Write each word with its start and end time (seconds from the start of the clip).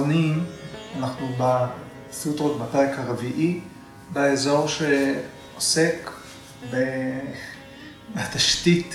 האחרונים, 0.00 0.44
אנחנו 0.98 1.28
בסוטרות 1.38 2.60
בפרק 2.60 2.98
הרביעי, 2.98 3.60
באזור 4.12 4.66
שעוסק 4.68 6.10
בתשתית 8.14 8.94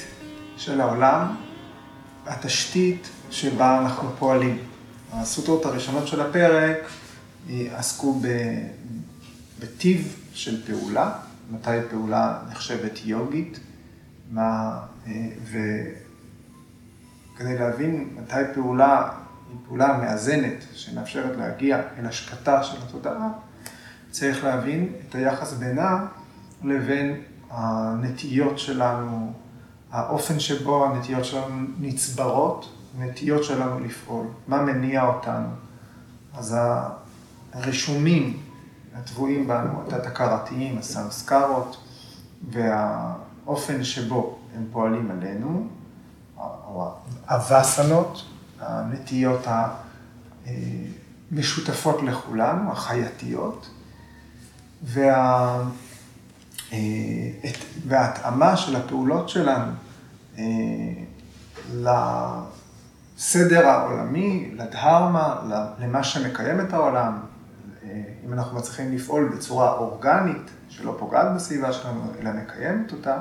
של 0.58 0.82
העולם, 0.82 1.36
התשתית 2.26 3.10
שבה 3.32 3.80
אנחנו 3.80 4.10
פועלים. 4.20 4.58
הסוטרות 5.12 5.66
הראשונות 5.66 6.08
של 6.08 6.22
הפרק 6.22 6.78
עסקו 7.50 8.22
בטיב 9.60 10.16
של 10.34 10.66
פעולה, 10.66 11.12
מתי 11.52 11.78
פעולה 11.90 12.40
נחשבת 12.52 13.00
יוגית, 13.06 13.60
מה, 14.32 14.80
וכדי 15.44 15.58
להבין 17.58 18.10
מתי 18.18 18.42
פעולה 18.54 19.10
היא 19.50 19.58
פעולה 19.68 19.98
מאזנת, 19.98 20.64
שמאפשרת 20.74 21.38
להגיע 21.38 21.82
אל 22.00 22.06
השקטה 22.06 22.64
של 22.64 22.78
התודעה, 22.88 23.30
צריך 24.12 24.44
להבין 24.44 24.94
את 25.10 25.16
היחס 25.16 25.54
בינה 25.54 26.06
לבין 26.64 27.22
הנטיות 27.50 28.60
שלנו, 28.60 29.34
האופן 29.92 30.40
שבו 30.40 30.86
הנטיות 30.86 31.26
שלנו 31.26 31.68
נצברות, 31.80 32.74
הנטיות 32.98 33.44
שלנו 33.44 33.80
לפעול, 33.80 34.28
מה 34.48 34.62
מניע 34.62 35.06
אותנו. 35.06 35.48
אז 36.34 36.58
הרישומים 37.54 38.40
הטבועים 38.96 39.48
בנו, 39.48 39.82
התת-הכרתיים, 39.88 40.78
הסמסקרות, 40.78 41.78
והאופן 42.50 43.84
שבו 43.84 44.38
הם 44.56 44.66
פועלים 44.72 45.12
עלינו, 45.12 45.68
או 46.38 46.92
הווסנות, 47.30 48.26
הנטיות 48.68 49.48
המשותפות 51.32 52.02
לכולנו, 52.04 52.72
החייתיות, 52.72 53.70
וה... 54.84 55.64
וההתאמה 57.88 58.58
של 58.58 58.76
הפעולות 58.76 59.30
שלנו 59.30 59.72
לסדר 63.18 63.68
העולמי, 63.68 64.52
לדהרמה, 64.54 65.36
למה 65.80 66.04
שמקיים 66.04 66.60
את 66.60 66.74
העולם, 66.74 67.20
אם 68.26 68.34
אנחנו 68.34 68.58
מצליחים 68.58 68.96
לפעול 68.96 69.32
בצורה 69.36 69.72
אורגנית, 69.72 70.50
שלא 70.70 70.96
פוגעת 71.00 71.36
בסביבה 71.36 71.74
שלנו, 71.74 72.12
אלא 72.22 72.32
מקיימת 72.32 72.92
אותה, 72.92 73.18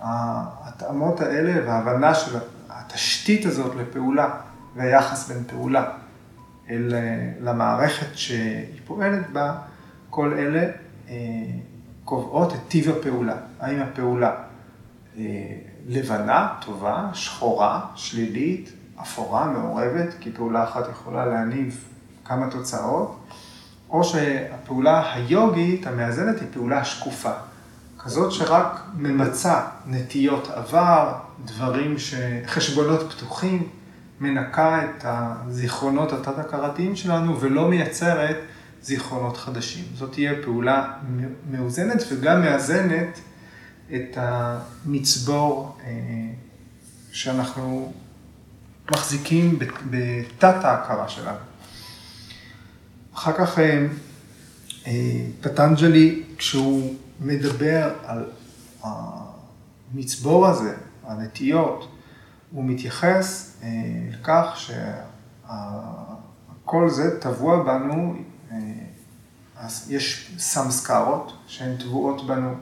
ההתאמות 0.00 1.20
האלה 1.20 1.66
וההבנה 1.66 2.14
של 2.14 2.38
התשתית 2.70 3.46
הזאת 3.46 3.74
לפעולה 3.76 4.30
והיחס 4.76 5.28
בין 5.28 5.44
פעולה 5.46 5.84
אל, 6.70 6.94
למערכת 7.40 8.18
שהיא 8.18 8.80
פועלת 8.86 9.30
בה, 9.30 9.54
כל 10.10 10.34
אלה 10.34 10.70
קובעות 12.04 12.52
את 12.52 12.58
טיב 12.68 12.90
הפעולה. 12.90 13.36
האם 13.60 13.80
הפעולה 13.80 14.34
לבנה, 15.86 16.48
טובה, 16.60 17.08
שחורה, 17.12 17.80
שלילית, 17.94 18.72
אפורה, 19.00 19.46
מעורבת, 19.46 20.14
כי 20.20 20.32
פעולה 20.32 20.64
אחת 20.64 20.88
יכולה 20.90 21.26
להניב 21.26 21.84
כמה 22.24 22.50
תוצאות, 22.50 23.20
או 23.90 24.04
שהפעולה 24.04 25.14
היוגית 25.14 25.86
המאזנת 25.86 26.40
היא 26.40 26.48
פעולה 26.52 26.84
שקופה, 26.84 27.32
כזאת 27.98 28.32
שרק 28.32 28.80
ממצה 28.94 29.60
נטיות 29.86 30.48
עבר, 30.50 31.12
דברים, 31.44 31.98
ש... 31.98 32.14
חשבונות 32.46 33.12
פתוחים, 33.12 33.68
מנקה 34.20 34.84
את 34.84 35.04
הזיכרונות 35.04 36.12
התת-הכרתיים 36.12 36.96
שלנו 36.96 37.40
ולא 37.40 37.68
מייצרת 37.68 38.36
זיכרונות 38.82 39.36
חדשים. 39.36 39.84
זאת 39.94 40.12
תהיה 40.12 40.32
פעולה 40.44 40.92
מאוזנת 41.50 42.02
וגם 42.10 42.40
מאזנת 42.40 43.20
את 43.94 44.16
המצבור 44.16 45.78
אה, 45.84 45.92
שאנחנו 47.12 47.92
מחזיקים 48.90 49.58
בתת 49.90 50.64
ההכרה 50.64 51.08
שלנו. 51.08 51.38
אחר 53.14 53.32
כך 53.32 53.58
אה, 53.58 53.86
אה, 54.86 55.26
פטנג'לי, 55.40 56.22
כשהוא 56.38 56.94
מדבר 57.20 57.90
על 58.04 58.24
המצבור 58.82 60.46
הזה, 60.46 60.74
הנטיות, 61.04 61.95
הוא 62.56 62.64
מתייחס 62.64 63.56
לכך 64.12 64.56
שכל 66.64 66.88
זה 66.88 67.20
טבוע 67.20 67.62
בנו, 67.62 68.14
אז 69.56 69.86
יש 69.90 70.34
סמסקרות 70.38 71.32
שהן 71.46 71.76
טבועות 71.76 72.26
בנו 72.26 72.54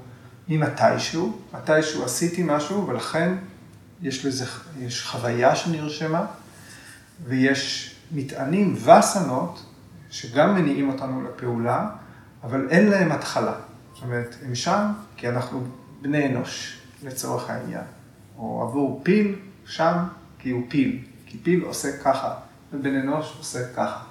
ממתישהו, 0.49 1.39
מתישהו 1.55 2.05
עשיתי 2.05 2.43
משהו 2.47 2.87
ולכן 2.87 3.35
יש 4.03 4.25
לזה, 4.27 4.45
יש 4.79 5.07
חוויה 5.07 5.57
שנרשמה 5.57 6.27
ויש 7.25 7.97
מטענים 8.13 8.77
וסנות 8.85 9.65
שגם 10.11 10.55
מניעים 10.55 10.89
אותנו 10.89 11.23
לפעולה, 11.23 11.91
אבל 12.43 12.69
אין 12.71 12.89
להם 12.89 13.13
התחלה. 13.13 13.55
זאת 13.95 14.03
אומרת, 14.03 14.37
הם 14.47 14.55
שם 14.55 14.93
כי 15.17 15.29
אנחנו 15.29 15.63
בני 16.03 16.27
אנוש, 16.27 16.81
לצורך 17.03 17.51
העניין. 17.51 17.85
או 18.39 18.63
עבור 18.63 19.01
פיל, 19.05 19.39
שם 19.67 19.97
כי 20.39 20.51
הוא 20.51 20.63
פיל. 20.69 21.05
כי 21.27 21.39
פיל 21.43 21.63
עושה 21.65 21.89
ככה, 22.05 22.35
ובן 22.73 22.95
אנוש 22.95 23.35
עושה 23.39 23.59
ככה. 23.77 24.03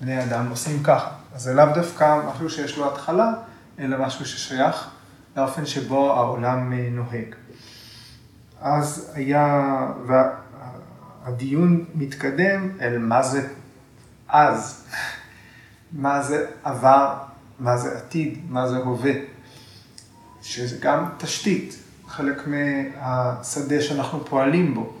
בני 0.00 0.24
אדם 0.24 0.50
עושים 0.50 0.82
ככה. 0.82 1.10
אז 1.34 1.42
זה 1.42 1.54
לאו 1.54 1.64
דווקא 1.74 2.20
משהו 2.28 2.50
שיש 2.50 2.76
לו 2.76 2.92
התחלה, 2.92 3.32
אלא 3.78 4.06
משהו 4.06 4.26
ששייך 4.26 4.88
לאופן 5.36 5.66
שבו 5.66 6.12
העולם 6.12 6.72
נוהג. 6.72 7.34
אז 8.60 9.12
היה, 9.14 9.66
והדיון 11.26 11.84
מתקדם 11.94 12.70
אל 12.80 12.98
מה 12.98 13.22
זה 13.22 13.48
אז. 14.28 14.84
מה 15.92 16.22
זה 16.22 16.46
עבר, 16.64 17.14
מה 17.58 17.76
זה 17.76 17.98
עתיד, 17.98 18.38
מה 18.48 18.68
זה 18.68 18.76
הווה, 18.76 19.12
שזה 20.42 20.76
גם 20.80 21.08
תשתית, 21.18 21.76
חלק 22.08 22.46
מהשדה 22.46 23.82
שאנחנו 23.82 24.24
פועלים 24.24 24.74
בו, 24.74 24.92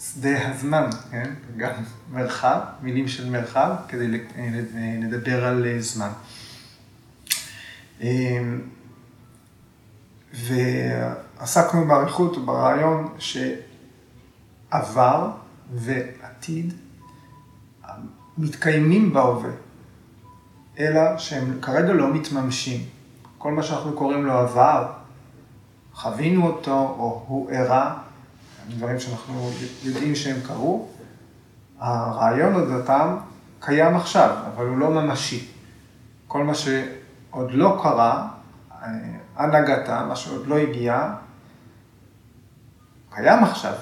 שדה 0.00 0.48
הזמן, 0.50 0.90
כן? 1.10 1.34
גם 1.56 1.70
מרחב, 2.12 2.60
מילים 2.82 3.08
של 3.08 3.30
מרחב, 3.30 3.74
כדי 3.88 4.20
לדבר 5.02 5.44
על 5.44 5.66
זמן. 5.80 6.10
ועסקנו 10.34 11.86
באריכות 11.86 12.44
ברעיון 12.44 13.14
שעבר 14.68 15.30
ועתיד 15.74 16.74
מתקיימים 18.38 19.12
בהווה, 19.12 19.50
אלא 20.78 21.18
שהם 21.18 21.58
כרגע 21.62 21.92
לא 21.92 22.14
מתממשים. 22.14 22.80
כל 23.38 23.52
מה 23.52 23.62
שאנחנו 23.62 23.92
קוראים 23.92 24.26
לו 24.26 24.32
עבר, 24.32 24.92
חווינו 25.94 26.46
אותו 26.46 26.94
או 26.98 27.24
הוא 27.26 27.50
אירע, 27.50 27.94
דברים 28.68 29.00
שאנחנו 29.00 29.50
יודעים 29.82 30.14
שהם 30.14 30.36
קרו, 30.46 30.88
הרעיון 31.78 32.54
אודותם 32.54 33.16
קיים 33.60 33.96
עכשיו, 33.96 34.36
אבל 34.54 34.66
הוא 34.66 34.78
לא 34.78 34.90
ממשי. 34.90 35.48
כל 36.26 36.44
מה 36.44 36.54
שעוד 36.54 37.50
לא 37.52 37.80
קרה, 37.82 38.28
הנהגתה, 39.36 40.04
מה 40.08 40.16
שעוד 40.16 40.46
לא 40.46 40.58
הגיע, 40.58 41.14
קיים 43.10 43.44
עכשיו. 43.44 43.74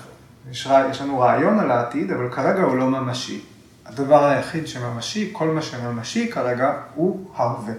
יש, 0.51 0.69
יש 0.91 1.01
לנו 1.01 1.19
רעיון 1.19 1.61
על 1.61 1.71
העתיד, 1.71 2.11
אבל 2.11 2.31
כרגע 2.31 2.63
הוא 2.63 2.77
לא 2.77 2.91
ממשי. 2.91 3.45
הדבר 3.87 4.25
היחיד 4.25 4.67
שממשי, 4.67 5.31
כל 5.33 5.49
מה 5.49 5.63
שממשי 5.63 6.31
כרגע, 6.33 6.73
הוא 6.95 7.31
ההווה. 7.35 7.75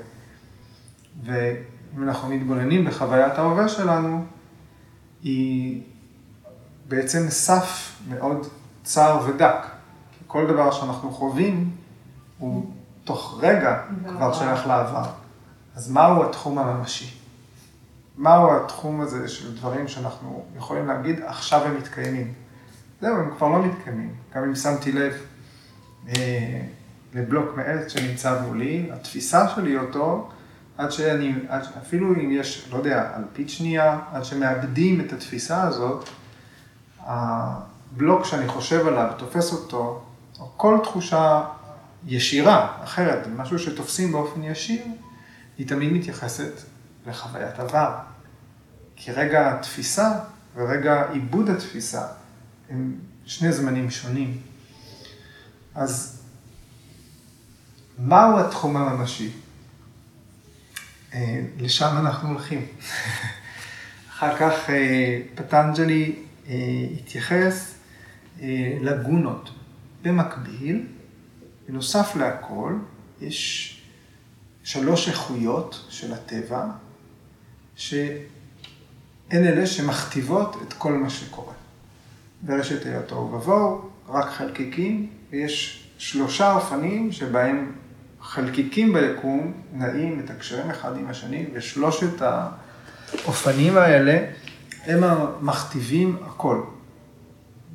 ואם 1.95 2.03
אנחנו 2.03 2.29
מתבוננים 2.29 2.85
בחוויית 2.85 3.33
ההווה 3.33 3.67
שלנו, 3.67 4.25
היא 5.23 5.81
בעצם 6.87 7.29
סף 7.29 7.99
מאוד 8.09 8.47
צר 8.83 9.19
ודק. 9.27 9.55
כי 10.11 10.23
כל 10.27 10.47
דבר 10.47 10.71
שאנחנו 10.71 11.11
חווים, 11.11 11.71
הוא 12.37 12.65
תוך 13.03 13.39
רגע 13.41 13.81
כבר 14.09 14.33
שייך 14.33 14.67
לעבר. 14.67 15.09
אז 15.75 15.91
מהו 15.91 16.23
התחום 16.23 16.59
הממשי? 16.59 17.17
מהו 18.17 18.55
התחום 18.55 19.01
הזה 19.01 19.27
של 19.27 19.55
דברים 19.55 19.87
שאנחנו 19.87 20.45
יכולים 20.57 20.87
להגיד, 20.87 21.19
עכשיו 21.25 21.63
הם 21.63 21.77
מתקיימים? 21.77 22.33
זהו, 23.01 23.15
הם 23.15 23.31
כבר 23.37 23.47
לא 23.47 23.65
מתקיימים. 23.65 24.15
גם 24.35 24.43
אם 24.43 24.55
שמתי 24.55 24.91
לב 24.91 25.13
אה, 26.09 26.61
לבלוק 27.13 27.57
מעץ 27.57 27.91
שנמצא 27.91 28.41
מולי, 28.41 28.89
התפיסה 28.93 29.47
שלי 29.47 29.77
אותו, 29.77 30.29
עד 30.77 30.91
שאני, 30.91 31.33
עד, 31.47 31.63
אפילו 31.81 32.15
אם 32.15 32.31
יש, 32.31 32.67
לא 32.71 32.77
יודע, 32.77 33.13
אלפית 33.17 33.49
שנייה, 33.49 33.99
עד 34.11 34.25
שמאבדים 34.25 35.01
את 35.01 35.13
התפיסה 35.13 35.63
הזאת, 35.63 36.09
הבלוק 36.99 38.25
שאני 38.25 38.47
חושב 38.47 38.87
עליו, 38.87 39.11
תופס 39.17 39.53
אותו, 39.53 40.03
או 40.39 40.51
כל 40.57 40.79
תחושה 40.83 41.43
ישירה, 42.05 42.77
אחרת, 42.83 43.27
משהו 43.35 43.59
שתופסים 43.59 44.11
באופן 44.11 44.43
ישיר, 44.43 44.81
היא 45.57 45.67
תמיד 45.67 45.93
מתייחסת 45.93 46.53
לחוויית 47.07 47.59
עבר. 47.59 47.95
כי 48.95 49.11
רגע 49.11 49.53
התפיסה 49.53 50.11
ורגע 50.55 51.03
עיבוד 51.11 51.49
התפיסה 51.49 52.07
הם 52.69 52.95
שני 53.25 53.53
זמנים 53.53 53.89
שונים. 53.89 54.37
אז 55.75 56.21
מהו 57.97 58.39
התחום 58.39 58.77
הממשי? 58.77 59.31
אה, 61.13 61.41
לשם 61.57 61.95
אנחנו 61.99 62.29
הולכים. 62.29 62.65
אחר 64.09 64.37
כך 64.37 64.69
אה, 64.69 65.21
פטנג'לי 65.35 66.15
אה, 66.47 66.53
התייחס 66.97 67.75
לגונות. 68.81 69.49
במקביל, 70.01 70.87
בנוסף 71.67 72.15
להכל, 72.15 72.73
יש 73.21 73.69
שלוש 74.63 75.09
איכויות 75.09 75.85
של 75.89 76.13
הטבע, 76.13 76.65
שהן 77.75 78.17
אלה 79.31 79.67
שמכתיבות 79.67 80.55
את 80.67 80.73
כל 80.73 80.93
מה 80.93 81.09
שקורה. 81.09 81.53
ברשת 82.41 82.85
היות 82.85 83.07
תוהו 83.07 83.31
ובוהו, 83.33 83.89
רק 84.07 84.29
חלקיקים, 84.29 85.09
ויש 85.31 85.87
שלושה 85.97 86.53
אופנים 86.53 87.11
שבהם 87.11 87.71
חלקיקים 88.23 88.93
ביקום 88.93 89.53
נעים, 89.73 90.19
מתקשרים 90.19 90.69
אחד 90.69 90.97
עם 90.97 91.09
השני, 91.09 91.45
ושלושת 91.53 92.21
האופנים 92.21 93.77
האלה 93.77 94.25
הם 94.85 95.03
המכתיבים 95.03 96.17
הכל. 96.25 96.61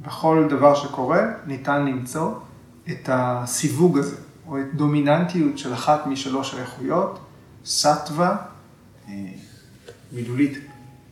בכל 0.02 0.46
דבר 0.50 0.74
שקורה 0.74 1.20
ניתן 1.46 1.86
למצוא 1.86 2.34
את 2.90 3.08
הסיווג 3.12 3.98
הזה, 3.98 4.16
או 4.46 4.58
את 4.60 4.74
דומיננטיות 4.74 5.58
של 5.58 5.74
אחת 5.74 6.06
משלוש 6.06 6.54
האיכויות, 6.54 7.18
סטווה, 7.64 8.36
אה, 9.08 9.14
מילולית 10.12 10.58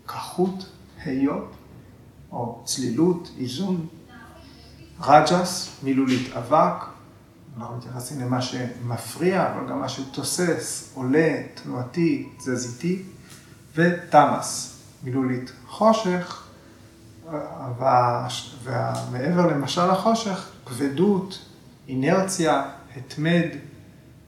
כחות, 0.06 0.66
היות, 1.04 1.52
או 2.32 2.62
צלילות, 2.64 3.30
איזון, 3.38 3.86
רג'ס, 5.00 5.76
מילולית 5.82 6.32
אבק, 6.36 6.95
אנחנו 7.58 7.76
מתייחסים 7.76 8.20
למה 8.20 8.42
שמפריע, 8.42 9.52
אבל 9.52 9.68
גם 9.68 9.80
מה 9.80 9.88
שתוסס, 9.88 10.90
עולה, 10.94 11.42
תנועתי, 11.54 12.28
תזזיתי, 12.38 13.02
ותמאס, 13.74 14.78
מילולית 15.02 15.52
חושך, 15.66 16.42
ומעבר 18.62 19.46
למשל 19.46 19.90
החושך, 19.90 20.48
כבדות, 20.66 21.38
אינרציה, 21.88 22.62
התמד, 22.96 23.46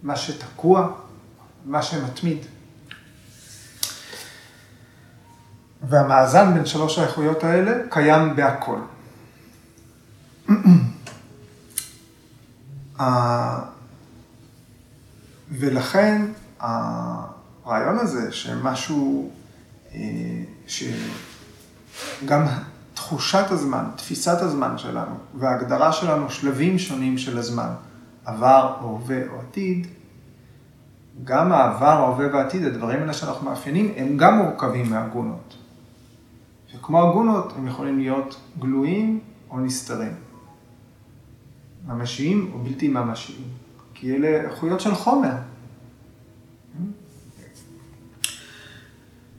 מה 0.02 0.16
שתקוע, 0.16 0.88
מה 1.64 1.82
שמתמיד. 1.82 2.38
והמאזן 5.88 6.54
בין 6.54 6.66
שלוש 6.66 6.98
האיכויות 6.98 7.44
האלה 7.44 7.72
קיים 7.90 8.36
בהכל. 8.36 8.78
ולכן 15.50 16.22
הרעיון 16.60 17.98
הזה 17.98 18.32
שמשהו, 18.32 19.30
אה, 19.94 20.00
שגם 20.66 22.46
תחושת 22.94 23.50
הזמן, 23.50 23.84
תפיסת 23.96 24.42
הזמן 24.42 24.78
שלנו 24.78 25.14
וההגדרה 25.34 25.92
שלנו 25.92 26.30
שלבים 26.30 26.78
שונים 26.78 27.18
של 27.18 27.38
הזמן, 27.38 27.70
עבר, 28.24 28.76
הווה 28.80 29.28
או 29.28 29.40
עתיד, 29.40 29.86
גם 31.24 31.52
העבר, 31.52 31.86
ההווה 31.86 32.26
והעתיד, 32.32 32.64
הדברים 32.64 33.00
האלה 33.00 33.12
שאנחנו 33.12 33.50
מאפיינים, 33.50 33.92
הם 33.96 34.16
גם 34.16 34.38
מורכבים 34.38 34.90
מהגונות. 34.90 35.56
וכמו 36.76 37.08
הגונות, 37.08 37.52
הם 37.56 37.66
יכולים 37.66 37.98
להיות 37.98 38.40
גלויים 38.58 39.20
או 39.50 39.60
נסתרים. 39.60 40.12
ממשיים 41.88 42.50
או 42.54 42.58
בלתי 42.58 42.88
ממשיים. 42.88 43.42
כי 43.94 44.16
אלה 44.16 44.28
איכויות 44.28 44.80
של 44.80 44.94
חומר. 44.94 45.34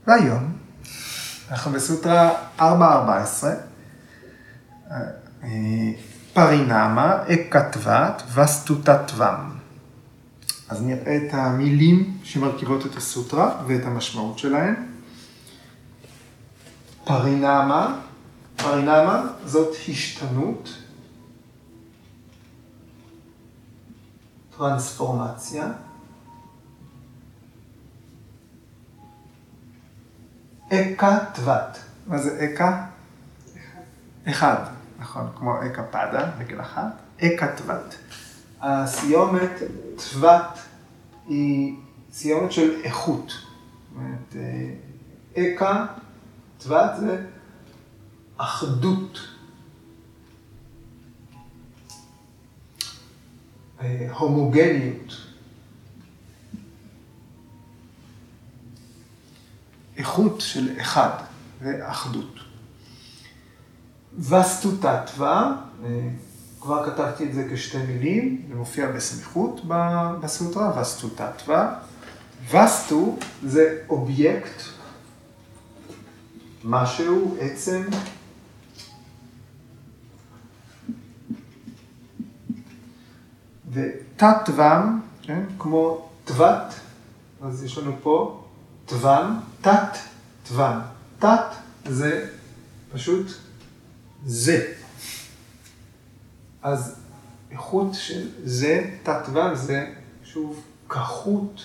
והיום, 0.07 0.53
אנחנו 1.51 1.71
בסוטרה 1.71 2.31
414, 2.59 3.53
פרינמה, 6.33 7.23
אקטבת 7.33 8.23
וסטוטטבם. 8.33 9.49
אז 10.69 10.81
נראה 10.81 11.17
את 11.17 11.33
המילים 11.33 12.17
שמרכיבות 12.23 12.85
את 12.85 12.95
הסוטרה 12.95 13.63
ואת 13.67 13.85
המשמעות 13.85 14.39
שלהן. 14.39 14.75
פרינמה, 17.03 17.99
פרינמה 18.55 19.27
זאת 19.45 19.75
השתנות, 19.89 20.78
טרנספורמציה. 24.59 25.67
אקה 30.73 31.19
תבת. 31.33 31.79
מה 32.07 32.17
זה 32.17 32.45
אקה? 32.45 32.85
אחד, 34.29 34.63
נכון, 34.99 35.27
כמו 35.35 35.65
אקה 35.65 35.83
פדה, 35.83 36.31
רגל 36.39 36.61
אחת. 36.61 36.91
אקה 37.23 37.55
תבת. 37.55 37.95
הסיומת 38.61 39.51
תבת 39.95 40.59
היא 41.27 41.75
סיומת 42.11 42.51
של 42.51 42.81
איכות. 42.83 43.27
זאת 43.27 43.95
אומרת, 43.95 44.35
אה, 44.35 45.43
אקה 45.43 45.85
תבת 46.57 46.91
זה 46.99 47.25
אחדות. 48.37 49.28
הומוגניות. 54.09 55.13
איכות 59.97 60.41
של 60.41 60.79
אחד 60.81 61.09
ואחדות. 61.61 62.39
וסטוטטווה, 64.19 65.55
אה, 65.85 66.09
כבר 66.61 66.85
כתבתי 66.85 67.23
את 67.23 67.33
זה 67.33 67.47
כשתי 67.53 67.77
מילים, 67.77 68.45
זה 68.49 68.55
מופיע 68.55 68.91
בסמיכות 68.91 69.61
בסוטרה, 70.21 70.81
וסטוטטווה. 70.81 71.75
וסטו 72.51 73.17
זה 73.43 73.77
אובייקט, 73.89 74.61
משהו, 76.63 77.37
עצם, 77.39 77.83
ותת-תבם, 83.71 84.99
כן? 85.21 85.43
כמו 85.59 86.09
תבת, 86.25 86.73
אז 87.41 87.63
יש 87.63 87.77
לנו 87.77 87.91
פה 88.03 88.43
תבם, 88.85 89.39
תת-תבם. 89.61 90.79
תת 91.19 91.45
זה 91.85 92.29
פשוט 92.93 93.27
זה. 94.25 94.73
אז 96.61 96.95
איכות 97.51 97.93
של 97.93 98.29
זה, 98.43 98.95
תת-תבם, 99.03 99.55
זה 99.55 99.93
שוב 100.23 100.63
כחות. 100.89 101.61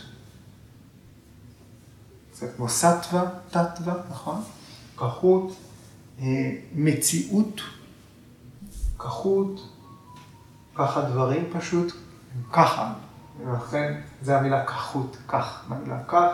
זה 2.35 2.53
כמו 2.57 2.69
סטווה, 2.69 3.25
תת-תבם, 3.51 3.97
נכון? 4.11 4.43
כחות, 4.97 5.57
אה, 6.21 6.25
מציאות, 6.75 7.61
כחות, 8.99 9.74
ככה 10.75 11.01
דברים 11.03 11.45
פשוט, 11.53 11.93
הם 12.35 12.43
ככה, 12.53 12.93
ולכן 13.47 14.01
זה 14.23 14.39
המילה 14.39 14.67
כחות, 14.67 15.17
כך, 15.29 15.65
המילה 15.69 16.05
כך, 16.09 16.33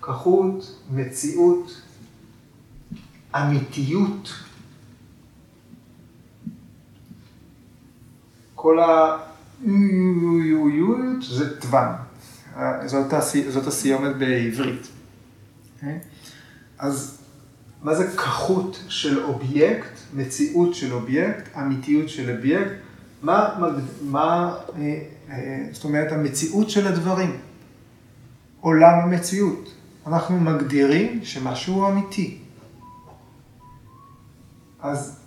כחות, 0.00 0.82
מציאות, 0.90 1.82
אמיתיות. 3.36 4.34
כל 8.54 8.78
היויות 9.62 11.22
זה 11.22 11.60
תוון, 11.60 11.88
זאת, 12.86 13.14
זאת 13.48 13.66
הסיומת 13.66 14.16
בעברית. 14.16 14.88
אז 16.78 17.18
מה 17.82 17.94
זה 17.94 18.16
כחות 18.16 18.84
של 18.88 19.24
אובייקט, 19.24 19.98
מציאות 20.14 20.74
של 20.74 20.92
אובייקט, 20.92 21.56
אמיתיות 21.56 22.08
של 22.08 22.36
אובייקט? 22.36 22.87
מה, 23.22 23.54
מה, 24.02 24.54
אה, 24.76 25.02
אה, 25.30 25.66
זאת 25.72 25.84
אומרת, 25.84 26.12
המציאות 26.12 26.70
של 26.70 26.86
הדברים, 26.86 27.36
עולם 28.60 28.94
המציאות. 29.02 29.74
אנחנו 30.06 30.40
מגדירים 30.40 31.24
שמשהו 31.24 31.88
אמיתי. 31.88 32.38
אז 34.80 35.20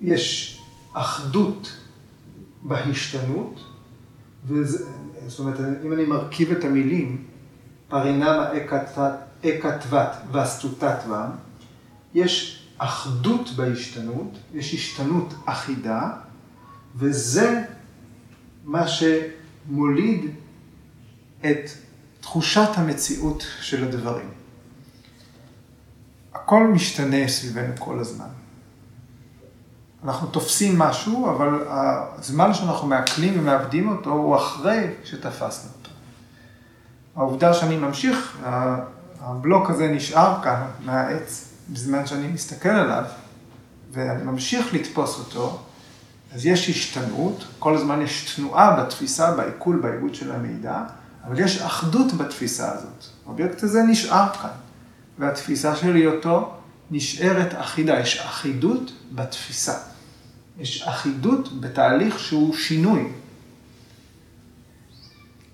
יש 0.00 0.60
אחדות 0.92 1.76
בהשתנות, 2.62 3.60
וזה, 4.46 4.84
זאת 5.26 5.38
אומרת, 5.38 5.60
אם 5.84 5.92
אני 5.92 6.04
מרכיב 6.04 6.50
את 6.50 6.64
המילים, 6.64 7.24
פרינמה 7.88 8.48
אקה 9.44 9.78
תבת 9.78 10.16
ואסטוטטווה, 10.32 11.30
יש 12.14 12.65
אחדות 12.78 13.50
בהשתנות, 13.56 14.38
יש 14.54 14.74
השתנות 14.74 15.34
אחידה, 15.44 16.10
וזה 16.96 17.62
מה 18.64 18.84
שמוליד 18.88 20.30
את 21.40 21.70
תחושת 22.20 22.68
המציאות 22.74 23.46
של 23.60 23.84
הדברים. 23.84 24.28
הכל 26.34 26.66
משתנה 26.66 27.28
סביבנו 27.28 27.72
כל 27.78 27.98
הזמן. 27.98 28.28
אנחנו 30.04 30.26
תופסים 30.26 30.78
משהו, 30.78 31.30
אבל 31.30 31.64
הזמן 31.68 32.54
שאנחנו 32.54 32.88
מעכלים 32.88 33.40
ומאבדים 33.40 33.88
אותו 33.88 34.10
הוא 34.10 34.36
אחרי 34.36 34.86
שתפסנו 35.04 35.70
אותו. 35.78 35.90
העובדה 37.16 37.54
שאני 37.54 37.76
ממשיך, 37.76 38.38
הבלוק 39.20 39.70
הזה 39.70 39.88
נשאר 39.88 40.42
כאן 40.42 40.62
מהעץ 40.84 41.45
בזמן 41.70 42.06
שאני 42.06 42.28
מסתכל 42.28 42.68
עליו, 42.68 43.04
ואני 43.92 44.22
ממשיך 44.22 44.74
לתפוס 44.74 45.18
אותו, 45.18 45.62
אז 46.32 46.46
יש 46.46 46.68
השתנות, 46.68 47.44
כל 47.58 47.76
הזמן 47.76 48.02
יש 48.02 48.34
תנועה 48.36 48.80
בתפיסה, 48.80 49.34
בעיכול, 49.34 49.76
בעיבוד 49.76 50.14
של 50.14 50.32
המידע, 50.32 50.82
אבל 51.24 51.40
יש 51.40 51.58
אחדות 51.58 52.12
בתפיסה 52.12 52.72
הזאת. 52.72 53.04
האובייקט 53.26 53.62
הזה 53.62 53.82
נשאר 53.82 54.32
כאן, 54.42 54.50
והתפיסה 55.18 55.76
של 55.76 55.96
היותו 55.96 56.52
נשארת 56.90 57.54
אחידה, 57.54 58.00
יש 58.00 58.20
אחידות 58.20 58.92
בתפיסה. 59.12 59.74
יש 60.58 60.82
אחידות 60.82 61.60
בתהליך 61.60 62.18
שהוא 62.18 62.54
שינוי. 62.54 63.12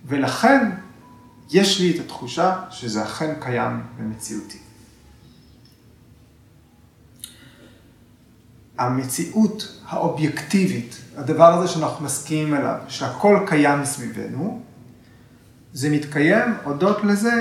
ולכן 0.07 0.71
יש 1.51 1.81
לי 1.81 1.91
את 1.95 2.05
התחושה 2.05 2.61
שזה 2.71 3.05
אכן 3.05 3.35
קיים 3.41 3.83
במציאותי. 3.99 4.62
המציאות 8.79 9.79
האובייקטיבית, 9.89 10.97
הדבר 11.17 11.55
הזה 11.55 11.69
שאנחנו 11.69 12.05
מסכימים 12.05 12.55
אליו, 12.55 12.79
שהכל 12.89 13.39
קיים 13.47 13.85
סביבנו, 13.85 14.63
זה 15.73 15.91
מתקיים 15.91 16.55
הודות 16.65 17.05
לזה 17.05 17.33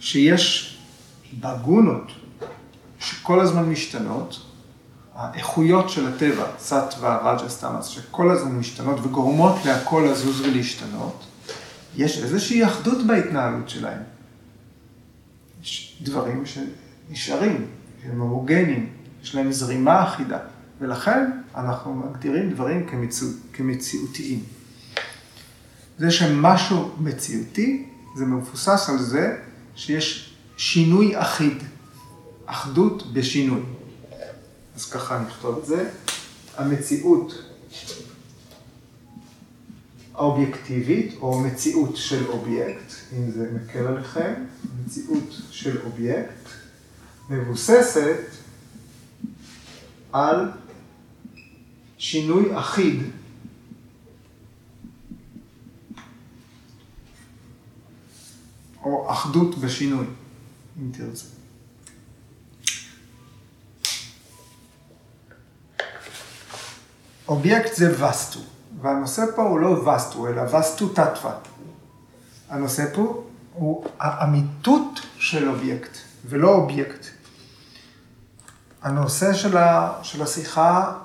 שיש 0.00 0.76
בגונות 1.40 2.12
שכל 2.98 3.40
הזמן 3.40 3.62
משתנות, 3.62 4.40
האיכויות 5.14 5.90
של 5.90 6.06
הטבע, 6.08 6.46
סטווה, 6.58 7.32
רג'ה, 7.32 7.48
סטמאס, 7.48 7.86
שכל 7.86 8.30
הזמן 8.30 8.52
משתנות 8.52 9.00
וגורמות 9.02 9.56
להכל 9.64 10.08
לזוז 10.10 10.40
ולהשתנות, 10.40 11.24
יש 11.96 12.22
איזושהי 12.22 12.64
אחדות 12.64 13.06
בהתנהלות 13.06 13.68
שלהם. 13.68 14.02
יש 15.62 15.98
דברים 16.02 16.44
שנשארים, 16.46 17.66
שהם 18.02 18.20
הומוגנים, 18.20 18.90
יש 19.22 19.34
להם 19.34 19.52
זרימה 19.52 20.04
אחידה, 20.04 20.38
ולכן 20.84 21.30
אנחנו 21.54 21.94
מגדירים 21.94 22.50
דברים 22.50 22.86
כמציא, 22.86 23.26
כמציאותיים. 23.52 24.44
זה 25.98 26.10
שמשהו 26.10 26.90
מציאותי, 26.98 27.86
זה 28.16 28.26
מבוסס 28.26 28.88
על 28.88 28.98
זה 28.98 29.36
שיש 29.76 30.34
שינוי 30.56 31.20
אחיד, 31.20 31.62
אחדות 32.46 33.12
בשינוי. 33.12 33.62
אז 34.76 34.90
ככה 34.90 35.18
נכתוב 35.18 35.58
את 35.58 35.66
זה. 35.66 35.90
המציאות 36.56 37.34
האובייקטיבית, 40.14 41.14
או 41.20 41.40
מציאות 41.40 41.96
של 41.96 42.26
אובייקט, 42.26 42.92
אם 43.12 43.30
זה 43.30 43.50
מקל 43.54 43.86
עליכם, 43.86 44.32
מציאות 44.84 45.40
של 45.50 45.78
אובייקט, 45.84 46.48
מבוססת 47.30 48.20
על 50.12 50.50
שינוי 52.04 52.58
אחיד 52.58 53.02
או 58.82 59.12
אחדות 59.12 59.58
בשינוי, 59.58 60.06
אם 60.78 60.90
תרצה. 60.92 61.26
אובייקט 67.28 67.74
זה 67.74 68.04
וסטו, 68.04 68.40
והנושא 68.80 69.22
פה 69.36 69.42
הוא 69.42 69.58
לא 69.60 69.68
וסטו, 69.68 70.28
אלא 70.28 70.56
וסטו 70.56 70.88
תתווה. 70.88 71.38
הנושא 72.48 72.94
פה 72.94 73.24
הוא 73.52 73.86
האמיתות 73.98 75.00
של 75.18 75.48
אובייקט, 75.48 75.98
ולא 76.24 76.54
אובייקט. 76.54 77.06
הנושא 78.82 79.34
של, 79.34 79.56
ה, 79.56 79.98
של 80.02 80.22
השיחה 80.22 81.03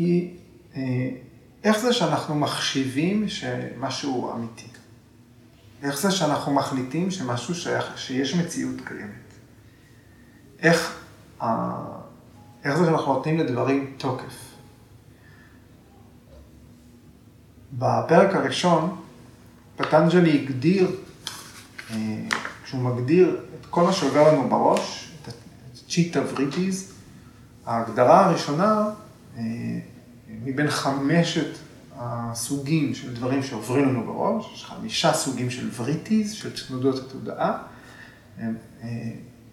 היא 0.00 0.30
אה, 0.76 1.10
איך 1.64 1.78
זה 1.78 1.92
שאנחנו 1.92 2.34
מחשיבים 2.34 3.28
שמשהו 3.28 4.32
אמיתי. 4.32 4.66
איך 5.82 6.00
זה 6.00 6.10
שאנחנו 6.10 6.54
מחליטים 6.54 7.10
שמשהו 7.10 7.54
שייך, 7.54 7.98
שיש 7.98 8.34
מציאות 8.34 8.74
קיימת. 8.84 9.10
איך, 10.58 11.00
אה, 11.42 11.72
איך 12.64 12.78
זה 12.78 12.84
שאנחנו 12.84 13.14
נותנים 13.14 13.38
לדברים 13.38 13.92
תוקף. 13.96 14.50
בפרק 17.72 18.34
הראשון, 18.34 18.96
פטנג'לי 19.76 20.42
הגדיר, 20.42 20.96
אה, 21.90 21.96
כשהוא 22.64 22.80
מגדיר 22.80 23.40
את 23.60 23.66
כל 23.66 23.82
מה 23.82 23.92
שעובר 23.92 24.32
לנו 24.32 24.48
בראש, 24.48 25.10
את 25.22 25.34
צ'יטה 25.88 26.20
וריטיז, 26.32 26.92
ההגדרה 27.66 28.26
הראשונה, 28.26 28.90
אה, 29.36 29.42
מבין 30.44 30.70
חמשת 30.70 31.58
הסוגים 31.96 32.94
של 32.94 33.14
דברים 33.14 33.42
שעוברים 33.42 33.88
לנו 33.88 34.04
בראש, 34.04 34.52
יש 34.54 34.64
חמישה 34.64 35.12
סוגים 35.12 35.50
של 35.50 35.68
וריטיז, 35.76 36.32
של 36.32 36.66
תנודות 36.68 36.98
התודעה, 36.98 37.58
אה, 38.38 38.48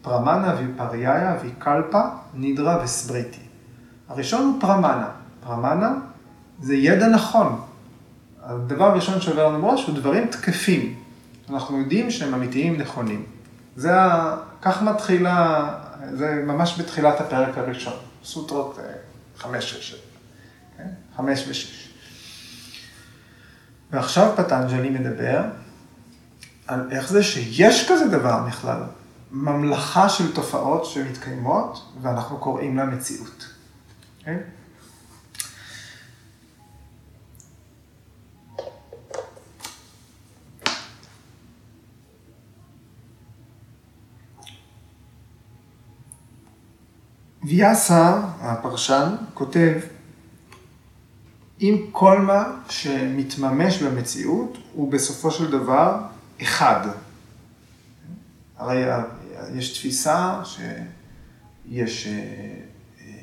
פרמנה 0.02 0.56
ויפרייה 0.60 1.38
ויקלפה, 1.42 2.02
נידרה 2.34 2.84
סמריטי. 2.84 3.40
הראשון 4.10 4.42
הוא 4.42 4.62
פרמנה. 4.62 5.10
פרמנה 5.44 5.94
זה 6.62 6.76
ידע 6.76 7.08
נכון, 7.08 7.62
הדבר 8.44 8.86
הראשון 8.86 9.22
שעובר 9.22 9.48
לנו 9.48 9.62
בראש 9.62 9.88
הוא 9.88 9.96
דברים 9.96 10.28
תקפים. 10.28 10.96
אנחנו 11.50 11.80
יודעים 11.80 12.12
שהם 12.12 12.34
אמיתיים 12.34 12.78
נכונים. 12.78 13.26
זה 13.76 14.02
ה... 14.02 14.38
כך 14.62 14.82
מתחילה, 14.82 15.70
זה 16.14 16.44
ממש 16.46 16.80
בתחילת 16.80 17.22
הפרק 17.22 17.58
הראשון, 17.58 17.94
סוטרות 18.24 18.80
אה, 18.80 18.94
חמש, 21.18 21.40
שש? 21.40 21.48
חמש 21.48 21.48
ושש. 21.48 21.88
ועכשיו 23.92 24.34
פטנג'לי 24.38 24.90
מדבר 24.90 25.42
על 26.68 26.92
איך 26.92 27.10
זה 27.10 27.24
שיש 27.24 27.92
כזה 27.92 28.08
דבר 28.08 28.44
בכלל, 28.48 28.82
ממלכה 29.32 30.10
של 30.10 30.36
תופעות 30.36 30.86
שמתקיימות 30.86 31.94
ואנחנו 32.02 32.38
קוראים 32.38 32.78
לה 32.78 32.86
מציאות. 32.86 33.46
Okay? 34.22 34.26
כן? 34.26 34.38
ויאסה, 47.44 48.22
הפרשן, 48.42 49.16
כותב, 49.34 49.80
אם 51.62 51.86
כל 51.92 52.20
מה 52.22 52.44
שמתממש 52.70 53.84
במציאות 53.84 54.58
הוא 54.74 54.92
בסופו 54.92 55.32
של 55.32 55.52
דבר 55.52 55.98
אחד. 56.42 56.88
הרי 58.58 58.84
יש 59.56 59.78
תפיסה 59.78 60.42
שיש 60.44 62.08
אה, 62.08 62.14
אה, 62.14 63.14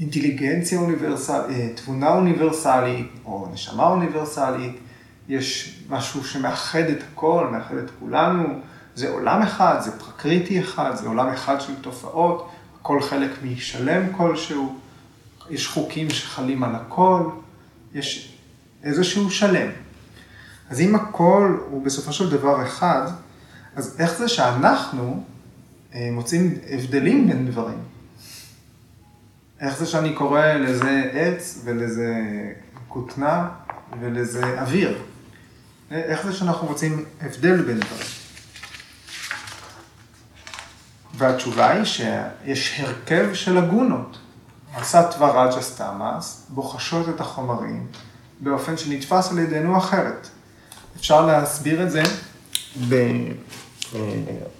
אינטליגנציה 0.00 0.78
אוניברסלית, 0.78 1.50
אה, 1.50 1.68
תבונה 1.74 2.08
אוניברסלית 2.08 3.10
או 3.24 3.48
נשמה 3.52 3.86
אוניברסלית, 3.86 4.78
יש 5.28 5.80
משהו 5.88 6.24
שמאחד 6.24 6.78
את 6.78 7.02
הכל, 7.12 7.48
מאחד 7.52 7.76
את 7.76 7.90
כולנו, 7.98 8.44
זה 8.94 9.10
עולם 9.10 9.42
אחד, 9.42 9.80
זה 9.80 9.98
פרקריטי 9.98 10.60
אחד, 10.60 10.96
זה 10.96 11.08
עולם 11.08 11.28
אחד 11.28 11.60
של 11.60 11.74
תופעות. 11.80 12.50
הכל 12.80 13.02
חלק 13.02 13.30
משלם 13.42 14.12
כלשהו, 14.12 14.78
יש 15.50 15.68
חוקים 15.68 16.10
שחלים 16.10 16.64
על 16.64 16.74
הכל, 16.74 17.20
יש 17.96 18.38
איזשהו 18.82 19.30
שלם. 19.30 19.70
אז 20.70 20.80
אם 20.80 20.94
הכל 20.94 21.58
הוא 21.70 21.84
בסופו 21.84 22.12
של 22.12 22.30
דבר 22.30 22.66
אחד, 22.66 23.10
אז 23.76 23.96
איך 23.98 24.18
זה 24.18 24.28
שאנחנו 24.28 25.24
אה, 25.94 26.08
מוצאים 26.12 26.58
הבדלים 26.70 27.28
בין 27.28 27.50
דברים? 27.50 27.78
איך 29.60 29.78
זה 29.78 29.86
שאני 29.86 30.12
קורא 30.12 30.46
לזה 30.46 31.10
עץ 31.12 31.60
ולזה 31.64 32.14
כותנה 32.88 33.48
ולזה 34.00 34.60
אוויר? 34.60 34.98
איך 35.90 36.26
זה 36.26 36.32
שאנחנו 36.32 36.68
רוצים 36.68 37.04
הבדל 37.20 37.62
בין 37.62 37.80
דברים? 37.80 38.08
והתשובה 41.14 41.70
היא 41.70 41.84
שיש 41.84 42.80
הרכב 42.80 43.34
של 43.34 43.58
הגונות. 43.58 44.18
הסטווה 44.76 45.44
רג'ה 45.44 45.62
סטמאס 45.62 46.46
בוחשות 46.48 47.08
את 47.08 47.20
החומרים 47.20 47.86
באופן 48.40 48.76
שנתפס 48.76 49.30
על 49.30 49.38
ידינו 49.38 49.78
אחרת. 49.78 50.28
אפשר 50.96 51.26
להסביר 51.26 51.82
את 51.82 51.90
זה 51.90 52.02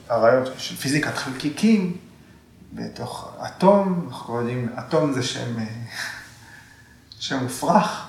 ברעיון 0.08 0.44
של 0.58 0.76
פיזיקת 0.76 1.16
חלקיקים, 1.16 1.96
בתוך 2.72 3.36
אטום, 3.46 4.08
אנחנו 4.08 4.38
יודעים, 4.38 4.68
אטום 4.78 5.12
זה 5.12 5.22
שם, 5.22 5.54
שם 7.20 7.42
מופרך, 7.42 8.06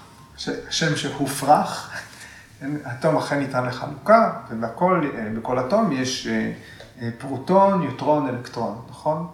שם 0.70 0.96
שהופרך, 0.96 1.92
אטום 2.64 3.18
אכן 3.18 3.40
ניתן 3.40 3.66
לחלוקה, 3.66 4.34
ובכל 4.50 5.60
אטום 5.60 5.92
יש 5.92 6.28
פרוטון, 7.18 7.80
ניוטרון, 7.82 8.28
אלקטרון, 8.28 8.82
נכון? 8.90 9.28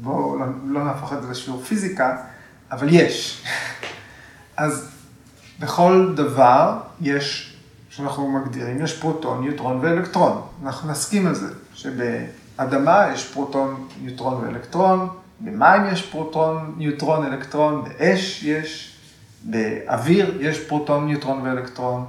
בואו 0.00 0.38
לא, 0.38 0.46
לא 0.66 0.84
נהפוך 0.84 1.12
את 1.12 1.22
זה 1.22 1.30
לשיעור 1.30 1.62
פיזיקה, 1.62 2.16
אבל 2.70 2.88
יש. 2.90 3.44
אז 4.56 4.88
בכל 5.60 6.12
דבר 6.16 6.78
יש, 7.00 7.56
שאנחנו 7.90 8.30
מגדירים, 8.30 8.84
יש 8.84 9.00
פרוטון, 9.00 9.40
ניוטרון 9.40 9.78
ואלקטרון. 9.82 10.42
אנחנו 10.64 10.90
נסכים 10.90 11.26
על 11.26 11.34
זה, 11.34 11.52
שבאדמה 11.74 13.10
יש 13.14 13.24
פרוטון, 13.24 13.88
ניוטרון 14.02 14.44
ואלקטרון, 14.44 15.08
במים 15.40 15.82
יש 15.92 16.02
פרוטון, 16.02 16.74
ניוטרון, 16.76 17.26
אלקטרון, 17.26 17.84
באש 17.84 18.42
יש, 18.42 18.96
באוויר 19.44 20.36
יש 20.40 20.64
פרוטון, 20.64 21.06
ניוטרון 21.06 21.40
ואלקטרון, 21.40 22.04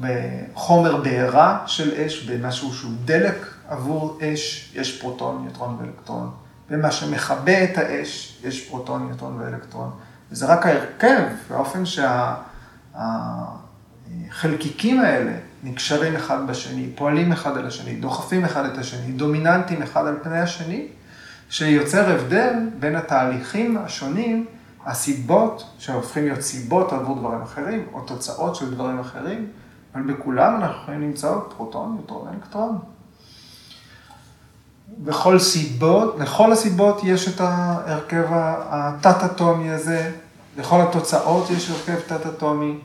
בחומר 0.00 0.96
בעירה 0.96 1.58
של 1.66 2.00
אש, 2.00 2.24
במשהו 2.30 2.74
שהוא 2.74 2.92
דלק 3.04 3.46
עבור 3.68 4.18
אש, 4.22 4.72
יש 4.74 5.00
פרוטון, 5.00 5.42
ניוטרון 5.42 5.76
ואלקטרון. 5.80 6.43
במה 6.70 6.90
שמכבה 6.90 7.64
את 7.64 7.78
האש, 7.78 8.40
יש 8.44 8.68
פרוטון, 8.68 9.06
ניוטרון 9.06 9.40
ואלקטרון. 9.40 9.90
וזה 10.30 10.46
רק 10.46 10.66
ההרכב, 10.66 11.22
באופן 11.50 11.82
שהחלקיקים 14.30 15.00
האלה 15.00 15.32
נקשרים 15.62 16.16
אחד 16.16 16.46
בשני, 16.46 16.90
פועלים 16.94 17.32
אחד 17.32 17.56
על 17.56 17.66
השני, 17.66 17.94
דוחפים 17.94 18.44
אחד 18.44 18.64
את 18.64 18.78
השני, 18.78 19.12
דומיננטים 19.12 19.82
אחד 19.82 20.06
על 20.06 20.16
פני 20.22 20.38
השני, 20.38 20.86
שיוצר 21.50 22.10
הבדל 22.10 22.52
בין 22.78 22.96
התהליכים 22.96 23.78
השונים, 23.78 24.46
הסיבות 24.86 25.64
שהופכים 25.78 26.24
להיות 26.24 26.40
סיבות 26.40 26.92
עבור 26.92 27.18
דברים 27.18 27.42
אחרים, 27.42 27.86
או 27.92 28.00
תוצאות 28.00 28.56
של 28.56 28.74
דברים 28.74 28.98
אחרים, 28.98 29.46
אבל 29.94 30.02
בכולם 30.02 30.56
אנחנו 30.56 30.82
יכולים 30.82 31.02
למצוא 31.02 31.40
פרוטון, 31.56 31.92
ניוטרון, 31.94 32.28
אלקטרון. 32.34 32.93
בכל 34.98 35.38
סיבות, 35.38 36.16
לכל 36.18 36.52
הסיבות 36.52 37.00
יש 37.04 37.28
את 37.28 37.40
ההרכב 37.40 38.24
התת-אטומי 38.30 39.70
הזה, 39.70 40.10
לכל 40.58 40.80
התוצאות 40.80 41.50
יש 41.50 41.70
הרכב 41.70 42.00
תת-אטומי, 42.06 42.78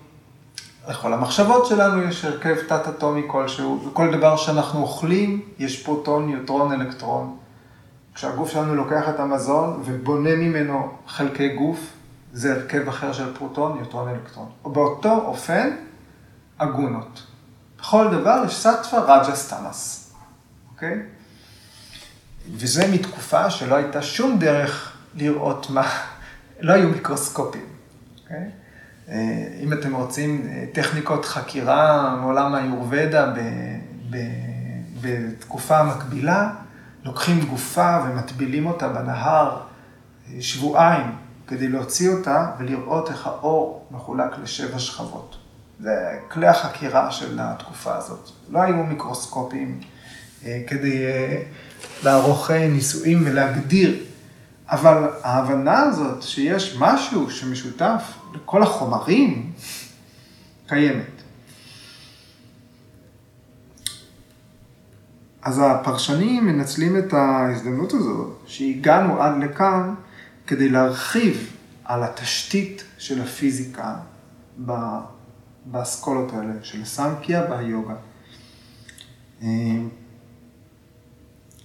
לכל 0.90 1.14
המחשבות 1.14 1.66
שלנו 1.66 2.04
יש 2.04 2.26
הרכב 2.26 2.56
תת-אטומי 2.68 3.22
כלשהו, 3.28 3.86
וכל 3.88 4.18
דבר 4.18 4.38
שאנחנו 4.38 4.82
אוכלים 4.82 5.42
יש 5.60 5.84
פרוטון, 5.84 6.26
ניוטרון, 6.26 6.72
אלקטרון. 6.72 7.38
כשהגוף 8.16 8.50
שלנו 8.50 8.76
לוקח 8.76 9.10
את 9.10 9.20
המזון 9.20 9.82
ובונה 9.86 10.36
ממנו 10.36 10.92
חלקי 11.08 11.50
גוף, 11.50 11.80
זה 12.34 12.54
הרכב 12.54 12.88
אחר 12.88 13.14
של 13.14 13.34
פרוטון, 13.36 13.78
ניוטרון, 13.78 14.10
אלקטרון. 14.10 14.50
באותו 14.64 15.12
אופן, 15.26 15.70
הגונות. 16.58 17.24
בכל 17.80 18.08
דבר 18.12 18.44
יש 18.46 18.68
סטווה 18.68 19.00
רג'אס 19.00 19.36
טמאס, 19.36 20.14
אוקיי? 20.74 21.00
וזה 22.56 22.88
מתקופה 22.88 23.50
שלא 23.50 23.76
הייתה 23.76 24.02
שום 24.02 24.40
דרך 24.40 24.98
לראות 25.16 25.70
מה, 25.70 25.90
לא 26.60 26.74
היו 26.74 26.90
מיקרוסקופים. 26.90 27.62
Okay? 27.62 28.24
אוקיי? 28.24 28.50
אה, 29.10 29.48
אם 29.64 29.74
אתם 29.74 29.96
רוצים 29.96 30.48
אה, 30.50 30.66
טכניקות 30.74 31.26
חקירה 31.26 32.16
מעולם 32.22 32.56
היורבדה 32.56 33.34
בתקופה 35.02 35.84
מקבילה, 35.84 36.50
לוקחים 37.04 37.46
גופה 37.46 38.00
ומטבילים 38.06 38.66
אותה 38.66 38.88
בנהר 38.88 39.58
אה, 39.58 40.42
שבועיים 40.42 41.16
כדי 41.48 41.68
להוציא 41.68 42.10
אותה 42.10 42.52
ולראות 42.60 43.10
איך 43.10 43.28
האור 43.28 43.88
מחולק 43.92 44.32
לשבע 44.44 44.80
שכבות. 44.80 45.38
זה 45.80 46.20
כלי 46.32 46.48
החקירה 46.48 47.12
של 47.12 47.38
התקופה 47.42 47.96
הזאת. 47.96 48.30
לא 48.50 48.62
היו 48.62 48.84
מיקרוסקופים 48.84 49.80
כדי 50.68 51.06
לערוך 52.04 52.52
ניסויים 52.52 53.24
ולהגדיר. 53.26 54.04
אבל 54.70 55.10
ההבנה 55.24 55.80
הזאת 55.80 56.22
שיש 56.24 56.76
משהו 56.80 57.32
שמשותף 57.32 58.02
לכל 58.34 58.64
החומרים, 58.64 59.52
קיימת. 60.68 61.06
אז 65.42 65.62
הפרשנים 65.66 66.46
מנצלים 66.46 66.98
את 66.98 67.14
ההזדמנות 67.14 67.94
הזאת, 67.94 68.40
שהגענו 68.46 69.22
עד 69.22 69.44
לכאן, 69.44 69.94
כדי 70.48 70.70
להרחיב 70.70 71.56
על 71.86 72.04
התשתית 72.04 72.84
של 72.98 73.22
הפיזיקה 73.22 73.96
באסכולות 75.66 76.34
האלה, 76.34 76.54
של 76.64 76.82
הסמקיה 76.82 77.44
והיוגה. 77.50 77.96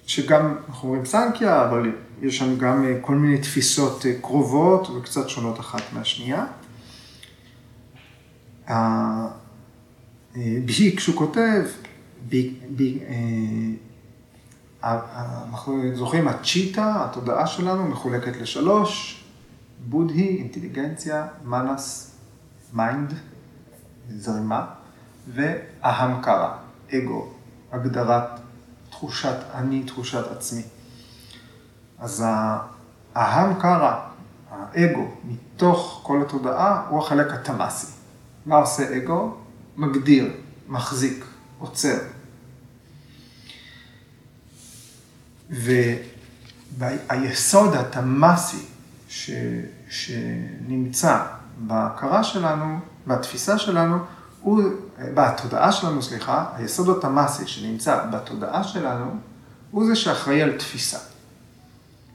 שגם, 0.06 0.54
אנחנו 0.68 0.88
רואים 0.88 1.04
סנקיה, 1.04 1.64
אבל 1.64 1.92
יש 2.22 2.38
שם 2.38 2.58
גם 2.58 2.84
אה, 2.84 2.98
כל 3.00 3.14
מיני 3.14 3.38
תפיסות 3.38 4.06
אה, 4.06 4.12
קרובות 4.20 4.90
וקצת 4.90 5.28
שונות 5.28 5.60
אחת 5.60 5.82
מהשנייה. 5.92 6.46
אה, 8.68 9.26
ביק, 10.64 10.96
כשהוא 10.96 11.16
כותב, 11.16 11.62
אנחנו 14.82 15.82
זוכרים, 15.94 16.28
הצ'יטה, 16.28 17.04
התודעה 17.04 17.46
שלנו 17.46 17.88
מחולקת 17.88 18.36
לשלוש, 18.36 19.24
בודהי, 19.88 20.38
אינטליגנציה, 20.38 21.26
מנס, 21.44 22.16
mind, 22.72 23.14
זרימה, 24.10 24.66
וההמקרה, 25.34 26.56
אגו, 26.94 27.28
הגדרת 27.72 28.43
תחושת 29.04 29.36
אני, 29.54 29.82
תחושת 29.82 30.32
עצמי. 30.32 30.62
אז 31.98 32.24
האהם 33.14 33.60
קרא, 33.60 34.00
האגו, 34.50 35.10
מתוך 35.24 36.00
כל 36.02 36.22
התודעה, 36.22 36.86
הוא 36.88 36.98
החלק 36.98 37.32
התמאסי. 37.32 37.86
מה 38.46 38.56
עושה 38.56 38.96
אגו? 38.96 39.36
מגדיר, 39.76 40.32
מחזיק, 40.68 41.24
עוצר. 41.58 41.98
והיסוד 46.78 47.74
התמאסי 47.74 48.66
ש, 49.08 49.30
שנמצא 49.88 51.26
בהכרה 51.58 52.24
שלנו, 52.24 52.78
בתפיסה 53.06 53.58
שלנו, 53.58 53.98
הוא, 54.44 54.62
בתודעה 55.14 55.72
שלנו, 55.72 56.02
סליחה, 56.02 56.46
היסוד 56.56 56.98
התמאסי 56.98 57.46
שנמצא 57.46 58.06
בתודעה 58.12 58.64
שלנו, 58.64 59.16
הוא 59.70 59.86
זה 59.86 59.96
שאחראי 59.96 60.42
על 60.42 60.58
תפיסה. 60.58 60.98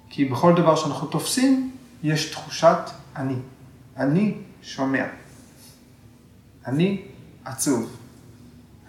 כי 0.10 0.26
בכל 0.26 0.54
דבר 0.56 0.76
שאנחנו 0.76 1.08
תופסים, 1.08 1.72
יש 2.04 2.32
תחושת 2.32 2.78
אני. 3.16 3.36
אני 3.98 4.38
שומע. 4.62 5.06
אני 6.66 7.02
עצוב. 7.46 7.98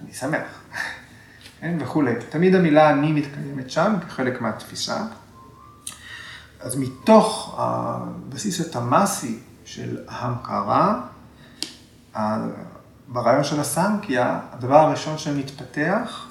אני 0.01 0.13
שמח. 0.13 0.63
כן, 1.61 1.79
וכולי. 1.81 2.15
תמיד 2.29 2.55
המילה 2.55 2.91
אני 2.91 3.13
מתקיימת 3.13 3.71
שם 3.71 3.95
כחלק 4.09 4.41
מהתפיסה. 4.41 5.05
אז 6.61 6.77
מתוך 6.77 7.55
הבסיס 7.59 8.61
התמאסי 8.61 9.39
של 9.65 9.99
ההמקרה, 10.09 11.01
ברעיון 13.13 13.45
של 13.45 13.61
הסנקיה, 13.61 14.41
הדבר 14.53 14.77
הראשון 14.77 15.19
שמתפתח 15.19 16.27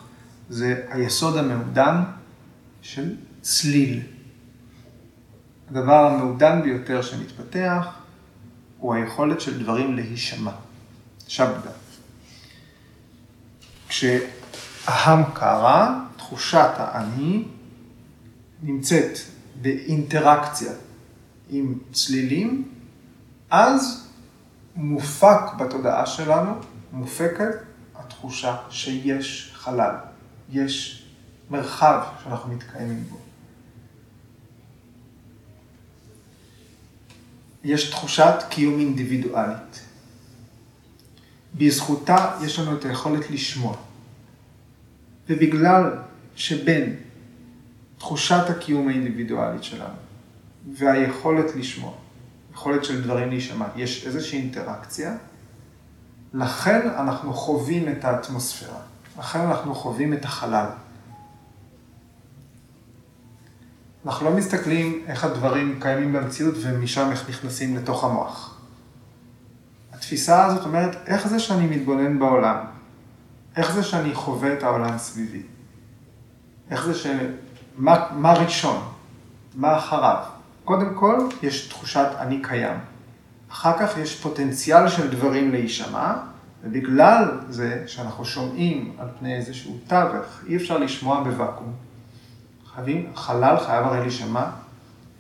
זה 0.50 0.84
היסוד 0.90 1.38
המעודן 1.38 2.04
של 2.82 3.16
צליל. 3.42 4.02
הדבר 5.70 6.06
המעודן 6.06 6.62
ביותר 6.62 7.02
שמתפתח 7.02 7.88
הוא 8.78 8.94
היכולת 8.94 9.42
של 9.42 9.64
דברים 9.64 9.96
להישמע. 9.96 10.52
שבדה. 11.30 11.72
כשאהם 13.88 15.24
קרה, 15.34 16.00
תחושת 16.18 16.70
האני, 16.78 17.44
נמצאת 18.64 19.18
באינטראקציה 19.62 20.72
עם 21.50 21.80
צלילים, 21.92 22.72
אז 23.50 24.08
מופק 24.76 25.54
בתודעה 25.60 26.06
שלנו, 26.06 26.52
מופקת 26.92 27.56
התחושה 27.96 28.58
שיש 28.70 29.52
חלל, 29.56 29.96
יש 30.50 31.06
מרחב 31.50 32.04
שאנחנו 32.24 32.54
מתקיימים 32.54 33.04
בו. 33.04 33.18
יש 37.64 37.90
תחושת 37.90 38.34
קיום 38.50 38.80
אינדיבידואלית. 38.80 39.86
בזכותה 41.56 42.38
יש 42.46 42.60
לנו 42.60 42.78
את 42.78 42.86
היכולת 42.86 43.30
לשמוע. 43.30 43.78
ובגלל 45.30 45.98
שבין 46.36 46.96
תחושת 47.98 48.44
הקיום 48.50 48.88
האינדיבידואלית 48.88 49.64
שלנו 49.64 49.96
והיכולת 50.74 51.56
לשמוע, 51.56 51.94
יכולת 52.54 52.84
של 52.84 53.02
דברים 53.02 53.30
להישמע, 53.30 53.66
יש 53.76 54.08
איזושהי 54.08 54.40
אינטראקציה, 54.40 55.18
לכן 56.34 56.90
אנחנו 56.98 57.34
חווים 57.34 57.90
את 57.92 58.06
האטמוספירה, 58.06 58.80
לכן 59.20 59.40
אנחנו 59.40 59.76
חווים 59.76 60.14
את 60.14 60.26
החלל. 60.26 60.66
אנחנו 64.06 64.26
לא 64.26 64.36
מסתכלים 64.36 65.04
איך 65.08 65.24
הדברים 65.24 65.80
קיימים 65.82 66.14
במציאות 66.14 66.56
ומשם 66.62 67.12
איך 67.12 67.30
נכנסים 67.30 67.78
לתוך 67.78 68.04
המוח. 68.04 68.58
התפיסה 69.94 70.46
הזאת 70.46 70.66
אומרת, 70.66 70.96
איך 71.08 71.28
זה 71.28 71.40
שאני 71.40 71.68
מתבונן 71.68 72.20
בעולם? 72.20 72.58
איך 73.56 73.72
זה 73.72 73.84
שאני 73.84 74.14
חווה 74.14 74.54
את 74.54 74.64
העולם 74.64 74.98
סביבי? 74.98 75.44
איך 76.72 76.86
זה 76.86 76.96
ש... 76.96 77.08
מה, 77.78 78.06
מה 78.12 78.34
ראשון? 78.34 78.90
מה 79.56 79.78
אחריו? 79.78 80.24
קודם 80.66 80.96
כל, 80.96 81.18
יש 81.42 81.68
תחושת 81.68 82.08
אני 82.20 82.42
קיים. 82.42 82.80
אחר 83.52 83.80
כך 83.80 83.98
יש 83.98 84.22
פוטנציאל 84.22 84.90
של 84.90 85.12
דברים 85.12 85.52
להישמע, 85.52 86.14
ובגלל 86.64 87.26
זה 87.50 87.84
שאנחנו 87.88 88.26
שומעים 88.26 88.96
על 88.98 89.08
פני 89.20 89.36
איזשהו 89.36 89.78
תווך, 89.88 90.26
אי 90.48 90.56
אפשר 90.56 90.78
לשמוע 90.78 91.24
בוואקום. 91.24 91.74
חייבים, 92.76 93.12
חלל 93.16 93.58
חייב 93.66 93.86
הרי 93.86 94.02
להישמע, 94.02 94.46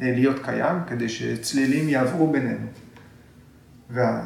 אה, 0.01 0.11
להיות 0.15 0.35
קיים, 0.43 0.75
כדי 0.87 1.09
שצלילים 1.09 1.89
יעברו 1.89 2.31
בינינו. 2.31 2.67
וה, 3.89 4.25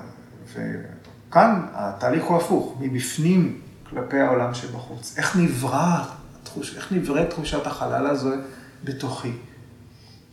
וכאן 0.54 1.66
התהליך 1.74 2.24
הוא 2.24 2.38
הפוך, 2.38 2.78
מבפנים 2.80 3.62
כלפי 3.90 4.20
העולם 4.20 4.54
שבחוץ. 4.54 5.18
איך 5.18 5.36
נברא, 5.36 6.04
איך 6.76 6.92
נבראת 6.92 7.30
תחושת 7.30 7.68
החלל 7.68 8.08
הזו 8.08 8.30
בתוכי? 8.84 9.32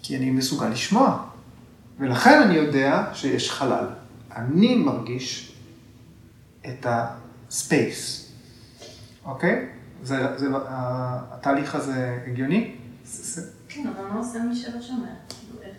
כי 0.03 0.17
אני 0.17 0.31
מסוגל 0.31 0.69
לשמוע, 0.69 1.25
ולכן 2.01 2.43
אני 2.43 2.55
יודע 2.55 3.05
שיש 3.15 3.51
חלל. 3.51 3.87
אני 4.37 4.75
מרגיש 4.75 5.57
את 6.67 6.87
הספייס, 6.89 8.33
אוקיי? 9.25 9.67
זה, 10.03 10.39
זה, 10.39 10.47
התהליך 11.31 11.75
הזה 11.75 12.19
הגיוני? 12.27 12.77
כן, 13.69 13.87
אבל 13.87 14.05
מה 14.07 14.19
עושה 14.19 14.39
מי 14.39 14.57
שלא 14.57 14.83
שומע? 14.83 15.09
כאילו, 15.29 15.73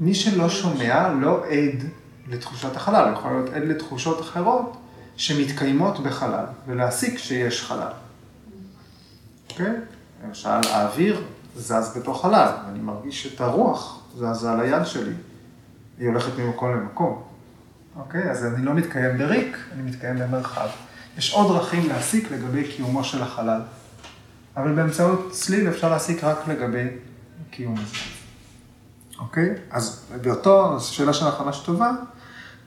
מי 0.00 0.14
שלא 0.14 0.48
שומע 0.48 1.08
לא 1.08 1.44
עד 1.46 1.84
לתחושת 2.28 2.76
החלל, 2.76 3.08
הוא 3.08 3.12
יכול 3.12 3.30
להיות 3.32 3.48
עד 3.48 3.62
לתחושות 3.62 4.20
אחרות 4.20 4.76
שמתקיימות 5.16 6.00
בחלל, 6.00 6.44
ולהסיק 6.66 7.18
שיש 7.18 7.62
חלל. 7.62 7.92
אוקיי? 9.50 9.72
למשל, 10.24 10.48
האוויר 10.48 11.24
זז 11.56 11.96
בתוך 11.96 12.22
חלל, 12.22 12.52
ואני 12.66 12.78
מרגיש 12.78 13.34
את 13.34 13.40
הרוח 13.40 13.99
זזה 14.16 14.52
על 14.52 14.60
היד 14.60 14.86
שלי. 14.86 15.12
היא 15.98 16.08
הולכת 16.08 16.38
ממקום 16.38 16.72
למקום. 16.72 17.22
אוקיי? 17.96 18.30
אז 18.30 18.46
אני 18.46 18.64
לא 18.64 18.74
מתקיים 18.74 19.18
בריק, 19.18 19.56
אני 19.72 19.82
מתקיים 19.82 20.18
במרחב. 20.18 20.68
יש 21.18 21.32
עוד 21.32 21.56
דרכים 21.56 21.88
להסיק 21.88 22.30
לגבי 22.32 22.64
קיומו 22.64 23.04
של 23.04 23.22
החלל. 23.22 23.60
אבל 24.56 24.74
באמצעות 24.74 25.28
צליל 25.30 25.68
אפשר 25.68 25.90
להסיק 25.90 26.24
רק 26.24 26.48
לגבי 26.48 26.86
קיום 27.50 27.74
הזה. 27.74 27.96
אוקיי? 29.18 29.54
אז 29.70 30.06
באותו, 30.22 30.78
זו 30.78 30.94
שאלה 30.94 31.12
שלך 31.12 31.40
ממש 31.40 31.62
טובה, 31.64 31.90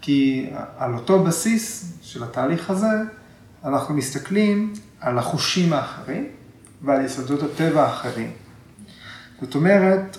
כי 0.02 0.50
על 0.78 0.94
אותו 0.94 1.24
בסיס 1.24 1.94
של 2.02 2.24
התהליך 2.24 2.70
הזה, 2.70 3.02
אנחנו 3.64 3.94
מסתכלים 3.94 4.74
על 5.00 5.18
החושים 5.18 5.74
האחרים 5.74 6.28
ועל 6.82 7.06
יסודות 7.06 7.44
הטבע 7.44 7.84
האחרים. 7.84 8.32
זאת 9.42 9.56
אומרת. 9.56 10.18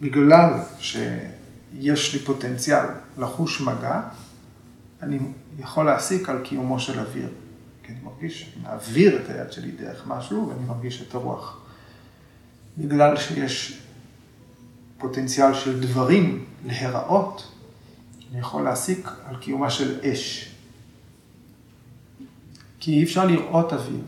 בגלל 0.00 0.50
שיש 0.78 2.14
לי 2.14 2.20
פוטנציאל 2.20 2.86
לחוש 3.18 3.60
מגע, 3.60 4.00
אני 5.02 5.18
יכול 5.58 5.86
להסיק 5.86 6.28
על 6.28 6.38
קיומו 6.44 6.80
של 6.80 7.00
אוויר. 7.00 7.28
כי 7.82 7.92
אני 7.92 8.00
מרגיש, 8.04 8.52
אני 8.56 8.62
מעביר 8.62 9.22
את 9.22 9.30
היד 9.30 9.52
שלי 9.52 9.70
דרך 9.70 10.06
משהו 10.06 10.48
ואני 10.48 10.66
מרגיש 10.66 11.02
את 11.02 11.14
הרוח. 11.14 11.58
בגלל 12.78 13.16
שיש 13.16 13.80
פוטנציאל 14.98 15.54
של 15.54 15.80
דברים 15.80 16.44
להיראות, 16.66 17.52
אני 18.30 18.40
יכול 18.40 18.62
להסיק 18.62 19.08
על 19.26 19.36
קיומה 19.36 19.70
של 19.70 20.00
אש. 20.00 20.50
כי 22.80 22.92
אי 22.92 23.04
אפשר 23.04 23.26
לראות 23.26 23.72
אוויר, 23.72 24.02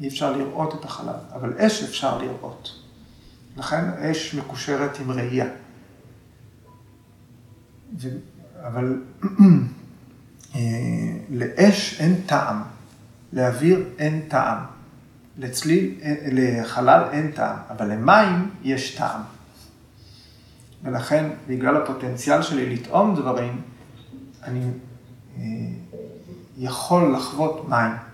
אי 0.00 0.08
אפשר 0.08 0.36
לראות 0.36 0.74
את 0.74 0.84
החלל, 0.84 1.18
אבל 1.34 1.52
אש 1.58 1.82
אפשר 1.82 2.18
לראות. 2.18 2.80
לכן 3.56 3.84
אש 3.90 4.34
מקושרת 4.34 4.98
עם 5.00 5.10
ראייה. 5.10 5.46
ו... 7.98 8.08
אבל 8.66 9.02
אה, 10.54 10.60
לאש 11.30 12.00
אין 12.00 12.20
טעם. 12.26 12.62
לאוויר 13.32 13.84
אין 13.98 14.20
טעם, 14.28 14.58
לצליל, 15.38 15.94
לחלל 16.32 17.02
אין 17.12 17.30
טעם, 17.30 17.56
אבל 17.70 17.92
למים 17.92 18.50
יש 18.62 18.94
טעם. 18.96 19.20
ולכן, 20.82 21.30
בגלל 21.48 21.76
הפוטנציאל 21.76 22.42
שלי 22.42 22.74
לטעום 22.74 23.14
דברים, 23.14 23.60
אני 24.42 24.64
אה, 25.36 25.42
יכול 26.58 27.14
לחוות 27.16 27.68
מים. 27.68 28.09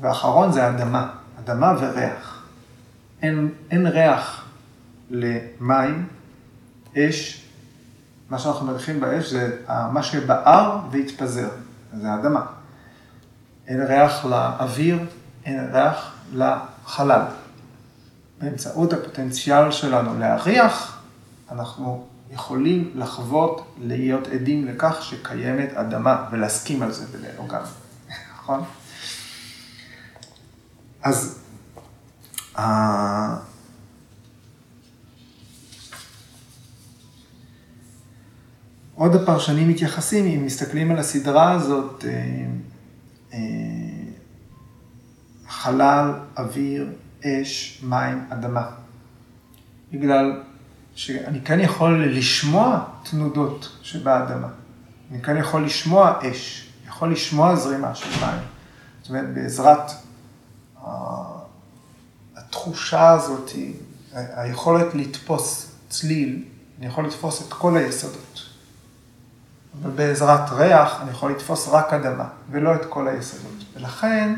ואחרון 0.00 0.52
זה 0.52 0.68
אדמה, 0.68 1.10
אדמה 1.38 1.74
וריח. 1.80 2.42
אין, 3.22 3.50
אין 3.70 3.86
ריח 3.86 4.44
למים, 5.10 6.08
אש, 6.98 7.46
מה 8.30 8.38
שאנחנו 8.38 8.66
מריחים 8.66 9.00
באש 9.00 9.30
זה 9.30 9.56
מה 9.92 10.02
שבער 10.02 10.78
והתפזר. 10.90 11.48
זה 11.92 12.10
האדמה. 12.10 12.46
אין 13.66 13.82
ריח 13.82 14.24
לאוויר, 14.24 14.98
אין 15.44 15.68
ריח 15.72 16.14
לחלל. 16.34 17.22
באמצעות 18.40 18.92
הפוטנציאל 18.92 19.70
שלנו 19.70 20.18
להריח, 20.18 21.02
אנחנו 21.50 22.06
יכולים 22.30 22.92
לחוות, 22.94 23.74
להיות 23.80 24.26
עדים 24.26 24.66
לכך 24.66 25.02
שקיימת 25.02 25.72
אדמה, 25.74 26.24
ולהסכים 26.30 26.82
על 26.82 26.92
זה 26.92 27.06
בינינו 27.06 27.48
גם, 27.48 27.62
נכון? 28.34 28.64
אז 31.02 31.40
עוד 38.94 39.14
הפרשנים 39.14 39.68
מתייחסים, 39.68 40.26
אם 40.26 40.46
מסתכלים 40.46 40.90
על 40.90 40.98
הסדרה 40.98 41.52
הזאת, 41.52 42.04
אה, 42.04 42.46
אה, 43.32 43.38
חלל, 45.48 46.12
אוויר, 46.38 46.92
אש, 47.24 47.80
מים, 47.82 48.24
אדמה. 48.30 48.70
בגלל 49.92 50.42
שאני 50.94 51.40
כן 51.40 51.60
יכול 51.60 52.04
לשמוע 52.04 52.84
תנודות 53.10 53.78
שבאדמה. 53.82 54.48
אני 55.10 55.22
כן 55.22 55.36
יכול 55.36 55.64
לשמוע 55.64 56.18
אש, 56.30 56.70
יכול 56.86 57.12
לשמוע 57.12 57.56
זרימה 57.56 57.94
של 57.94 58.26
מים. 58.26 58.40
זאת 59.02 59.08
אומרת, 59.08 59.34
בעזרת 59.34 59.90
התחושה 62.50 63.10
הזאת, 63.10 63.50
היכולת 64.12 64.94
לתפוס 64.94 65.72
צליל, 65.88 66.44
אני 66.78 66.86
יכול 66.86 67.06
לתפוס 67.06 67.48
את 67.48 67.52
כל 67.52 67.76
היסודות. 67.76 68.42
ובעזרת 69.82 70.50
ריח 70.50 70.98
אני 71.02 71.10
יכול 71.10 71.30
לתפוס 71.30 71.68
רק 71.68 71.92
אדמה, 71.92 72.28
ולא 72.50 72.74
את 72.74 72.84
כל 72.88 73.08
היסודות. 73.08 73.64
ולכן 73.76 74.34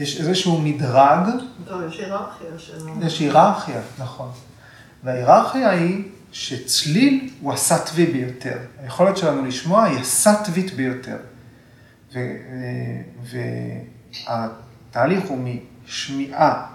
יש 0.00 0.20
איזשהו 0.20 0.60
מדרג. 0.60 1.26
לא, 1.66 1.86
יש 1.86 1.98
היררכיה 1.98 2.58
של... 2.58 2.88
יש 3.02 3.18
היררכיה, 3.18 3.80
נכון. 3.98 4.30
וההיררכיה 5.04 5.70
היא 5.70 6.04
שצליל 6.32 7.30
הוא 7.40 7.52
הסטווי 7.52 8.06
ביותר. 8.06 8.58
היכולת 8.82 9.16
שלנו 9.16 9.44
לשמוע 9.44 9.84
היא 9.84 9.98
הסטווית 9.98 10.74
ביותר. 10.74 11.16
ו, 12.14 12.18
והתהליך 14.26 15.24
הוא 15.28 15.38
משמיעה 15.84 16.73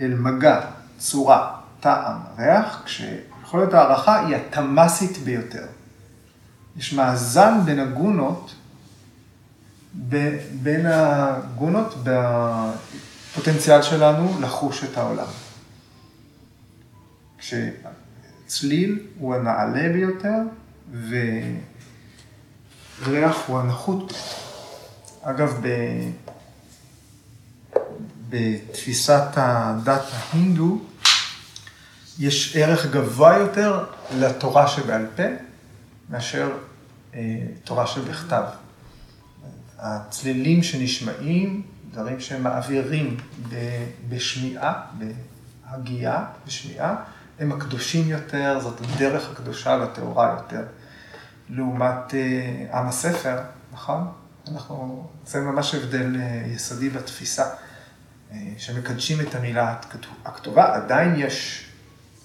אל 0.00 0.14
מגע, 0.14 0.60
צורה, 0.98 1.56
טעם, 1.80 2.18
ריח, 2.38 2.82
כשיכולת 2.84 3.74
הערכה 3.74 4.26
היא 4.26 4.36
התמאסית 4.36 5.18
ביותר. 5.18 5.66
יש 6.76 6.92
מאזן 6.92 7.60
בין 7.64 7.78
הגונות, 7.78 8.54
בין 10.62 10.86
הגונות 10.86 11.94
בפוטנציאל 12.02 13.82
שלנו 13.82 14.40
לחוש 14.40 14.84
את 14.84 14.98
העולם. 14.98 15.26
כשצליל 17.38 19.06
הוא 19.18 19.34
הנעלה 19.34 19.92
ביותר, 19.92 20.38
וריח 23.04 23.36
הוא 23.46 23.58
הנחות. 23.58 24.12
אגב, 25.22 25.58
ב... 25.62 25.68
בתפיסת 28.28 29.28
הדת 29.36 30.02
ההינדו, 30.12 30.80
יש 32.18 32.56
ערך 32.56 32.86
גבוה 32.86 33.36
יותר 33.38 33.84
לתורה 34.18 34.68
שבעל 34.68 35.06
פה 35.16 35.22
מאשר 36.10 36.52
אה, 37.14 37.20
תורה 37.64 37.86
שבכתב. 37.86 38.42
הצלילים 39.78 40.62
שנשמעים, 40.62 41.62
דברים 41.90 42.20
שמעבירים 42.20 43.16
בשמיעה, 44.08 44.72
בהגייה, 44.98 46.24
בשמיעה, 46.46 46.96
הם 47.38 47.52
הקדושים 47.52 48.08
יותר, 48.08 48.58
זאת 48.62 48.80
הדרך 48.80 49.30
הקדושה 49.30 49.78
והטהורה 49.80 50.36
יותר. 50.38 50.62
לעומת 51.50 52.14
אה, 52.14 52.78
עם 52.78 52.86
הספר, 52.86 53.36
נכון? 53.72 54.12
אנחנו, 54.52 55.08
זה 55.26 55.40
ממש 55.40 55.74
הבדל 55.74 56.16
אה, 56.20 56.42
יסודי 56.46 56.88
בתפיסה, 56.88 57.44
שמקדשים 58.56 59.20
את 59.20 59.34
המילה 59.34 59.76
הכתובה, 60.24 60.74
עדיין 60.74 61.14
יש 61.16 61.66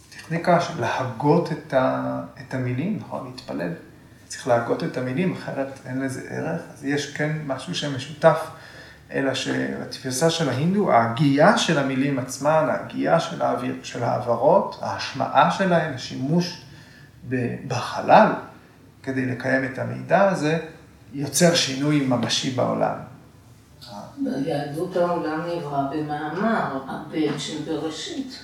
טכניקה 0.10 0.62
של 0.62 0.82
להגות 0.82 1.52
את, 1.52 1.74
ה, 1.74 2.22
את 2.42 2.54
המילים, 2.54 3.00
נכון? 3.00 3.32
להתפלל. 3.32 3.72
צריך 4.28 4.48
להגות 4.48 4.84
את 4.84 4.98
המילים, 4.98 5.34
אחרת 5.34 5.80
אין 5.86 6.02
לזה 6.02 6.22
ערך. 6.30 6.62
אז 6.74 6.86
יש 6.86 7.14
כן 7.14 7.38
משהו 7.46 7.76
שמשותף, 7.76 8.38
אלא 9.12 9.34
שבתפיסה 9.34 10.30
של 10.30 10.50
ההינדו, 10.50 10.92
ההגייה 10.92 11.58
של 11.58 11.78
המילים 11.78 12.20
עצמן, 12.20 12.68
ההגייה 12.70 13.20
של, 13.20 13.42
האוויר, 13.42 13.76
של 13.84 14.04
העברות, 14.04 14.80
ההשמעה 14.82 15.52
שלהן, 15.52 15.94
השימוש 15.94 16.62
בחלל 17.68 18.32
כדי 19.04 19.26
לקיים 19.26 19.66
את 19.66 19.80
המידע 19.80 20.30
הזה, 20.30 20.60
יוצר 21.14 21.56
שינוי 21.56 22.06
ממשי 22.06 22.52
בעולם. 22.52 23.09
ביהדות 24.24 24.98
העולם 24.98 25.42
נברא 25.42 25.84
במאמר, 25.92 26.80
הבן 26.88 27.40
של 27.40 27.58
בראשית. 27.66 28.40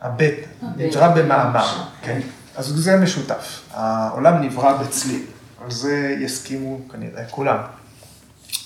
הבט, 0.00 0.34
נברא 0.76 1.08
במאמר, 1.08 1.84
כן. 2.02 2.20
אז 2.56 2.66
זה 2.66 2.96
משותף. 2.96 3.62
העולם 3.70 4.42
נברא 4.42 4.82
בצליל. 4.82 5.26
על 5.64 5.70
זה 5.70 6.16
יסכימו 6.20 6.80
כנראה 6.92 7.24
כולם. 7.30 7.58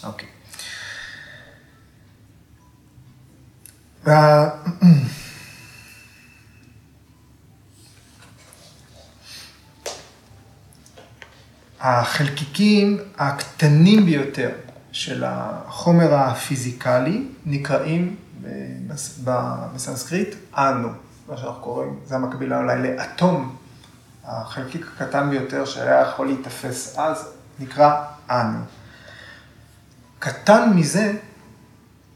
אוקיי. 0.04 0.28
החלקיקים 11.80 12.98
הקטנים 13.18 14.04
ביותר 14.04 14.50
של 14.92 15.24
החומר 15.26 16.14
הפיזיקלי 16.14 17.26
נקראים 17.46 18.16
בסנסקריט 19.24 20.34
אנו, 20.54 20.88
מה 21.28 21.36
שאנחנו 21.36 21.62
קוראים, 21.62 21.98
זה 22.04 22.14
המקבילה 22.14 22.58
אולי 22.58 22.82
לאטום, 22.82 23.56
החלקיק 24.24 24.86
הקטן 24.94 25.30
ביותר 25.30 25.64
שהיה 25.64 26.00
יכול 26.00 26.26
להיתפס 26.26 26.98
אז, 26.98 27.28
נקרא 27.58 28.04
אנו. 28.30 28.58
קטן 30.18 30.70
מזה, 30.74 31.12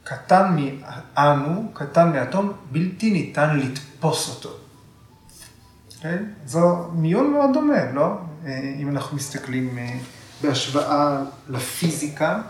קטן 0.03 0.55
מאנו, 0.55 1.71
קטן 1.73 2.11
מאטום, 2.11 2.53
בלתי 2.71 3.11
ניתן 3.11 3.57
לתפוס 3.59 4.29
אותו. 4.29 4.49
כן? 6.01 6.23
זו 6.45 6.89
מיון 6.93 7.31
מאוד 7.31 7.49
דומה, 7.53 7.91
לא? 7.91 8.17
אה, 8.45 8.73
אם 8.79 8.89
אנחנו 8.89 9.17
מסתכלים 9.17 9.77
אה, 9.77 9.97
בהשוואה 10.41 11.17
לפיזיקה 11.49 12.41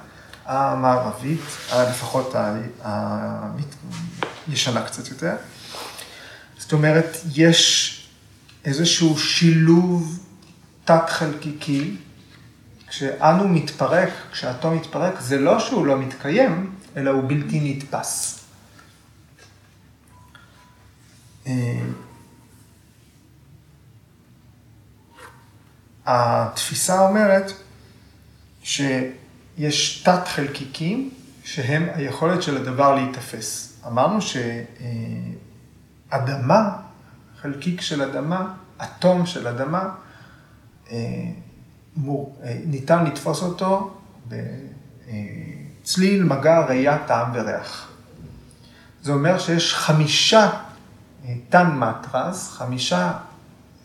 המערבית, 0.46 1.40
לפחות 1.74 2.36
הישנה 4.48 4.86
קצת 4.86 5.08
יותר. 5.08 5.36
זאת 6.58 6.74
אומרת, 6.74 7.18
יש 7.36 7.92
איזשהו 8.66 9.20
שילוב 9.20 10.26
תת-חלקיקי, 10.86 11.98
כשאנו 12.88 13.48
מתפרק, 13.48 14.10
כשאטום 14.32 14.76
מתפרק, 14.76 15.20
זה 15.20 15.38
לא 15.38 15.60
שהוא 15.60 15.86
לא 15.86 15.98
מתקיים, 15.98 16.76
אלא 16.98 17.12
הוא 17.12 17.24
בלתי 17.28 17.60
נתפס. 17.76 18.40
אה, 21.48 21.82
התפיסה 26.06 27.08
אומרת 27.08 27.52
שיש 28.64 29.25
תת 30.04 30.28
חלקיקים 30.28 31.10
שהם 31.44 31.88
היכולת 31.94 32.44
של 32.44 32.58
הדבר 32.58 32.96
להיתפס. 32.96 33.80
אמרנו 33.88 34.20
שאדמה, 36.12 36.78
חלקיק 37.42 37.82
של 37.82 38.02
אדמה, 38.02 38.54
אטום 38.84 39.26
של 39.26 39.48
אדמה, 39.48 39.90
אה, 40.92 40.98
אה, 42.08 42.58
ניתן 42.66 43.06
לתפוס 43.06 43.42
אותו 43.42 43.98
בצליל, 44.28 46.24
מגע, 46.24 46.66
ראייה, 46.66 46.98
טעם 47.08 47.32
וריח. 47.34 47.92
זה 49.02 49.12
אומר 49.12 49.40
שיש 49.40 49.74
חמישה 49.74 50.50
אה, 51.26 51.64
מטרס, 51.64 52.52
חמישה 52.52 53.14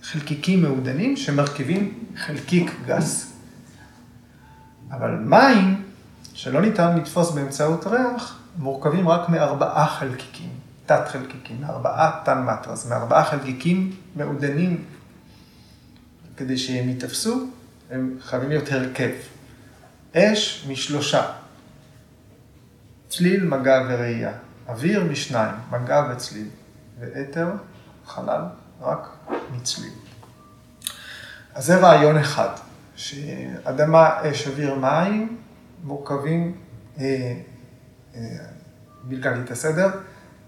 חלקיקים 0.03 0.63
מעודנים 0.63 1.17
שמרכיבים 1.17 2.05
חלקיק 2.17 2.73
גס. 2.87 3.30
אבל 4.91 5.11
מים, 5.11 5.83
שלא 6.35 6.61
ניתן 6.61 6.97
לתפוס 6.97 7.31
באמצעות 7.31 7.87
ריח, 7.87 8.39
מורכבים 8.59 9.09
רק 9.09 9.29
מארבעה 9.29 9.87
חלקיקים, 9.87 10.51
תת 10.87 11.09
חלקיקים, 11.09 11.61
מארבעה 11.61 12.21
טן 12.25 12.43
מטרס, 12.43 12.87
מארבעה 12.87 13.25
חלקיקים 13.25 13.93
מעודנים. 14.17 14.85
כדי 16.37 16.59
שהם 16.59 16.89
ייתפסו, 16.89 17.47
הם 17.91 18.17
חייבים 18.21 18.49
להיות 18.49 18.73
הרכב. 18.73 19.11
אש 20.17 20.67
משלושה, 20.69 21.27
צליל, 23.09 23.45
מגע 23.45 23.83
וראייה. 23.89 24.33
אוויר 24.69 25.05
משניים, 25.05 25.55
מגע 25.71 26.03
וצליל. 26.13 26.49
ואתר, 27.01 27.49
חלל, 28.07 28.43
רק 28.81 29.09
מצליל. 29.53 29.93
אז 31.55 31.65
זה 31.65 31.77
רעיון 31.77 32.19
אחד, 32.19 32.49
שאדמה, 33.01 34.11
אש, 34.23 34.49
אוויר, 34.49 34.75
מים, 34.75 35.37
מורכבים, 35.85 36.53
אה, 36.99 37.35
אה, 38.15 38.21
בלגן 39.03 39.43
את 39.45 39.51
הסדר, 39.51 39.91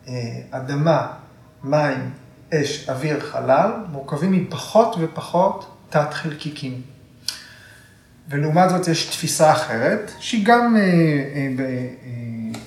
אה, 0.08 0.12
אדמה, 0.50 1.12
מים, 1.64 2.10
אש, 2.54 2.88
אוויר, 2.88 3.20
חלל, 3.20 3.70
מורכבים 3.90 4.32
מפחות 4.32 4.96
ופחות 5.00 5.76
תת 5.88 6.14
חלקיקים. 6.14 6.82
ולעומת 8.28 8.70
זאת 8.70 8.88
יש 8.88 9.06
תפיסה 9.06 9.52
אחרת, 9.52 10.12
שהיא 10.18 10.46
גם 10.46 10.76
אה, 10.76 10.80
אה, 10.80 10.86
אה, 11.58 12.60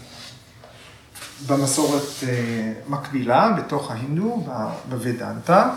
במסורת 1.47 2.07
אה, 2.27 2.73
מקבילה, 2.87 3.51
בתוך 3.57 3.91
ההינדו, 3.91 4.47
בוודנטה, 4.89 5.75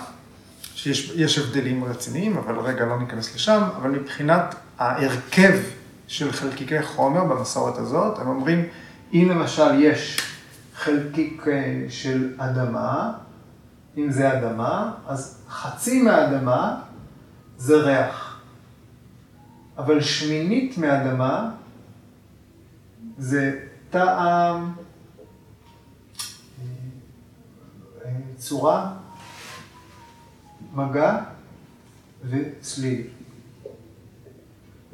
שיש 0.78 1.38
הבדלים 1.38 1.84
רציניים, 1.84 2.36
אבל 2.36 2.58
רגע 2.58 2.84
לא 2.84 2.98
ניכנס 2.98 3.34
לשם, 3.34 3.62
אבל 3.76 3.90
מבחינת 3.90 4.54
ההרכב 4.78 5.58
של 6.06 6.32
חלקיקי 6.32 6.82
חומר 6.82 7.24
במסורת 7.24 7.78
הזאת, 7.78 8.18
הם 8.18 8.28
אומרים, 8.28 8.68
אם 9.12 9.28
למשל 9.30 9.80
יש 9.80 10.20
חלקיק 10.74 11.48
אה, 11.48 11.86
של 11.88 12.34
אדמה, 12.38 13.12
אם 13.96 14.10
זה 14.10 14.32
אדמה, 14.32 14.92
אז 15.06 15.42
חצי 15.48 16.02
מהאדמה 16.02 16.80
זה 17.56 17.76
ריח. 17.76 18.40
אבל 19.78 20.00
שמינית 20.00 20.78
מאדמה 20.78 21.50
זה 23.18 23.60
טעם, 23.90 24.72
צורה, 28.36 28.97
מגע 30.78 31.18
וצליל. 32.30 33.02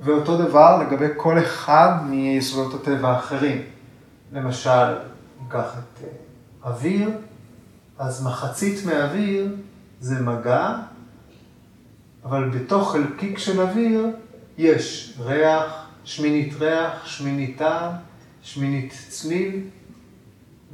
ואותו 0.00 0.36
דבר 0.36 0.82
לגבי 0.82 1.06
כל 1.16 1.38
אחד 1.38 1.90
מיסודות 2.08 2.80
הטבע 2.80 3.08
האחרים. 3.08 3.62
למשל, 4.32 4.94
ניקח 5.42 5.74
את 5.78 6.04
אה, 6.04 6.70
אוויר, 6.70 7.10
אז 7.98 8.26
מחצית 8.26 8.86
מהאוויר 8.86 9.54
זה 10.00 10.20
מגע, 10.20 10.74
אבל 12.24 12.48
בתוך 12.48 12.92
חלקיק 12.92 13.38
של 13.38 13.60
אוויר 13.60 14.06
יש 14.58 15.14
ריח, 15.20 15.86
שמינית 16.04 16.54
ריח, 16.60 17.06
שמינית 17.06 17.58
טעם, 17.58 17.92
שמינית 18.42 18.94
צליל 19.08 19.60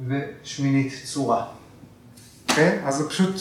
ושמינית 0.07 0.93
צורה. 1.03 1.45
Okay? 2.47 2.59
אז 2.85 2.97
זו 2.97 3.09
פשוט 3.09 3.35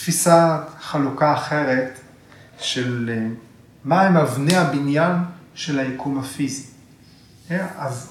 תפיסה, 0.00 0.62
חלוקה 0.80 1.34
אחרת 1.34 2.00
של 2.58 3.10
אה, 3.12 3.26
מהם 3.84 4.16
אבני 4.16 4.56
הבניין 4.56 5.16
של 5.54 5.78
היקום 5.78 6.18
הפיזי. 6.18 6.66
אה? 7.50 7.66
אז 7.78 8.10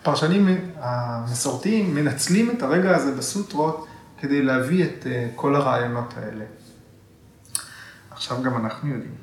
הפרשנים 0.00 0.48
המסורתיים 0.76 1.94
מנצלים 1.94 2.50
את 2.50 2.62
הרגע 2.62 2.96
הזה 2.96 3.14
בסוטרות 3.14 3.86
כדי 4.20 4.42
להביא 4.42 4.84
את 4.84 5.06
אה, 5.06 5.28
כל 5.34 5.56
הרעיונות 5.56 6.14
האלה. 6.16 6.44
עכשיו 8.10 8.42
גם 8.42 8.64
אנחנו 8.64 8.88
יודעים. 8.88 9.14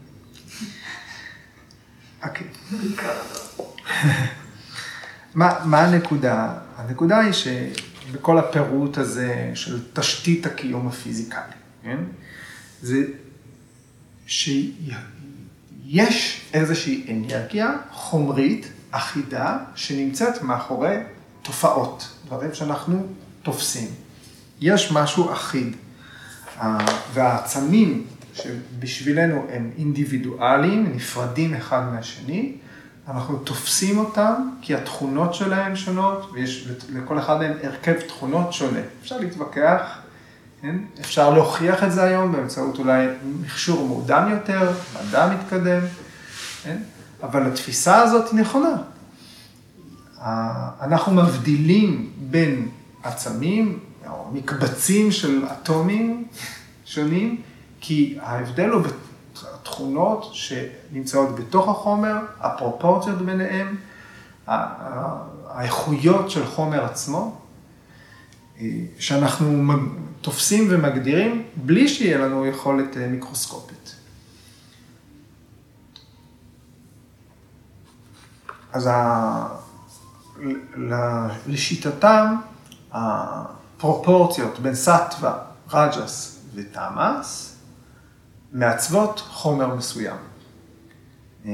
אוקיי. 2.24 2.48
מה, 5.36 5.54
מה 5.66 5.82
הנקודה? 5.82 6.54
הנקודה 6.76 7.20
היא 7.20 7.34
שבכל 7.34 8.38
הפירוט 8.38 8.98
הזה 8.98 9.52
של 9.54 9.86
תשתית 9.94 10.46
הקיום 10.46 10.88
הפיזיקלי, 10.88 11.59
כן? 11.84 11.98
זה 12.82 13.04
שיש 14.28 16.42
איזושהי 16.54 17.06
אנרגיה 17.12 17.74
חומרית 17.92 18.72
אחידה 18.92 19.58
שנמצאת 19.76 20.42
מאחורי 20.42 20.96
תופעות, 21.42 22.10
דברים 22.26 22.54
שאנחנו 22.54 23.08
תופסים. 23.44 23.88
יש 24.62 24.92
משהו 24.92 25.34
אחיד. 25.34 25.76
והעצמים 27.14 28.06
שבשבילנו 28.34 29.46
הם 29.52 29.72
אינדיבידואליים, 29.78 30.92
נפרדים 30.96 31.54
אחד 31.54 31.82
מהשני, 31.94 32.56
אנחנו 33.08 33.38
תופסים 33.38 33.98
אותם 33.98 34.50
כי 34.62 34.76
התכונות 34.76 35.34
שלהם 35.34 35.76
שונות, 35.76 36.30
ויש 36.34 36.68
לכל 36.90 37.20
אחד 37.20 37.38
מהם 37.38 37.58
הרכב 37.64 38.00
תכונות 38.08 38.54
שונה. 38.54 38.80
אפשר 39.02 39.18
להתווכח, 39.18 40.00
כן? 40.62 40.76
אפשר 41.02 41.30
להוכיח 41.30 41.84
את 41.84 41.92
זה 41.92 42.04
היום 42.04 42.32
באמצעות 42.32 42.80
אולי 42.80 43.08
מכשור 43.42 43.88
מעודן 43.88 44.32
יותר, 44.32 44.72
מדע 45.08 45.34
מתקדם, 45.34 45.82
כן? 46.64 46.78
אבל 47.24 47.48
התפיסה 47.48 48.02
הזאת 48.02 48.32
היא 48.32 48.40
נכונה. 48.40 48.76
אנחנו 50.82 51.14
מבדילים 51.14 52.10
בין 52.18 52.70
עצמים, 53.04 53.80
או 54.10 54.32
מקבצים 54.34 55.12
של 55.12 55.46
אטומים 55.52 56.28
שונים, 56.86 57.42
כי 57.80 58.18
ההבדל 58.22 58.70
הוא 58.70 58.82
בתכונות 58.82 60.30
שנמצאות 60.34 61.36
בתוך 61.36 61.70
החומר, 61.70 62.18
הפרופורציות 62.40 63.22
ביניהם, 63.22 63.76
האיכויות 65.48 66.32
של 66.32 66.46
חומר 66.46 66.86
עצמו, 66.86 67.38
שאנחנו 69.00 69.74
תופסים 70.22 70.68
ומגדירים 70.70 71.44
בלי 71.56 71.88
שיהיה 71.88 72.18
לנו 72.18 72.46
יכולת 72.46 72.98
אה, 72.98 73.08
מיקרוסקופית. 73.08 73.96
אז 78.74 78.88
ה... 78.88 79.48
לשיטתם, 81.48 82.36
הפרופורציות 82.92 84.60
בין 84.60 84.76
סטווה, 84.76 85.38
רג'ס 85.74 86.42
ותמאס 86.56 87.56
מעצבות 88.54 89.20
חומר 89.20 89.76
מסוים. 89.76 90.18
אה, 91.46 91.52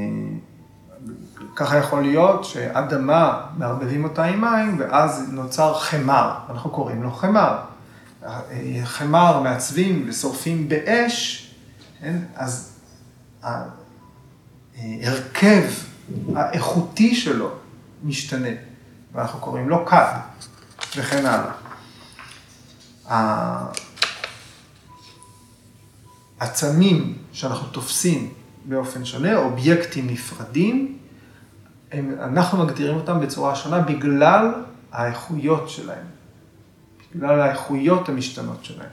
ככה 1.56 1.78
יכול 1.78 2.02
להיות 2.02 2.46
שאדמה, 2.46 3.46
מערבבים 3.58 4.04
אותה 4.04 4.24
עם 4.24 4.42
מים, 4.42 4.76
ואז 4.80 5.30
נוצר 5.32 5.80
חמר, 5.80 6.36
אנחנו 6.50 6.70
קוראים 6.70 7.04
לו 7.04 7.12
חמר. 7.12 7.58
חמר 8.84 9.42
מעצבים 9.42 10.06
ושורפים 10.10 10.70
באש, 10.70 11.50
כן? 12.00 12.18
אז 12.36 12.80
ההרכב 14.78 15.64
האיכותי 16.36 17.16
שלו 17.16 17.52
משתנה, 18.04 18.50
ואנחנו 19.14 19.40
קוראים 19.40 19.70
לו 19.70 19.86
כד, 19.86 20.18
וכן 20.98 21.26
הלאה. 21.26 21.52
העצמים 26.40 27.18
שאנחנו 27.32 27.68
תופסים 27.68 28.34
באופן 28.66 29.06
שונה, 29.06 29.38
אובייקטים 29.38 30.08
נפרדים, 30.08 30.98
הם, 31.92 32.16
אנחנו 32.22 32.66
מגדירים 32.66 32.96
אותם 32.96 33.20
בצורה 33.20 33.56
שונה 33.56 33.80
בגלל 33.80 34.54
האיכויות 34.92 35.70
שלהם, 35.70 36.06
בגלל 37.16 37.42
האיכויות 37.42 38.10
המשתנות 38.10 38.66
שלהם. 38.66 38.90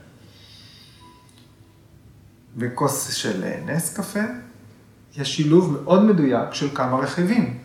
בכוס 2.57 3.15
של 3.15 3.45
נס 3.67 3.97
קפה 3.97 4.21
יש 5.17 5.37
שילוב 5.37 5.73
מאוד 5.83 6.05
מדויק 6.05 6.55
של 6.55 6.77
כמה 6.77 6.97
רכיבים. 6.97 7.59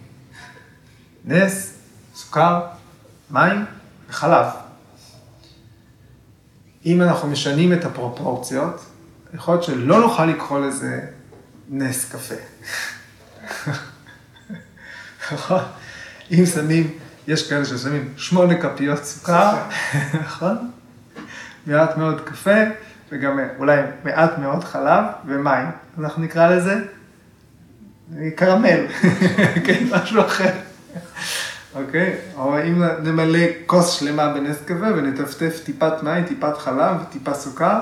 נס, 1.25 1.73
סוכר, 2.15 2.61
מים 3.31 3.65
וחלב. 4.09 4.45
אם 6.85 7.01
אנחנו 7.01 7.27
משנים 7.27 7.73
את 7.73 7.85
הפרופורציות, 7.85 8.85
יכול 9.33 9.53
להיות 9.53 9.63
שלא 9.63 9.99
נוכל 10.01 10.25
לקרוא 10.25 10.59
לזה 10.59 11.01
נס 11.69 12.11
קפה. 12.11 12.35
נכון? 15.33 15.61
אם 16.31 16.45
שמים, 16.45 16.97
יש 17.27 17.49
כאלה 17.49 17.65
ששמים 17.65 18.13
שמונה 18.17 18.55
כפיות 18.55 19.03
סוכר, 19.03 19.55
נכון? 20.25 20.71
מעט 21.67 21.97
מאוד 21.97 22.21
קפה, 22.21 22.59
וגם 23.11 23.39
אולי 23.59 23.81
מעט 24.03 24.37
מאוד 24.37 24.63
חלב 24.63 25.03
ומים. 25.25 25.67
אנחנו 25.99 26.23
נקרא 26.23 26.47
לזה 26.47 26.75
קרמל, 28.35 28.85
כן, 29.65 29.83
משהו 29.91 30.21
אחר. 30.21 30.51
אוקיי? 31.75 32.15
או 32.35 32.59
אם 32.59 32.83
נמלא 33.03 33.39
כוס 33.65 33.99
שלמה 33.99 34.33
בנס 34.33 34.57
קפה 34.65 34.87
ונטפטף 34.97 35.61
טיפת 35.63 36.03
מים, 36.03 36.25
טיפת 36.25 36.57
חלב, 36.57 37.03
טיפה 37.09 37.33
סוכר, 37.33 37.79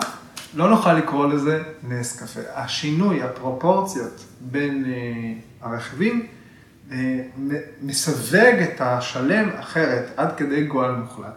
לא 0.53 0.69
נוכל 0.69 0.93
לקרוא 0.93 1.27
לזה 1.27 1.63
נס 1.88 2.19
קפה. 2.19 2.39
השינוי, 2.55 3.23
הפרופורציות 3.23 4.25
בין 4.41 4.86
uh, 4.86 5.65
הרכיבים, 5.65 6.27
מסווג 7.82 8.56
את 8.63 8.82
השלם 8.82 9.50
אחרת, 9.60 10.12
עד 10.17 10.38
כדי 10.38 10.63
גועל 10.63 10.91
מוחלט. 10.91 11.36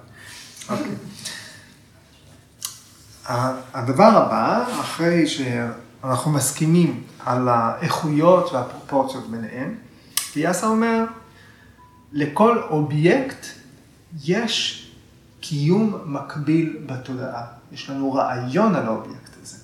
אוקיי. 0.68 0.94
הדבר 3.74 4.04
הבא, 4.04 4.64
אחרי 4.80 5.26
שאנחנו 5.26 6.30
מסכימים 6.30 7.02
על 7.18 7.48
האיכויות 7.48 8.52
והפרופורציות 8.52 9.30
ביניהם, 9.30 9.74
ויאסה 10.32 10.66
אומר, 10.66 11.04
לכל 12.12 12.62
אובייקט 12.70 13.46
יש 14.24 14.84
קיום 15.40 15.98
מקביל 16.04 16.78
בתודעה. 16.86 17.44
יש 17.72 17.90
לנו 17.90 18.12
רעיון 18.12 18.74
על 18.74 18.86
האובייקט 18.86 19.30
הזה. 19.42 19.56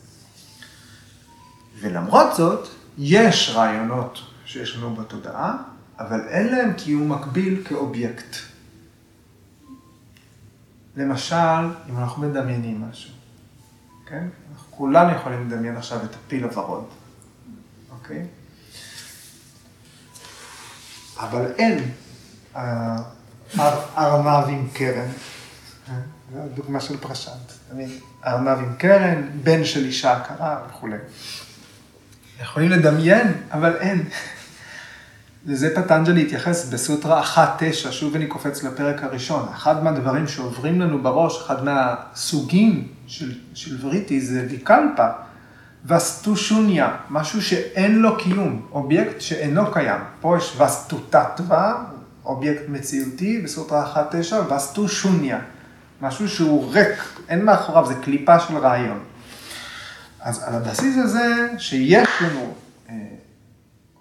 ולמרות 1.81 2.35
זאת, 2.37 2.69
יש 2.99 3.53
רעיונות 3.55 4.19
שיש 4.45 4.77
לנו 4.77 4.95
בתודעה, 4.97 5.57
אבל 5.99 6.29
אין 6.29 6.47
להם 6.47 6.73
קיום 6.73 7.13
מקביל 7.13 7.63
כאובייקט. 7.65 8.37
למשל, 10.97 11.67
אם 11.91 11.99
אנחנו 11.99 12.23
מדמיינים 12.23 12.85
משהו, 12.91 13.11
כן? 14.07 14.27
אנחנו 14.53 14.77
כולנו 14.77 15.17
יכולים 15.17 15.51
לדמיין 15.51 15.77
עכשיו 15.77 16.05
את 16.05 16.15
הפיל 16.15 16.45
הוורוד, 16.45 16.85
אוקיי? 17.91 18.27
אבל 21.21 21.53
אין 21.59 21.91
אה, 22.57 22.97
ארנב 23.99 24.49
עם 24.49 24.69
קרן. 24.73 25.09
אה, 25.89 25.95
דוגמה 26.55 26.81
של. 26.81 27.53
תמיד 27.71 27.89
ארנב 28.27 28.59
עם 28.59 28.77
קרן, 28.79 29.29
בן 29.43 29.65
של 29.65 29.85
אישה 29.85 30.17
עקרה 30.17 30.67
וכולי. 30.69 30.97
יכולים 32.41 32.71
לדמיין, 32.71 33.33
אבל 33.51 33.77
אין. 33.77 34.09
לזה 35.47 35.75
פטנג'לי 35.75 36.23
התייחס 36.23 36.69
בסוטרה 36.69 37.23
1.9, 37.23 37.93
שוב 37.93 38.15
אני 38.15 38.27
קופץ 38.27 38.63
לפרק 38.63 39.03
הראשון. 39.03 39.49
אחד 39.55 39.85
מהדברים 39.85 40.29
שעוברים 40.29 40.81
לנו 40.81 41.03
בראש, 41.03 41.43
אחד 41.43 41.65
מהסוגים 41.65 42.89
של, 43.07 43.33
של 43.55 43.87
וריטי 43.87 44.21
זה 44.21 44.47
ויקלפה, 44.51 45.07
וסטושוניה, 45.87 46.97
משהו 47.11 47.43
שאין 47.43 47.99
לו 47.99 48.19
קיום, 48.19 48.67
אובייקט 48.73 49.21
שאינו 49.21 49.73
קיים. 49.73 50.01
פה 50.21 50.37
יש 50.39 50.61
וסטו 50.61 51.11
תתווה, 51.11 51.85
אובייקט 52.25 52.69
מציאותי, 52.69 53.41
בסוטרה 53.41 54.07
1.9, 54.13 54.55
וסטושוניה, 54.55 55.39
משהו 56.01 56.29
שהוא 56.29 56.73
ריק, 56.73 57.21
אין 57.29 57.45
מאחוריו, 57.45 57.87
זה 57.87 57.95
קליפה 57.95 58.41
של 58.41 58.57
רעיון. 58.57 58.99
אז 60.21 60.43
על 60.47 60.55
הבסיס 60.55 60.97
הזה, 60.99 61.49
שיש 61.59 62.09
לנו 62.21 62.55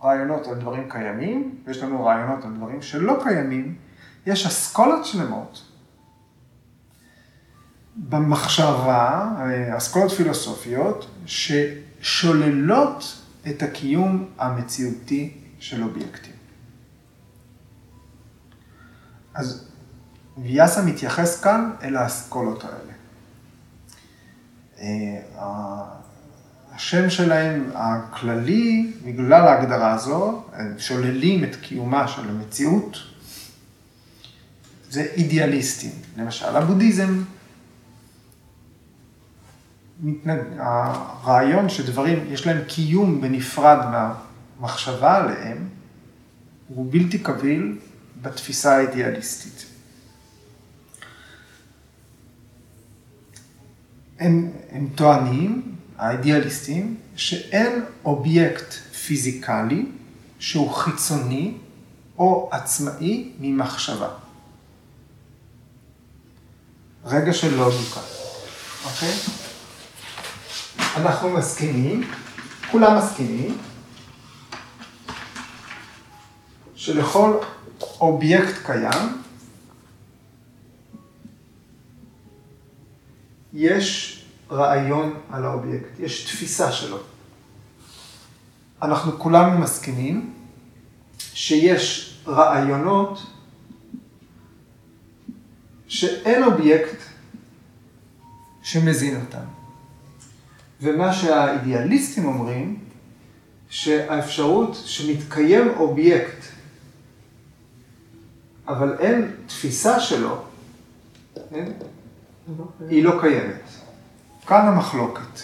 רעיונות 0.04 0.48
על 0.48 0.56
דברים 0.56 0.90
קיימים, 0.90 1.56
ויש 1.66 1.78
לנו 1.78 2.06
רעיונות 2.06 2.46
על 2.46 2.54
דברים 2.54 2.82
שלא 2.82 3.20
קיימים, 3.24 3.76
יש 4.26 4.46
אסכולות 4.46 5.06
שלמות 5.06 5.70
במחשבה, 7.96 9.32
אה, 9.40 9.78
אסכולות 9.78 10.12
פילוסופיות, 10.12 11.10
ששוללות 11.26 13.04
את 13.50 13.64
הקיום 13.64 14.30
המציאותי 14.38 15.38
של 15.60 15.84
אובייקטים. 15.84 16.34
אז 19.34 19.70
ויאסה 20.38 20.82
מתייחס 20.82 21.42
כאן 21.44 21.72
אל 21.84 21.98
האסכולות 21.98 22.64
האלה. 22.64 22.94
השם 26.76 27.10
שלהם 27.10 27.70
הכללי, 27.74 28.94
בגלל 29.06 29.48
ההגדרה 29.48 29.94
הזו, 29.94 30.44
הם 30.54 30.76
שוללים 30.78 31.44
את 31.44 31.56
קיומה 31.56 32.08
של 32.08 32.30
המציאות, 32.30 32.98
זה 34.90 35.02
אידיאליסטים. 35.16 35.92
למשל, 36.18 36.56
הבודהיזם, 36.56 37.24
מתנג... 40.04 40.40
הרעיון 40.58 41.70
שדברים, 41.70 42.26
יש 42.30 42.48
להם 42.48 42.62
קיום 42.68 43.22
בנפרד 43.22 43.78
מהמחשבה 44.60 45.16
עליהם, 45.16 45.68
הוא 46.68 46.88
בלתי 46.92 47.20
קביל 47.20 47.78
בתפיסה 48.22 48.78
האידיאליסטית. 48.78 49.66
הם, 54.20 54.52
הם 54.72 54.88
טוענים, 54.96 55.73
האידיאליסטים, 56.04 56.98
שאין 57.16 57.86
אובייקט 58.06 58.74
פיזיקלי 58.74 59.86
שהוא 60.40 60.74
חיצוני 60.74 61.54
או 62.18 62.50
עצמאי 62.52 63.32
ממחשבה. 63.40 64.10
רגע 67.06 67.34
של 67.34 67.56
לוגיקה, 67.56 68.00
אוקיי? 68.86 69.14
אנחנו 70.98 71.30
מסכימים, 71.30 72.12
כולם 72.72 72.98
מסכימים, 72.98 73.58
שלכל 76.76 77.38
אובייקט 78.00 78.66
קיים 78.66 79.22
יש 83.54 84.23
רעיון 84.54 85.20
על 85.30 85.46
האובייקט, 85.46 86.00
יש 86.00 86.24
תפיסה 86.24 86.72
שלו. 86.72 86.98
אנחנו 88.82 89.20
כולנו 89.20 89.60
מסכימים 89.60 90.34
שיש 91.18 92.18
רעיונות 92.28 93.20
שאין 95.88 96.44
אובייקט 96.44 96.98
שמזין 98.64 99.22
אותם. 99.22 99.46
ומה 100.82 101.14
שהאידיאליסטים 101.14 102.26
אומרים, 102.26 102.80
שהאפשרות 103.70 104.76
שמתקיים 104.86 105.70
אובייקט, 105.70 106.38
אבל 108.68 108.98
אין 109.00 109.36
תפיסה 109.48 110.00
שלו, 110.00 110.44
אין? 111.52 111.74
היא 112.90 113.04
לא 113.04 113.22
קיימת. 113.22 113.63
כאן 114.48 114.68
המחלוקת. 114.68 115.40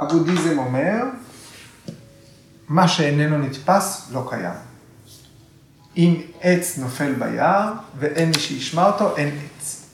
הבודהיזם 0.00 0.58
אומר, 0.58 1.02
מה 2.68 2.88
שאיננו 2.88 3.38
נתפס 3.38 4.08
לא 4.12 4.26
קיים. 4.30 4.54
אם 5.96 6.22
עץ 6.40 6.78
נופל 6.78 7.14
ביער 7.14 7.72
ואין 7.98 8.28
מי 8.28 8.38
שישמע 8.38 8.86
אותו, 8.86 9.16
אין 9.16 9.38
עץ. 9.38 9.86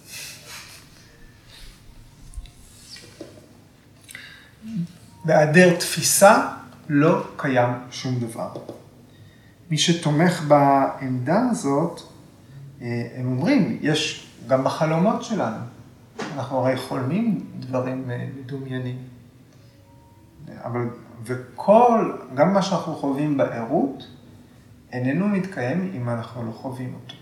בהיעדר 5.24 5.76
תפיסה 5.76 6.48
לא 6.88 7.22
קיים 7.36 7.70
שום 7.90 8.20
דבר. 8.20 8.52
מי 9.70 9.78
שתומך 9.78 10.42
בעמדה 10.48 11.40
הזאת, 11.50 12.00
אה, 12.82 13.06
הם 13.16 13.26
אומרים, 13.26 13.78
יש 13.82 14.25
גם 14.46 14.64
בחלומות 14.64 15.22
שלנו. 15.22 15.56
אנחנו 16.34 16.58
הרי 16.58 16.76
חולמים 16.76 17.46
דברים 17.58 18.10
אה, 18.10 18.28
מדומיינים. 18.38 18.98
אבל, 20.64 20.88
וכל, 21.24 22.12
גם 22.34 22.54
מה 22.54 22.62
שאנחנו 22.62 22.94
חווים 22.96 23.36
בערות, 23.36 24.06
איננו 24.92 25.28
מתקיים 25.28 25.92
אם 25.96 26.08
אנחנו 26.08 26.46
לא 26.46 26.52
חווים 26.52 26.94
אותו. 26.94 27.14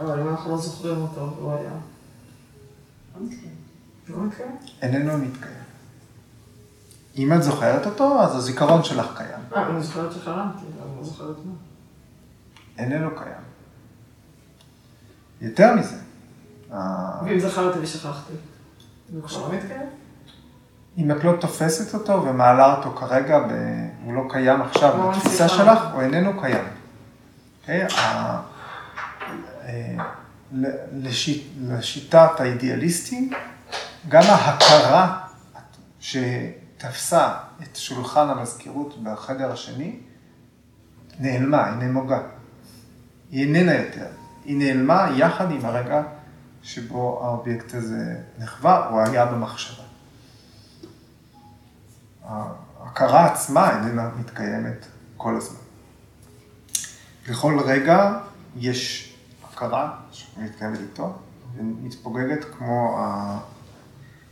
אבל 0.00 0.20
אם 0.20 0.28
אנחנו 0.28 0.50
לא 0.50 0.56
זוכרים 0.56 1.00
אותו, 1.02 1.34
הוא 1.38 1.52
היה... 1.52 1.72
אוקיי. 4.14 4.46
איננו 4.82 5.18
מתקיים. 5.18 5.62
אם 7.16 7.32
את 7.32 7.42
זוכרת 7.42 7.86
אותו, 7.86 8.20
אז 8.20 8.36
הזיכרון 8.36 8.84
שלך 8.84 9.16
קיים. 9.16 9.40
אה, 9.56 9.66
אני 9.70 9.82
זוכרת 9.82 10.12
שחלמתי, 10.12 10.64
אבל 10.78 10.88
אני 10.88 10.96
לא 10.98 11.04
זוכרת 11.04 11.36
מה. 11.44 11.52
איננו 12.78 13.10
קיים. 13.16 13.51
יותר 15.42 15.74
מזה, 15.74 15.96
ואם 17.24 17.40
זכרתי 17.40 17.78
ושכחתי, 17.78 18.32
לא 19.14 19.20
מתקיים? 19.52 19.80
אם 20.98 21.10
את 21.10 21.24
לא 21.24 21.32
תופסת 21.40 21.94
אותו 21.94 22.24
ומעלה 22.24 22.74
אותו 22.76 22.90
כרגע, 22.90 23.38
ב... 23.38 23.52
הוא 24.04 24.14
לא 24.14 24.22
קיים 24.30 24.62
עכשיו 24.62 24.98
לא, 24.98 25.10
בתפיסה. 25.10 25.48
שלך, 25.48 25.78
הוא 25.92 26.02
איננו 26.02 26.40
קיים. 26.40 26.64
אוקיי? 27.60 27.82
ה- 27.82 28.40
אה, 29.64 29.96
ל- 30.52 30.66
לשיט- 31.08 31.46
לשיטת 31.68 32.30
האידיאליסטים, 32.40 33.30
גם 34.08 34.22
ההכרה 34.28 35.18
שתפסה 36.00 37.32
את 37.62 37.76
שולחן 37.76 38.28
המזכירות 38.28 39.02
בחדר 39.02 39.52
השני, 39.52 39.96
נעלמה, 41.20 41.64
היא 41.66 41.74
נמוגה. 41.88 42.20
היא 43.30 43.42
איננה 43.46 43.74
יותר. 43.74 44.06
היא 44.44 44.56
נעלמה 44.58 45.08
יחד 45.16 45.50
עם 45.50 45.64
הרגע 45.64 46.02
שבו 46.62 47.20
האובייקט 47.24 47.74
הזה 47.74 48.16
נחווה, 48.38 48.88
הוא 48.88 49.00
היה 49.00 49.26
במחשבה. 49.26 49.82
ההכרה 52.28 53.32
עצמה 53.32 53.70
איננה 53.70 54.10
מתקיימת 54.18 54.86
כל 55.16 55.36
הזמן. 55.36 55.58
לכל 57.28 57.60
רגע 57.64 58.18
יש 58.56 59.14
הכרה 59.44 59.96
שמתקיימת 60.12 60.78
איתו, 60.78 61.14
ומתפוגגת 61.56 62.44
כמו, 62.58 62.98
ה... 62.98 63.38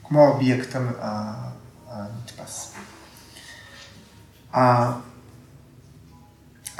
כמו 0.04 0.24
האובייקט 0.24 0.76
הנתפס. 1.88 2.74
ה- 4.54 4.92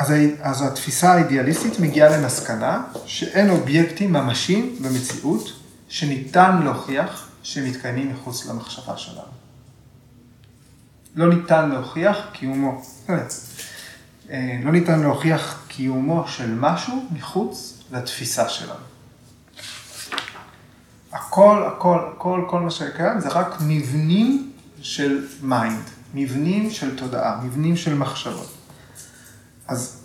אז, 0.00 0.12
אז 0.40 0.62
התפיסה 0.62 1.12
האידיאליסטית 1.12 1.80
מגיעה 1.80 2.16
למסקנה 2.16 2.82
שאין 3.06 3.50
אובייקטים 3.50 4.12
ממשיים 4.12 4.76
במציאות 4.82 5.52
שניתן 5.88 6.62
להוכיח 6.62 7.28
שמתקיימים 7.42 8.12
מחוץ 8.12 8.46
למחשבה 8.46 8.96
שלנו. 8.96 9.32
לא 11.14 11.34
ניתן 11.34 11.70
להוכיח 11.70 12.16
קיומו, 12.32 12.82
אה, 14.30 14.60
לא 14.64 14.72
ניתן 14.72 15.00
להוכיח 15.00 15.64
קיומו 15.68 16.28
של 16.28 16.54
משהו 16.54 17.04
מחוץ 17.12 17.82
לתפיסה 17.92 18.48
שלנו. 18.48 18.84
הכל, 21.12 21.64
הכל, 21.66 21.98
הכל, 22.14 22.44
כל 22.50 22.60
מה 22.60 22.70
שקיים 22.70 23.20
זה 23.20 23.28
רק 23.28 23.56
מבנים 23.60 24.52
של 24.82 25.26
mind, 25.42 25.84
מבנים 26.14 26.70
של 26.70 26.96
תודעה, 26.96 27.40
מבנים 27.44 27.76
של 27.76 27.94
מחשבות. 27.94 28.59
אז 29.70 29.96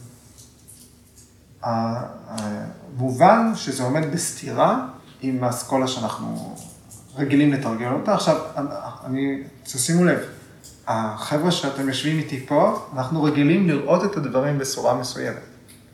המובן 1.61 3.51
שזה 3.55 3.84
עומד 3.84 4.11
בסתירה 4.13 4.88
עם 5.22 5.43
האסכולה 5.43 5.88
שאנחנו 5.88 6.55
רגילים 7.16 7.53
לתרגל 7.53 7.91
אותה. 7.91 8.13
עכשיו, 8.13 8.38
אני, 9.05 9.43
תשימו 9.63 10.03
לב, 10.03 10.20
החבר'ה 10.88 11.51
שאתם 11.51 11.88
יושבים 11.88 12.18
איתי 12.18 12.45
פה, 12.47 12.88
אנחנו 12.93 13.24
רגילים 13.24 13.68
לראות 13.68 14.05
את 14.05 14.18
הדברים 14.18 14.57
בצורה 14.57 14.93
מסוימת. 14.93 15.41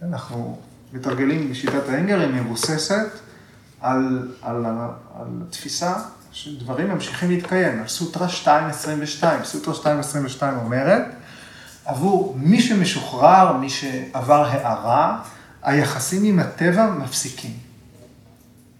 אנחנו 0.02 0.58
מתרגלים 0.94 1.52
בשיטת 1.52 1.90
איינגר, 1.90 2.20
היא 2.20 2.42
מבוססת 2.42 3.08
על, 3.82 4.32
על, 4.42 4.66
על 4.66 5.28
התפיסה 5.48 5.94
שדברים 6.32 6.90
ממשיכים 6.90 7.30
להתקיים. 7.30 7.80
על 7.80 7.88
סוטרה 7.88 8.28
2.22, 8.28 9.44
סוטרה 9.44 9.74
2.22 9.74 10.44
אומרת, 10.64 11.04
עבור 11.86 12.36
מי 12.40 12.62
שמשוחרר, 12.62 13.58
מי 13.58 13.70
שעבר 13.70 14.46
הערה, 14.46 15.22
היחסים 15.64 16.24
עם 16.24 16.40
הטבע 16.40 16.90
מפסיקים. 16.90 17.54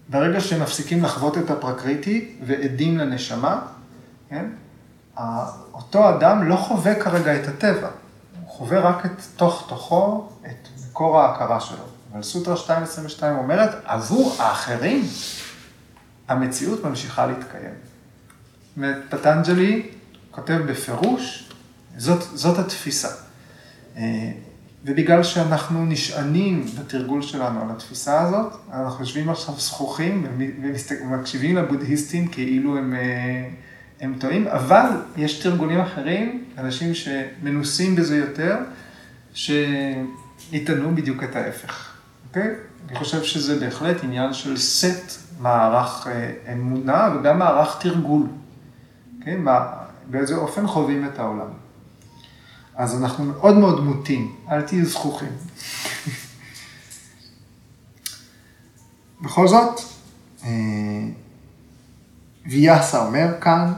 ברגע 0.08 0.40
שהם 0.40 0.62
מפסיקים 0.62 1.04
לחוות 1.04 1.38
את 1.38 1.50
הפרקריטי 1.50 2.34
ועדים 2.46 2.98
לנשמה, 2.98 3.60
כן? 4.28 4.46
אותו 5.74 6.10
אדם 6.10 6.48
לא 6.48 6.56
חווה 6.56 6.94
כרגע 6.94 7.36
את 7.36 7.48
הטבע, 7.48 7.88
הוא 8.40 8.50
חווה 8.50 8.80
רק 8.80 9.06
את 9.06 9.22
תוך 9.36 9.64
תוכו, 9.68 10.28
את 10.46 10.68
מקור 10.90 11.20
ההכרה 11.20 11.60
שלו. 11.60 11.84
אבל 12.12 12.22
סוטרה 12.22 12.54
2.22 12.54 13.22
אומרת, 13.38 13.70
עבור 13.84 14.36
האחרים, 14.38 15.04
המציאות 16.28 16.84
ממשיכה 16.84 17.26
להתקיים. 17.26 17.74
פטנג'לי 19.08 19.90
כותב 20.30 20.58
בפירוש, 20.66 21.51
זאת, 21.96 22.22
זאת 22.34 22.58
התפיסה. 22.58 23.08
אה, 23.96 24.32
ובגלל 24.84 25.22
שאנחנו 25.22 25.86
נשענים 25.86 26.66
בתרגול 26.80 27.22
שלנו 27.22 27.62
על 27.62 27.70
התפיסה 27.70 28.20
הזאת, 28.20 28.52
אנחנו 28.72 29.04
יושבים 29.04 29.28
עכשיו 29.28 29.54
זכוכים 29.58 30.26
ומקשיבים 31.02 31.56
לבודהיסטים 31.56 32.28
כאילו 32.28 32.78
הם, 32.78 32.94
אה, 32.94 33.48
הם 34.00 34.14
טועים, 34.20 34.48
אבל 34.48 34.86
יש 35.16 35.38
תרגולים 35.38 35.80
אחרים, 35.80 36.44
אנשים 36.58 36.94
שמנוסים 36.94 37.96
בזה 37.96 38.16
יותר, 38.16 38.56
שיטענו 39.34 40.94
בדיוק 40.94 41.22
את 41.22 41.36
ההפך, 41.36 41.90
אוקיי? 42.28 42.50
אני 42.88 42.96
חושב 42.98 43.22
שזה 43.22 43.60
בהחלט 43.60 44.04
עניין 44.04 44.32
של 44.32 44.56
סט 44.56 45.22
מערך 45.40 46.06
אה, 46.06 46.52
אמונה 46.52 47.08
וגם 47.14 47.38
מערך 47.38 47.78
תרגול, 47.80 48.26
כן? 49.24 49.40
באיזה 50.10 50.34
אופן 50.34 50.66
חווים 50.66 51.08
את 51.08 51.18
העולם. 51.18 51.61
אז 52.76 53.02
אנחנו 53.02 53.24
מאוד 53.24 53.56
מאוד 53.56 53.84
מוטים, 53.84 54.36
אל 54.50 54.62
תהיו 54.62 54.86
זכוכים. 54.86 55.32
בכל 59.22 59.48
זאת, 59.48 59.80
אה, 60.44 60.50
ויאסה 62.46 63.06
אומר 63.06 63.40
כאן, 63.40 63.72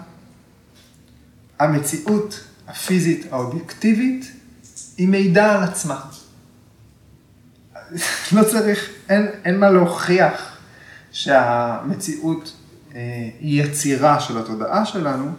המציאות 1.59 2.40
הפיזית 2.68 3.32
האובייקטיבית 3.32 4.32
היא 4.97 5.09
מידע 5.09 5.53
על 5.53 5.62
עצמה. 5.62 6.01
לא 8.32 8.45
צריך, 8.51 8.90
אין, 9.09 9.26
אין 9.45 9.61
מה 9.61 9.70
להוכיח 9.70 10.57
שהמציאות 11.12 12.57
אה, 12.95 13.01
היא 13.40 13.62
יצירה 13.62 14.20
של 14.20 14.38
התודעה 14.38 14.86
שלנו, 14.86 15.30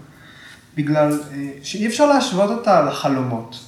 בגלל 0.76 1.20
אה, 1.32 1.50
שאי 1.64 1.88
אפשר 1.88 2.06
להשוות 2.06 2.50
אותה 2.50 2.82
לחלומות. 2.82 3.60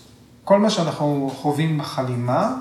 כל 0.44 0.60
מה 0.60 0.70
שאנחנו 0.70 1.32
חווים 1.36 1.78
בחלימה, 1.78 2.56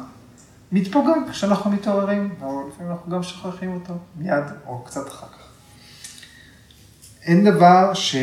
מתפוגם 0.73 1.25
כשאנחנו 1.31 1.71
מתעוררים, 1.71 2.35
או 2.43 2.69
לפעמים 2.69 2.93
אנחנו 2.93 3.13
גם 3.13 3.23
שוכחים 3.23 3.75
אותו 3.75 3.95
מיד 4.17 4.45
או 4.67 4.83
קצת 4.85 5.09
אחר 5.09 5.27
כך. 5.27 5.49
אין 7.23 7.45
דבר 7.45 7.95
ש... 7.95 8.17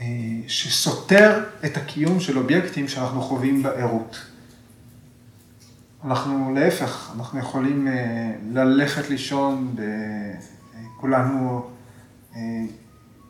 אה, 0.00 0.06
שסותר 0.48 1.44
את 1.64 1.76
הקיום 1.76 2.20
של 2.20 2.38
אובייקטים 2.38 2.88
שאנחנו 2.88 3.22
חווים 3.22 3.62
בערות. 3.62 4.18
אנחנו 6.04 6.54
להפך, 6.54 7.12
אנחנו 7.16 7.38
יכולים 7.38 7.88
אה, 7.88 8.32
ללכת 8.52 9.10
לישון, 9.10 9.76
כולנו 11.00 11.66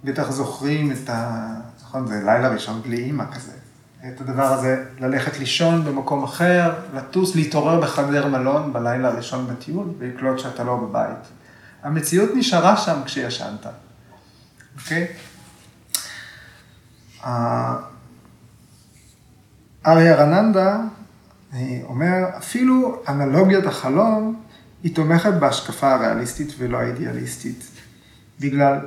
בטח 0.05 0.31
זוכרים 0.31 0.93
את 0.93 1.11
ה... 1.11 1.47
נכון, 1.83 2.07
זה 2.07 2.23
לילה 2.25 2.49
ראשון 2.49 2.83
בלי 2.83 2.97
אימא 2.97 3.25
כזה. 3.33 3.53
את 4.07 4.21
הדבר 4.21 4.43
הזה, 4.45 4.85
ללכת 4.99 5.39
לישון 5.39 5.85
במקום 5.85 6.25
אחר, 6.25 6.73
לטוס, 6.95 7.35
להתעורר 7.35 7.81
בחדר 7.81 8.29
מלון 8.29 8.73
בלילה 8.73 9.09
הראשון 9.09 9.47
בטיול, 9.47 9.87
ולקלוט 9.99 10.39
שאתה 10.39 10.65
לא 10.65 10.77
בבית. 10.77 11.29
המציאות 11.83 12.31
נשארה 12.35 12.77
שם 12.77 13.01
כשישנת, 13.05 13.67
אוקיי? 14.77 15.07
אריה 19.87 20.17
רננדה 20.17 20.81
אה, 21.55 21.81
אומר, 21.85 22.25
אפילו 22.39 23.03
אנלוגיית 23.09 23.67
החלום 23.67 24.41
היא 24.83 24.95
תומכת 24.95 25.33
בהשקפה 25.41 25.95
הריאליסטית 25.95 26.55
ולא 26.59 26.77
האידיאליסטית, 26.77 27.71
בגלל 28.41 28.79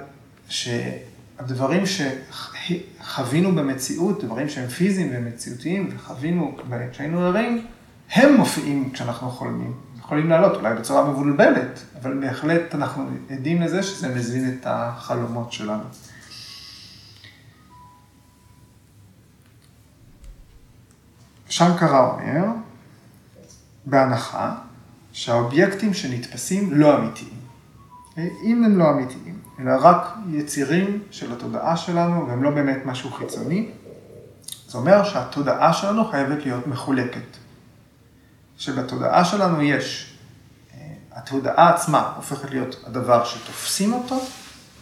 שהדברים 0.52 1.84
שחווינו 1.86 3.56
במציאות, 3.56 4.24
דברים 4.24 4.50
שהם 4.50 4.68
פיזיים 4.68 5.10
ומציאותיים, 5.14 5.90
וחווינו 5.96 6.58
כשהיינו 6.92 7.22
ערים, 7.22 7.68
הם 8.12 8.36
מופיעים 8.36 8.92
כשאנחנו 8.94 9.30
חולמים. 9.30 9.74
יכולים 10.00 10.30
לעלות, 10.30 10.56
אולי 10.56 10.76
בצורה 10.76 11.12
מבולבלת, 11.12 11.80
אבל 12.02 12.20
בהחלט 12.20 12.76
אנחנו 12.76 13.10
עדים 13.30 13.62
לזה 13.62 13.84
שזה 13.84 14.16
מזין 14.16 14.58
את 14.60 14.66
החלומות 14.70 15.54
שלנו. 15.54 15.84
שנקרה 21.50 22.12
אומר, 22.12 22.46
בהנחה 23.86 24.56
שהאובייקטים 25.14 25.94
שנתפסים 25.94 26.74
לא 26.74 26.98
אמיתיים. 26.98 27.42
אם 28.18 28.64
הם 28.64 28.78
לא 28.78 28.90
אמיתיים, 28.90 29.41
אלא 29.62 29.72
רק 29.80 30.14
יצירים 30.30 31.04
של 31.12 31.34
התודעה 31.34 31.78
שלנו, 31.78 32.28
והם 32.28 32.44
לא 32.44 32.50
באמת 32.50 32.78
משהו 32.86 33.12
חיצוני, 33.12 33.72
זה 34.68 34.78
אומר 34.78 35.04
שהתודעה 35.04 35.74
שלנו 35.74 36.06
חייבת 36.06 36.46
להיות 36.46 36.68
מחולקת. 36.68 37.38
שבתודעה 38.58 39.26
שלנו 39.26 39.62
יש, 39.62 40.18
אה, 40.74 40.80
התודעה 41.12 41.70
עצמה 41.70 42.14
הופכת 42.16 42.50
להיות 42.50 42.84
הדבר 42.88 43.26
שתופסים 43.26 43.94
אותו, 43.94 44.22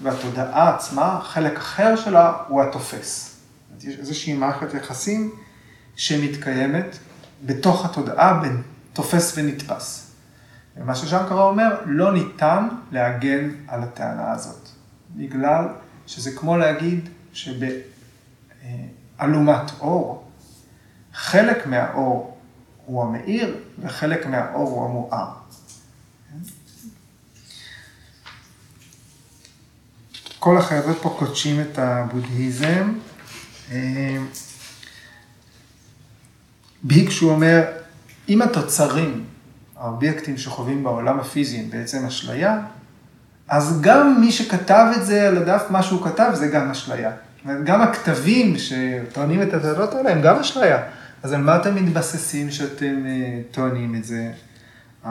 והתודעה 0.03 0.75
עצמה, 0.75 1.19
חלק 1.23 1.57
אחר 1.57 1.95
שלה 1.95 2.34
הוא 2.47 2.61
התופס. 2.61 3.36
יש 3.82 3.99
איזושהי 3.99 4.34
מערכת 4.34 4.73
יחסים 4.73 5.32
שמתקיימת 5.95 6.97
בתוך 7.45 7.86
התודעה 7.86 8.34
בין 8.34 8.61
תופס 8.93 9.34
ונתפס. 9.38 10.11
ומה 10.77 10.95
שז'אנקרה 10.95 11.43
אומר, 11.43 11.82
לא 11.86 12.13
ניתן 12.13 12.67
להגן 12.91 13.49
על 13.67 13.84
הטענה 13.84 14.32
הזאת, 14.32 14.59
בגלל 15.16 15.68
שזה 16.07 16.32
כמו 16.36 16.57
להגיד 16.57 17.10
שבאלומת 19.18 19.72
אור, 19.80 20.30
חלק 21.14 21.68
מהאור 21.68 22.38
הוא 22.86 23.03
המאיר 23.03 23.57
וחלק 23.80 24.26
מהאור 24.26 24.70
הוא 24.70 24.86
המואר. 24.86 25.32
כל 30.39 30.57
החבר'ה 30.57 30.93
פה 30.93 31.16
קודשים 31.20 31.62
את 31.62 31.80
הבודהיזם. 31.80 32.93
ביקשו 36.84 37.30
אומר, 37.30 37.64
אם 38.30 38.41
התוצרים 38.41 39.26
האובייקטים 39.76 40.38
שחווים 40.38 40.84
בעולם 40.84 41.20
הפיזי 41.20 41.57
הם 41.57 41.70
בעצם 41.70 42.05
אשליה, 42.05 42.62
אז 43.49 43.81
גם 43.81 44.21
מי 44.21 44.31
שכתב 44.31 44.85
את 44.95 45.05
זה 45.05 45.27
על 45.27 45.37
הדף, 45.37 45.63
מה 45.69 45.83
שהוא 45.83 46.05
כתב, 46.05 46.31
זה 46.33 46.47
גם 46.47 46.71
אשליה. 46.71 47.11
גם 47.63 47.81
הכתבים 47.81 48.55
שטוענים 48.57 49.41
את 49.41 49.53
הטענות 49.53 49.93
האלה 49.93 50.11
הם 50.11 50.21
גם 50.21 50.39
אשליה. 50.39 50.83
אז 51.23 51.33
על 51.33 51.41
מה 51.41 51.55
אתם 51.55 51.75
מתבססים 51.75 52.51
שאתם 52.51 53.05
uh, 53.05 53.53
טוענים 53.53 53.95
את 53.95 54.03
זה? 54.03 54.31
Uh, 55.03 55.07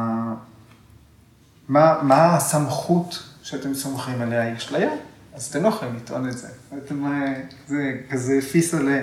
מה, 1.69 1.95
מה 2.03 2.37
הסמכות 2.37 3.23
שאתם 3.43 3.75
סומכים 3.75 4.23
עליה 4.23 4.43
היא 4.43 4.57
אשליה? 4.57 4.91
אז 5.35 5.45
אתם 5.45 5.63
לא 5.63 5.69
יכולים 5.69 5.97
לטעון 5.97 6.29
את 6.29 6.39
זה. 6.39 6.49
אתם, 6.85 7.07
uh, 7.07 7.55
זה 7.69 7.95
כזה 8.11 8.39
פיסלה 8.53 9.01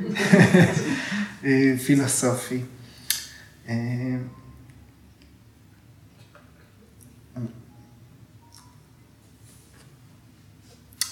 פילוסופי. 1.86 2.62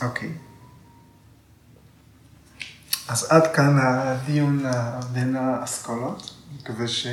אוקיי. 0.03 0.33
אז 3.09 3.27
עד 3.31 3.55
כאן 3.55 3.79
הדיון 3.79 4.65
בין 5.13 5.37
האסכולות, 5.37 6.35
מקווה 6.55 6.89
ש... 6.89 7.07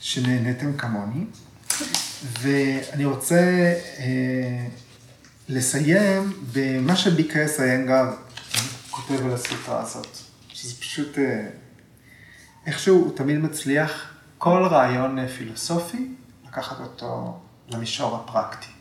שנהניתם 0.00 0.76
כמוני. 0.76 1.24
ואני 2.40 3.04
רוצה 3.04 3.74
אה, 3.98 4.66
לסיים 5.48 6.32
במה 6.52 6.96
שביקרס 6.96 7.60
איינגר 7.60 8.14
כותב 8.90 9.26
על 9.26 9.34
הסוטרה 9.34 9.82
הזאת, 9.82 10.18
שזה 10.48 10.80
פשוט, 10.80 11.18
אה, 11.18 11.48
איכשהו 12.66 12.96
הוא 12.96 13.16
תמיד 13.16 13.38
מצליח 13.38 14.14
כל 14.38 14.66
רעיון 14.70 15.28
פילוסופי, 15.28 16.14
לקחת 16.48 16.80
אותו 16.80 17.40
למישור 17.68 18.16
הפרקטי. 18.16 18.77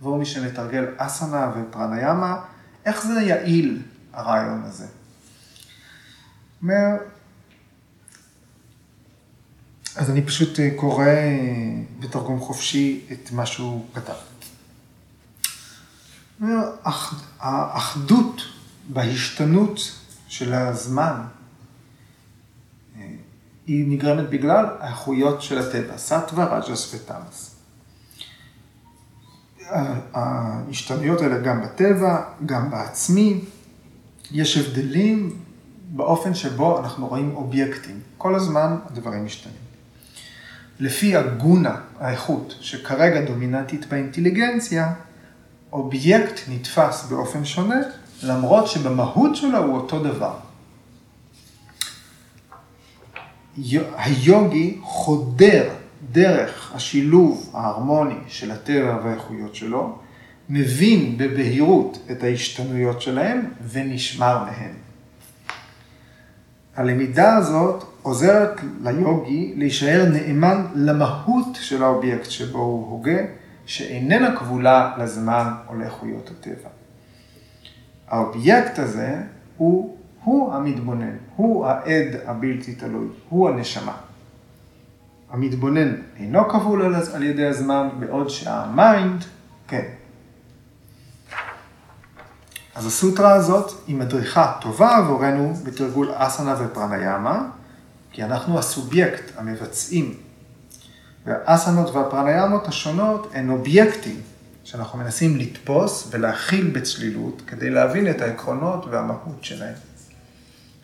עבור 0.00 0.18
מי 0.18 0.26
שמתרגל 0.26 0.84
אסנה 0.96 1.52
ופרניאמה, 1.56 2.40
איך 2.84 3.06
זה 3.06 3.20
יעיל 3.20 3.82
הרעיון 4.12 4.62
הזה. 4.62 4.86
אומר, 6.62 6.96
אז 9.96 10.10
אני 10.10 10.22
פשוט 10.22 10.60
אה, 10.60 10.70
קורא 10.76 11.06
אה, 11.06 11.82
בתרגום 12.00 12.40
חופשי 12.40 13.06
את 13.12 13.32
מה 13.32 13.46
שהוא 13.46 13.84
כתב. 13.94 14.12
האחדות 17.40 18.42
בהשתנות 18.88 19.80
של 20.28 20.54
הזמן 20.54 21.20
אה, 22.96 23.06
היא 23.66 23.84
נגרמת 23.88 24.30
בגלל 24.30 24.66
האיכויות 24.80 25.42
של 25.42 25.58
הטבע, 25.58 25.98
סטווה, 25.98 26.58
רג'ס 26.58 26.94
ותמאס. 26.94 27.53
ההשתנויות 30.14 31.20
האלה 31.20 31.38
גם 31.38 31.62
בטבע, 31.62 32.22
גם 32.46 32.70
בעצמי, 32.70 33.40
יש 34.32 34.56
הבדלים 34.58 35.36
באופן 35.88 36.34
שבו 36.34 36.78
אנחנו 36.78 37.06
רואים 37.06 37.36
אובייקטים. 37.36 38.00
כל 38.18 38.34
הזמן 38.34 38.76
הדברים 38.90 39.24
משתנים. 39.24 39.56
לפי 40.80 41.16
הגונה, 41.16 41.76
האיכות, 42.00 42.54
שכרגע 42.60 43.20
דומיננטית 43.20 43.86
באינטליגנציה, 43.88 44.92
אובייקט 45.72 46.40
נתפס 46.48 47.06
באופן 47.08 47.44
שונה, 47.44 47.80
למרות 48.22 48.66
שבמהות 48.66 49.36
שלו 49.36 49.58
הוא 49.58 49.74
אותו 49.74 50.02
דבר. 50.02 50.34
היוגי 53.96 54.78
חודר 54.82 55.70
דרך 56.14 56.72
השילוב 56.74 57.50
ההרמוני 57.54 58.14
של 58.28 58.50
הטבע 58.50 58.98
והאיכויות 59.04 59.54
שלו, 59.54 59.98
מבין 60.48 61.18
בבהירות 61.18 61.98
את 62.10 62.22
ההשתנויות 62.22 63.02
שלהם 63.02 63.50
ונשמר 63.70 64.44
מהם. 64.44 64.74
הלמידה 66.76 67.36
הזאת 67.36 67.84
עוזרת 68.02 68.60
ליוגי 68.82 69.54
להישאר 69.56 70.04
נאמן 70.12 70.66
למהות 70.74 71.58
של 71.60 71.82
האובייקט 71.82 72.30
שבו 72.30 72.58
הוא 72.58 72.90
הוגה, 72.90 73.18
שאיננה 73.66 74.36
כבולה 74.36 74.94
לזמן 74.98 75.52
או 75.68 75.74
לאיכויות 75.74 76.30
הטבע. 76.30 76.68
האובייקט 78.08 78.78
הזה 78.78 79.16
הוא, 79.56 79.96
הוא 80.24 80.54
המתבונן, 80.54 81.16
הוא 81.36 81.66
העד 81.66 82.08
הבלתי 82.26 82.74
תלוי, 82.74 83.08
הוא 83.28 83.48
הנשמה. 83.48 83.96
המתבונן 85.34 85.94
אינו 86.16 86.48
כבול 86.48 86.94
על 87.12 87.22
ידי 87.22 87.46
הזמן, 87.46 87.88
בעוד 87.98 88.28
שהמיינד, 88.28 89.24
כן. 89.68 89.84
אז 92.74 92.86
הסוטרה 92.86 93.32
הזאת 93.32 93.72
היא 93.86 93.96
מדריכה 93.96 94.58
טובה 94.60 94.96
עבורנו 94.96 95.54
בתרגול 95.64 96.10
אסנה 96.14 96.54
ופרניאמה, 96.58 97.48
כי 98.12 98.24
אנחנו 98.24 98.58
הסובייקט 98.58 99.32
המבצעים. 99.36 100.14
והאסנות 101.26 101.94
והפרניאמות 101.94 102.68
השונות 102.68 103.30
הן 103.34 103.50
אובייקטים 103.50 104.20
שאנחנו 104.64 104.98
מנסים 104.98 105.36
לתפוס 105.36 106.08
ולהכיל 106.10 106.70
בצלילות 106.70 107.42
כדי 107.46 107.70
להבין 107.70 108.10
את 108.10 108.20
העקרונות 108.20 108.86
והמהות 108.90 109.44
שלהם. 109.44 109.74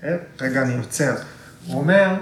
אה, 0.03 0.17
רגע, 0.41 0.63
אני 0.63 0.77
עוצר. 0.77 1.15
הוא 1.67 1.81
אומר, 1.81 2.15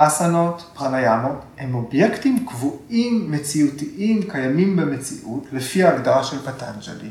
אסנות, 0.00 0.70
פרניאמות, 0.74 1.44
הם 1.58 1.74
אובייקטים 1.74 2.46
קבועים, 2.46 3.30
מציאותיים, 3.30 4.22
קיימים 4.22 4.76
במציאות, 4.76 5.44
לפי 5.52 5.84
ההגדרה 5.84 6.24
של 6.24 6.38
פטנג'לי, 6.38 7.10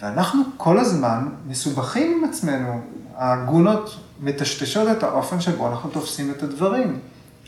ואנחנו 0.00 0.42
כל 0.56 0.78
הזמן 0.78 1.28
מסובכים 1.46 2.18
עם 2.18 2.30
עצמנו. 2.30 2.80
הגונות 3.16 3.96
מטשטשות 4.20 4.88
את 4.96 5.02
האופן 5.02 5.40
שבו 5.40 5.68
אנחנו 5.68 5.90
תופסים 5.90 6.30
את 6.30 6.42
הדברים. 6.42 6.98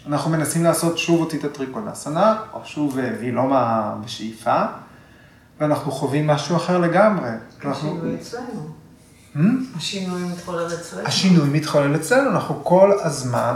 אנחנו 0.07 0.31
מנסים 0.31 0.65
לעשות 0.65 0.99
שוב 0.99 1.21
אותי 1.21 1.37
את 1.37 1.45
הטריקונסנה, 1.45 2.37
או 2.53 2.61
שוב 2.65 2.99
אה, 2.99 3.11
וילומה 3.21 3.95
בשאיפה, 4.05 4.63
ואנחנו 5.61 5.93
חווים 5.93 6.27
משהו 6.27 6.57
אחר 6.57 6.79
לגמרי. 6.79 7.31
השינוי 7.65 8.15
אצלנו. 8.15 8.69
Hmm? 9.35 9.39
השינוי 9.77 10.23
מתחולל 10.23 10.67
אצלנו. 10.67 11.07
השינוי 11.07 11.49
מתחולל 11.49 11.97
אצלנו, 11.97 12.31
אנחנו 12.31 12.65
כל 12.65 12.93
הזמן 13.03 13.55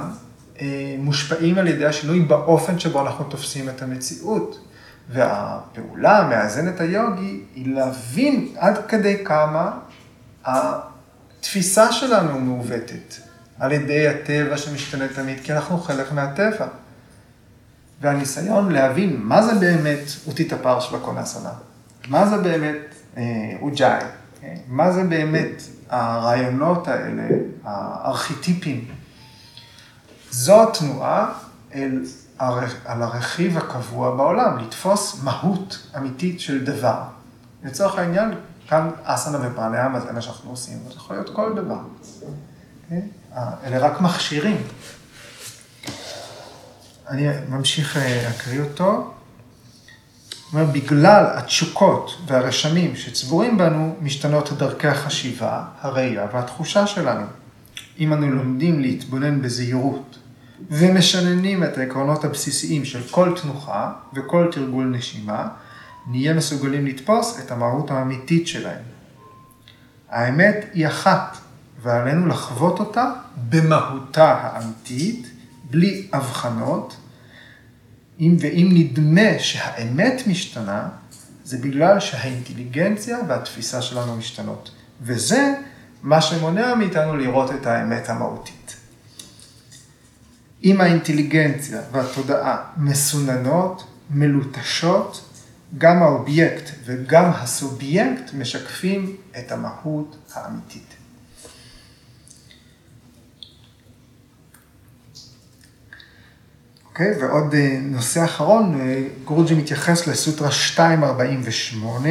מושפעים 0.98 1.58
על 1.58 1.68
ידי 1.68 1.86
השינוי 1.86 2.20
באופן 2.20 2.78
שבו 2.78 3.00
אנחנו 3.00 3.24
תופסים 3.24 3.68
את 3.68 3.82
המציאות. 3.82 4.60
והפעולה 5.08 6.18
המאזנת 6.18 6.80
היוגי 6.80 7.40
היא 7.54 7.74
להבין 7.74 8.48
עד 8.56 8.78
כדי 8.88 9.24
כמה 9.24 9.78
התפיסה 10.44 11.92
שלנו 11.92 12.40
מעוותת 12.40 13.14
על 13.58 13.72
ידי 13.72 14.08
הטבע 14.08 14.56
שמשתנה 14.56 15.08
תמיד, 15.08 15.40
כי 15.40 15.52
אנחנו 15.52 15.78
חלק 15.78 16.12
מהטבע. 16.12 16.66
והניסיון 18.00 18.72
להבין 18.72 19.16
מה 19.22 19.42
זה 19.42 19.54
באמת 19.54 20.04
אוטיטה 20.26 20.56
פרש 20.58 20.92
בקונסונה, 20.92 21.52
מה 22.08 22.26
זה 22.26 22.36
באמת 22.36 22.94
אה, 23.16 23.22
אוג'אי, 23.60 24.04
אה, 24.44 24.54
מה 24.68 24.92
זה 24.92 25.04
באמת 25.04 25.62
הרעיונות 25.90 26.88
האלה, 26.88 27.22
הארכיטיפים. 27.64 28.84
זו 30.34 30.62
התנועה 30.62 31.32
אל 31.74 32.04
על 32.84 33.02
הרכיב 33.02 33.58
הקבוע 33.58 34.16
בעולם, 34.16 34.58
לתפוס 34.58 35.22
מהות 35.22 35.88
אמיתית 35.96 36.40
של 36.40 36.64
דבר. 36.64 37.02
לצורך 37.64 37.98
העניין, 37.98 38.34
כאן 38.68 38.90
אסנה 39.04 39.38
ופרניאמה 39.42 40.00
זה 40.00 40.12
מה 40.12 40.22
שאנחנו 40.22 40.50
עושים, 40.50 40.78
זה 40.88 40.94
יכול 40.94 41.16
להיות 41.16 41.30
כל 41.34 41.52
דבר. 41.56 41.78
Okay? 41.78 42.90
כן? 42.90 43.00
אלה 43.64 43.78
רק 43.78 44.00
מכשירים. 44.00 44.56
אני 47.08 47.26
ממשיך 47.48 47.96
אה, 47.96 48.22
להקריא 48.24 48.60
אותו. 48.60 49.14
אומר, 50.52 50.64
בגלל 50.64 51.24
התשוקות 51.34 52.10
והרשמים 52.26 52.96
שצבורים 52.96 53.58
בנו, 53.58 53.96
משתנות 54.00 54.52
דרכי 54.52 54.88
החשיבה, 54.88 55.64
הראייה 55.80 56.26
והתחושה 56.32 56.86
שלנו. 56.86 57.26
אם 57.98 58.12
אנו 58.12 58.30
לומדים 58.30 58.80
להתבונן 58.80 59.42
בזהירות 59.42 60.18
ומשננים 60.70 61.64
את 61.64 61.78
העקרונות 61.78 62.24
הבסיסיים 62.24 62.84
של 62.84 63.02
כל 63.10 63.32
תנוחה 63.42 63.92
וכל 64.14 64.48
תרגול 64.52 64.86
נשימה, 64.86 65.48
נהיה 66.06 66.34
מסוגלים 66.34 66.86
לתפוס 66.86 67.40
את 67.40 67.50
המהות 67.50 67.90
האמיתית 67.90 68.48
שלהם. 68.48 68.82
האמת 70.10 70.64
היא 70.72 70.86
אחת, 70.86 71.36
ועלינו 71.82 72.26
לחוות 72.26 72.80
אותה 72.80 73.12
במהותה 73.48 74.38
האמיתית, 74.42 75.30
בלי 75.70 76.08
הבחנות, 76.12 76.96
אם 78.20 78.36
ואם 78.40 78.68
נדמה 78.72 79.38
שהאמת 79.38 80.22
משתנה, 80.26 80.88
זה 81.44 81.58
בגלל 81.58 82.00
שהאינטליגנציה 82.00 83.18
והתפיסה 83.28 83.82
שלנו 83.82 84.16
משתנות. 84.16 84.70
וזה 85.02 85.54
מה 86.02 86.20
שמונע 86.20 86.74
מאיתנו 86.74 87.16
לראות 87.16 87.50
את 87.50 87.66
האמת 87.66 88.08
המהותית. 88.08 88.76
אם 90.64 90.80
האינטליגנציה 90.80 91.80
והתודעה 91.92 92.56
מסוננות, 92.76 93.84
מלוטשות, 94.10 95.30
גם 95.78 96.02
האובייקט 96.02 96.70
וגם 96.84 97.30
הסובייקט 97.34 98.34
משקפים 98.34 99.16
את 99.38 99.52
המהות 99.52 100.16
האמיתית. 100.34 100.94
אוקיי, 106.86 107.12
okay, 107.12 107.22
ועוד 107.22 107.54
אה, 107.54 107.78
נושא 107.82 108.24
אחרון, 108.24 108.80
אה, 108.80 109.02
גרוג'י 109.24 109.54
מתייחס 109.54 110.06
לסוטרה 110.06 110.48
248, 110.78 112.08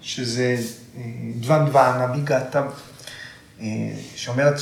שזה 0.00 0.56
אה, 0.96 1.02
דוון 1.40 1.66
דוון 1.66 2.00
אביגתה, 2.00 2.66
שאומרת 4.14 4.54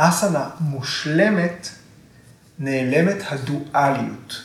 שכשהאסנה 0.00 0.48
מושלמת, 0.60 1.68
נעלמת 2.58 3.16
הדואליות. 3.30 4.42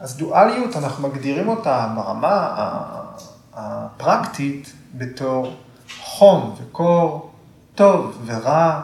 אז 0.00 0.16
דואליות, 0.16 0.76
אנחנו 0.76 1.08
מגדירים 1.08 1.48
אותה 1.48 1.88
ברמה 1.94 2.56
הפרקטית 3.54 4.72
בתור 4.94 5.56
חום 6.00 6.56
וקור, 6.60 7.32
טוב 7.74 8.22
ורע, 8.26 8.80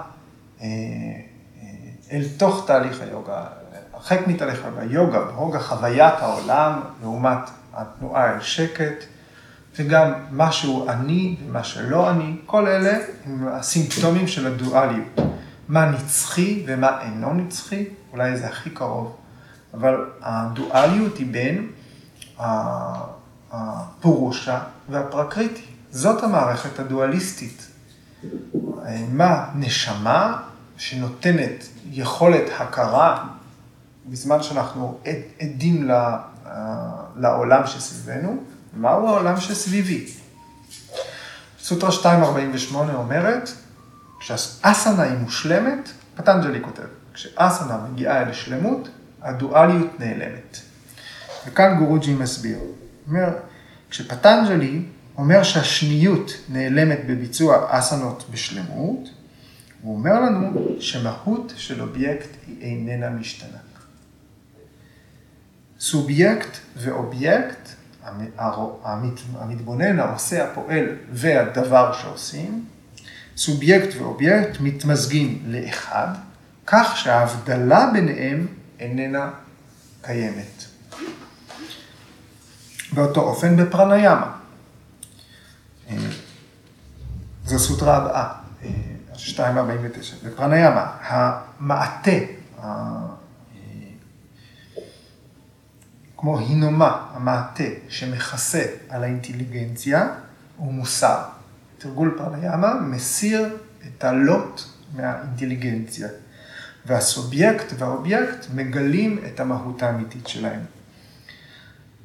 אל 2.13 2.23
תוך 2.37 2.65
תהליך 2.67 3.01
היוגה, 3.01 3.45
הרחק 3.95 4.27
מתהליך 4.27 4.65
היוגה, 4.65 4.85
יוגה, 4.95 5.21
בהוגה 5.21 5.61
חוויית 5.61 6.15
העולם 6.19 6.81
לעומת 7.03 7.51
התנועה 7.75 8.35
אל 8.35 8.41
שקט, 8.41 9.05
וגם 9.79 10.13
מה 10.31 10.53
שהוא 10.53 10.91
אני 10.91 11.37
ומה 11.47 11.65
שלא 11.65 12.11
אני, 12.11 12.37
כל 12.47 12.67
אלה 12.67 12.99
הם 13.27 13.49
הסימפטומים 13.49 14.29
של 14.29 14.47
הדואליות. 14.47 15.36
מה 15.69 15.91
נצחי 15.91 16.65
ומה 16.67 17.03
אינו 17.03 17.35
נצחי, 17.35 17.85
אולי 18.13 18.37
זה 18.37 18.47
הכי 18.47 18.71
קרוב, 18.71 19.17
אבל 19.75 20.11
הדואליות 20.23 21.17
היא 21.17 21.27
בין 21.33 21.71
הפורושה 23.53 24.61
והפרקריטי. 24.89 25.65
זאת 25.91 26.23
המערכת 26.23 26.79
הדואליסטית. 26.79 27.67
מה 29.13 29.49
נשמה 29.55 30.43
שנותנת 30.77 31.65
יכולת 31.91 32.45
הכרה, 32.59 33.25
בזמן 34.07 34.43
שאנחנו 34.43 34.99
עד, 35.05 35.17
עדים 35.41 35.91
ל, 35.91 35.93
לעולם 37.17 37.67
שסביבנו, 37.67 38.37
מהו 38.77 39.09
העולם 39.09 39.41
שסביבי. 39.41 40.07
סוטרה 41.61 41.91
248 41.91 42.95
אומרת, 42.95 43.51
כשאסנה 44.21 45.03
היא 45.03 45.19
מושלמת, 45.19 45.91
פטנג'לי 46.15 46.63
כותב, 46.63 46.87
כשאסנה 47.15 47.87
מגיעה 47.93 48.23
אל 48.23 48.33
שלמות, 48.33 48.89
הדואליות 49.23 50.01
נעלמת. 50.01 50.59
וכאן 51.47 51.79
גורוג'י 51.79 52.15
מסביר. 52.15 52.59
אומר, 53.09 53.29
כשפטנג'לי 53.91 54.83
אומר 55.19 55.43
שהשניות 55.43 56.33
נעלמת 56.49 56.99
בביצוע 57.07 57.67
אסנות 57.69 58.25
בשלמות, 58.31 59.09
הוא 59.83 59.97
אומר 59.97 60.21
לנו 60.21 60.77
שמהות 60.81 61.53
של 61.57 61.83
אובייקט 61.83 62.29
היא 62.47 62.63
איננה 62.63 63.11
משתנה. 63.11 63.59
סובייקט 65.81 66.57
ואובייקט, 66.77 67.69
המתבונן, 69.35 69.99
העושה, 69.99 70.51
הפועל 70.51 70.87
והדבר 71.13 71.93
שעושים, 71.93 72.65
סובייקט 73.37 73.97
ואובייקט 73.99 74.61
מתמזגים 74.61 75.43
לאחד, 75.47 76.09
כך 76.67 76.97
שההבדלה 76.97 77.91
ביניהם 77.93 78.47
איננה 78.81 79.31
קיימת. 80.03 80.65
באותו 82.93 83.21
אופן 83.21 83.57
בפראניאמה. 83.57 84.33
אה, 85.91 85.97
זו 87.45 87.59
סוטרה 87.59 87.97
הבאה, 87.97 88.33
249. 89.29 90.17
אה, 90.17 90.31
בפראניאמה, 90.31 90.97
המעטה, 91.01 92.11
כמו 96.17 96.39
הינומה, 96.39 97.07
המעטה 97.15 97.65
שמכסה 97.89 98.63
על 98.89 99.05
האינטליגנציה, 99.05 100.09
הוא 100.57 100.73
מוסר. 100.73 101.36
תרגול 101.79 102.15
פרניאמה 102.19 102.75
מסיר 102.75 103.57
את 103.87 104.05
הלוט 104.05 104.63
מהאינטליגנציה, 104.95 106.09
והסובייקט 106.87 107.73
והאובייקט 107.79 108.47
מגלים 108.55 109.19
את 109.27 109.41
המהות 109.41 109.83
האמיתית 109.83 110.29
שלהם. 110.29 110.61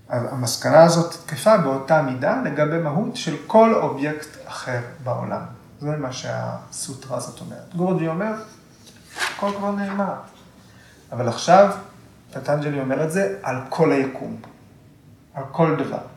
המסקנה 0.10 0.84
הזאת 0.84 1.16
תקפה 1.26 1.58
באותה 1.58 2.02
מידה 2.02 2.42
לגבי 2.42 2.78
מהות 2.78 3.16
של 3.16 3.36
כל 3.48 3.74
אובייקט 3.74 4.28
אחר 4.48 4.80
בעולם. 5.04 5.42
זה 5.82 5.98
מה 5.98 6.14
שהסוטרה 6.14 7.18
הזאת 7.18 7.40
אומרת. 7.40 7.76
גורדי 7.76 8.08
אומר, 8.08 8.34
הכל 9.36 9.52
כבר 9.58 9.72
נאמר. 9.72 10.14
אבל 11.12 11.28
עכשיו, 11.28 11.72
פטנג'לי 12.34 12.80
אומר 12.80 13.04
את 13.04 13.12
זה 13.12 13.36
על 13.44 13.58
כל 13.70 13.92
היקום, 13.92 14.38
על 15.34 15.44
כל 15.52 15.76
דבר. 15.76 16.11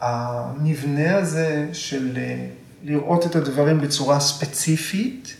המבנה 0.00 1.16
הזה 1.16 1.68
של 1.72 2.16
אה, 2.16 2.46
לראות 2.82 3.26
את 3.26 3.36
הדברים 3.36 3.80
בצורה 3.80 4.20
ספציפית, 4.20 5.36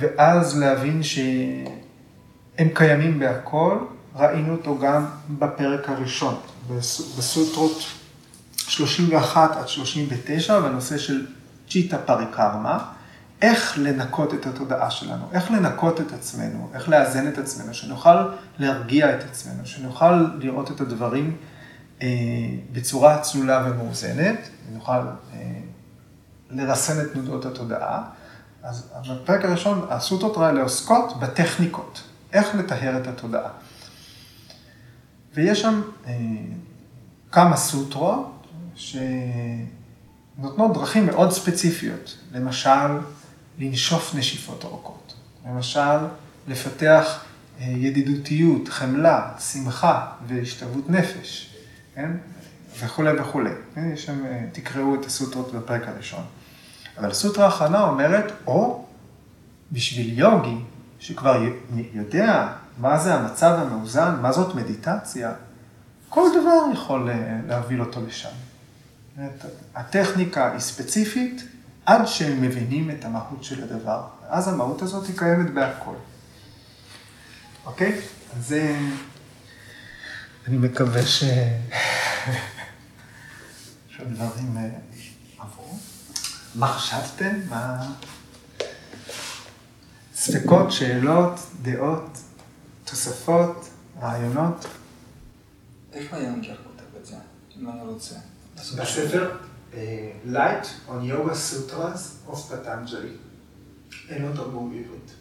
ואז 0.00 0.58
להבין 0.58 1.02
שהם 1.02 2.68
קיימים 2.74 3.18
בהכל, 3.18 3.78
ראינו 4.16 4.52
אותו 4.52 4.78
גם 4.78 5.06
בפרק 5.38 5.88
הראשון, 5.88 6.34
בסוטרות 7.18 7.82
31 8.56 9.56
עד 9.56 9.68
39, 9.68 10.60
בנושא 10.60 10.98
של 10.98 11.26
צ'יטה 11.70 11.98
פריקרמה, 11.98 12.78
איך 13.42 13.78
לנקות 13.78 14.34
את 14.34 14.46
התודעה 14.46 14.90
שלנו, 14.90 15.24
איך 15.32 15.50
לנקות 15.50 16.00
את 16.00 16.12
עצמנו, 16.12 16.70
איך 16.74 16.88
לאזן 16.88 17.28
את 17.28 17.38
עצמנו, 17.38 17.74
שנוכל 17.74 18.16
להרגיע 18.58 19.14
את 19.14 19.24
עצמנו, 19.24 19.66
שנוכל 19.66 20.12
לראות 20.38 20.70
את 20.70 20.80
הדברים 20.80 21.36
בצורה 22.72 23.18
צלולה 23.18 23.66
ומאוזנת, 23.66 24.48
ונוכל 24.70 24.92
אה, 24.92 25.60
לרסן 26.50 27.00
את 27.00 27.12
תנודות 27.12 27.44
התודעה. 27.44 28.02
אז 28.62 28.88
בפרק 29.10 29.44
הראשון, 29.44 29.86
הסוטרות 29.90 30.36
האלה 30.36 30.62
עוסקות 30.62 31.20
בטכניקות, 31.20 32.02
איך 32.32 32.54
לטהר 32.54 32.98
את 33.02 33.06
התודעה. 33.06 33.50
ויש 35.34 35.60
שם 35.60 35.82
אה, 36.06 36.12
כמה 37.32 37.56
סוטרות 37.56 38.46
שנותנות 38.74 40.72
דרכים 40.74 41.06
מאוד 41.06 41.32
ספציפיות, 41.32 42.18
למשל, 42.32 42.98
לנשוף 43.58 44.14
נשיפות 44.14 44.64
ארוכות, 44.64 45.14
למשל, 45.46 45.98
לפתח 46.48 47.24
אה, 47.60 47.66
ידידותיות, 47.66 48.68
חמלה, 48.68 49.32
שמחה 49.52 50.06
והשתוות 50.26 50.90
נפש, 50.90 51.49
כן? 52.00 52.10
וכולי 52.78 53.20
וכולי. 53.20 53.50
כן? 53.74 53.90
יש 53.94 54.06
שם, 54.06 54.26
אה, 54.26 54.44
תקראו 54.52 54.94
את 54.94 55.06
הסוטרות 55.06 55.52
בפרק 55.54 55.88
הראשון. 55.88 56.24
אבל 56.98 57.10
הסוטרה 57.10 57.44
האחרונה 57.44 57.82
אומרת, 57.82 58.32
או 58.46 58.84
בשביל 59.72 60.18
יוגי, 60.18 60.56
שכבר 61.00 61.42
יודע 61.94 62.52
מה 62.78 62.98
זה 62.98 63.14
המצב 63.14 63.58
המאוזן, 63.58 64.14
מה 64.22 64.32
זאת 64.32 64.54
מדיטציה, 64.54 65.32
כל 66.08 66.28
דבר 66.40 66.72
יכול 66.72 67.10
אה, 67.10 67.38
להוביל 67.48 67.80
אותו 67.80 68.00
לשם. 68.06 68.28
הטכניקה 69.74 70.52
היא 70.52 70.60
ספציפית 70.60 71.42
עד 71.86 72.06
שהם 72.06 72.42
מבינים 72.42 72.90
את 72.90 73.04
המהות 73.04 73.44
של 73.44 73.62
הדבר. 73.62 74.02
אז 74.28 74.48
המהות 74.48 74.82
הזאת 74.82 75.06
היא 75.06 75.18
קיימת 75.18 75.54
בהכל. 75.54 75.94
אוקיי? 77.66 78.00
אז 78.36 78.46
זה... 78.46 78.76
אני 80.46 80.56
מקווה 80.56 81.06
ש... 81.06 81.24
שהדברים 83.88 84.56
אה, 84.56 84.68
עברו. 85.38 85.78
מה 86.54 86.68
חשבתם? 86.68 87.40
מה... 87.48 87.92
ספקות, 90.14 90.72
שאלות, 90.72 91.40
דעות? 91.62 92.18
תוספות, 92.84 93.68
רעיונות. 94.00 94.66
איפה 95.92 96.18
יאנגר 96.18 96.56
כותב 96.64 96.96
את 97.00 97.06
זה, 97.06 97.16
אם 97.58 97.70
אני 97.70 97.80
רוצה? 97.82 98.14
בספר 98.56 99.36
אה, 99.74 100.12
Light 100.32 100.66
on 100.88 101.10
Yoga 101.10 101.32
Sutras 101.32 102.30
of 102.30 102.34
Patanjali. 102.34 103.16
אין 104.08 104.22
לו 104.22 104.32
תרגום 104.36 104.70
בעברית. 104.70 105.12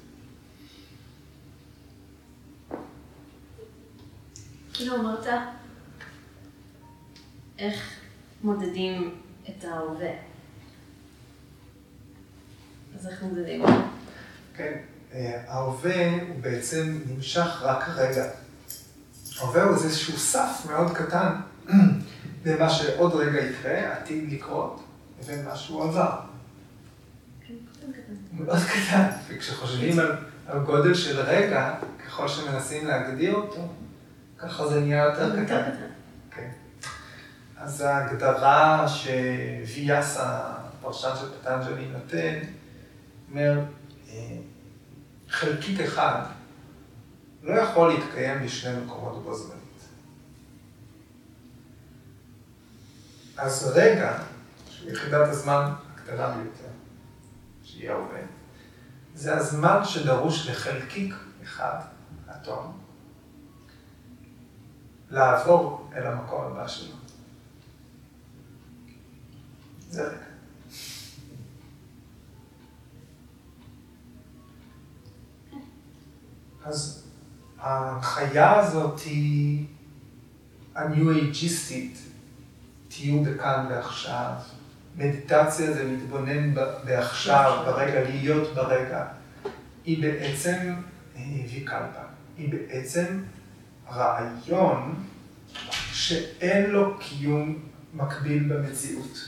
כאילו 4.79 4.95
אמרת, 4.95 5.27
איך 7.59 7.99
מודדים 8.43 9.15
את 9.49 9.63
ההווה. 9.63 10.11
אז 12.95 13.07
איך 13.07 13.23
מודדים? 13.23 13.65
כן. 14.55 14.73
אה, 15.13 15.43
ההווה 15.47 16.21
הוא 16.27 16.39
בעצם 16.41 16.99
נמשך 17.07 17.61
רק 17.61 17.89
רגע. 17.89 18.25
ההווה 19.39 19.63
הוא 19.63 19.73
איזשהו 19.73 20.17
סף 20.17 20.65
מאוד 20.69 20.91
קטן 20.97 21.35
בין 22.43 22.59
מה 22.59 22.69
שעוד 22.69 23.13
רגע 23.13 23.45
יקרה, 23.45 23.93
עתיד 23.93 24.33
לקרות, 24.33 24.83
לבין 25.21 25.45
מה 25.45 25.55
שהוא 25.55 25.83
עבר. 25.83 26.19
מאוד 28.31 28.59
קטן, 28.59 29.07
וכשחושבים 29.27 29.99
על, 29.99 30.11
על 30.47 30.59
גודל 30.59 30.93
של 30.93 31.19
רגע, 31.19 31.75
ככל 32.05 32.27
שמנסים 32.27 32.87
להגדיר 32.87 33.35
אותו, 33.35 33.67
ככה 34.41 34.67
זה 34.67 34.79
נהיה 34.79 35.03
יותר 35.03 35.45
קטן. 35.45 35.71
כן. 36.31 36.49
אז 37.57 37.81
ההגדרה 37.81 38.85
שוויאסה, 38.87 40.41
הפרשן 40.79 41.11
של 41.19 41.39
פטנג'לי 41.39 41.87
נותן, 41.87 42.39
אומר, 43.29 43.59
אה, 44.09 44.37
חלקיק 45.29 45.79
אחד 45.79 46.21
לא 47.43 47.53
יכול 47.53 47.93
להתקיים 47.93 48.43
בשני 48.43 48.81
מקומות 48.85 49.23
בו 49.23 49.35
זמנית. 49.35 49.59
אז 53.37 53.71
רגע, 53.75 54.19
של 54.69 54.89
יחידת 54.89 55.27
הזמן 55.27 55.71
הקטנה 55.93 56.29
ביותר, 56.29 56.71
שהיא 57.63 57.89
ההווה, 57.91 58.19
זה 59.15 59.35
הזמן 59.37 59.85
שדרוש 59.85 60.49
לחלקיק 60.49 61.15
אחד, 61.43 61.79
אטום, 62.31 62.79
לעבור 65.11 65.89
אל 65.95 66.07
המקום 66.07 66.41
הבא 66.41 66.67
שלו. 66.67 66.95
זה 69.89 70.03
רגע. 70.03 70.17
אז 76.65 77.03
החיה 77.59 78.55
הזאת 78.59 78.99
היא 78.99 79.65
הניו 80.75 81.11
אייג'יסטית, 81.11 81.97
תהיו 82.87 83.23
בכאן 83.23 83.65
ועכשיו, 83.69 84.31
מדיטציה 84.95 85.73
זה 85.73 85.83
להתבונן 85.83 86.53
בעכשיו, 86.83 87.63
ברגע, 87.65 88.03
להיות 88.03 88.55
ברגע. 88.55 89.05
היא 89.85 90.01
בעצם 90.01 90.73
ויקלפה, 91.49 92.01
היא 92.37 92.51
בעצם 92.51 93.21
רעיון 93.93 95.05
שאין 95.93 96.69
לו 96.69 96.97
קיום 96.99 97.55
מקביל 97.93 98.53
במציאות. 98.53 99.19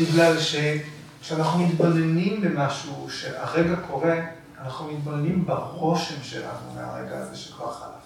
בגלל 0.00 0.36
שכשאנחנו 0.40 1.66
מתבוננים 1.66 2.40
במשהו 2.40 3.10
שהרגע 3.10 3.76
קורה, 3.76 4.16
אנחנו 4.60 4.92
מתבוננים 4.92 5.46
ברושם 5.46 6.22
שלנו 6.22 6.74
מהרגע 6.74 7.18
הזה 7.18 7.36
שכבר 7.36 7.72
חלף. 7.72 8.00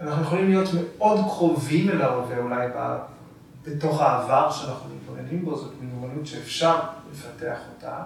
אנחנו 0.00 0.22
יכולים 0.22 0.50
להיות 0.50 0.68
מאוד 0.74 1.20
קרובים 1.20 1.90
אל 1.90 2.02
ההווה, 2.02 2.38
אולי 2.38 2.66
בתוך 3.66 4.00
העבר 4.00 4.52
שאנחנו 4.52 4.94
מתבוננים 4.94 5.44
בו, 5.44 5.56
זאת 5.56 5.72
מיומנות 5.80 6.26
שאפשר 6.26 6.80
לפתח 7.12 7.58
אותה. 7.74 8.02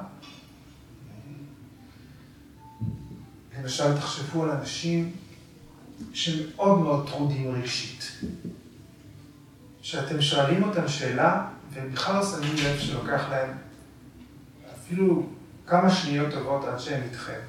למשל, 3.61 3.97
תחשבו 3.97 4.43
על 4.43 4.51
אנשים 4.51 5.13
שמאוד 6.13 6.79
מאוד 6.79 7.09
טרודים 7.09 7.55
רגשית. 7.55 8.13
שאתם 9.83 10.23
שואלים 10.23 10.63
אותם 10.63 10.89
שאלה, 10.89 11.47
והם 11.71 11.93
בכלל 11.93 12.17
לא 12.17 12.27
שמים 12.27 12.55
לב 12.65 12.79
שלוקח 12.79 13.27
להם 13.31 13.51
אפילו 14.75 15.27
כמה 15.67 15.91
שניות 15.91 16.35
טובות 16.35 16.65
עד 16.65 16.81
שהם 16.81 17.03
איתכם. 17.03 17.41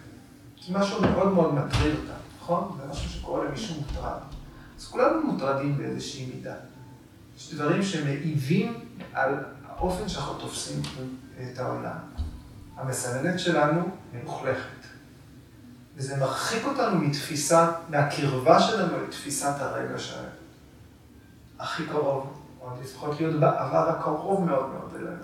זה 0.68 0.80
משהו 0.80 1.01
מאוד 1.01 1.34
מאוד 1.34 1.53
מטריד 1.53 1.95
אותם, 1.95 2.20
נכון? 2.41 2.78
זה 2.82 2.88
משהו 2.91 3.10
שקורה 3.10 3.45
למישהו 3.45 3.76
מוטרד. 3.76 4.20
אז 4.78 4.86
כולנו 4.86 5.22
מוטרדים 5.22 5.78
באיזושהי 5.78 6.26
מידה. 6.36 6.55
יש 7.38 7.53
דברים 7.53 7.84
שמעיבים 7.84 8.80
על 9.14 9.36
האופן 9.68 10.10
שאנחנו 10.10 10.34
תופסים 10.34 10.82
את 11.41 11.60
העולם. 11.60 11.97
המסננת 12.78 13.39
שלנו 13.39 13.89
מלוכלכת. 14.14 14.78
וזה 15.99 16.17
מרחיק 16.17 16.65
אותנו 16.65 16.99
מתפיסה, 16.99 17.71
מהקרבה 17.89 18.59
שלנו 18.59 19.03
לתפיסת 19.03 19.55
הרגע 19.59 19.99
שהכי 19.99 21.85
קרוב, 21.85 22.39
או 22.61 22.67
לפחות 22.83 23.19
להיות 23.19 23.39
בעבר 23.39 23.89
הקרוב 23.89 24.45
מאוד 24.45 24.69
מאוד 24.69 24.95
אלינו. 24.95 25.23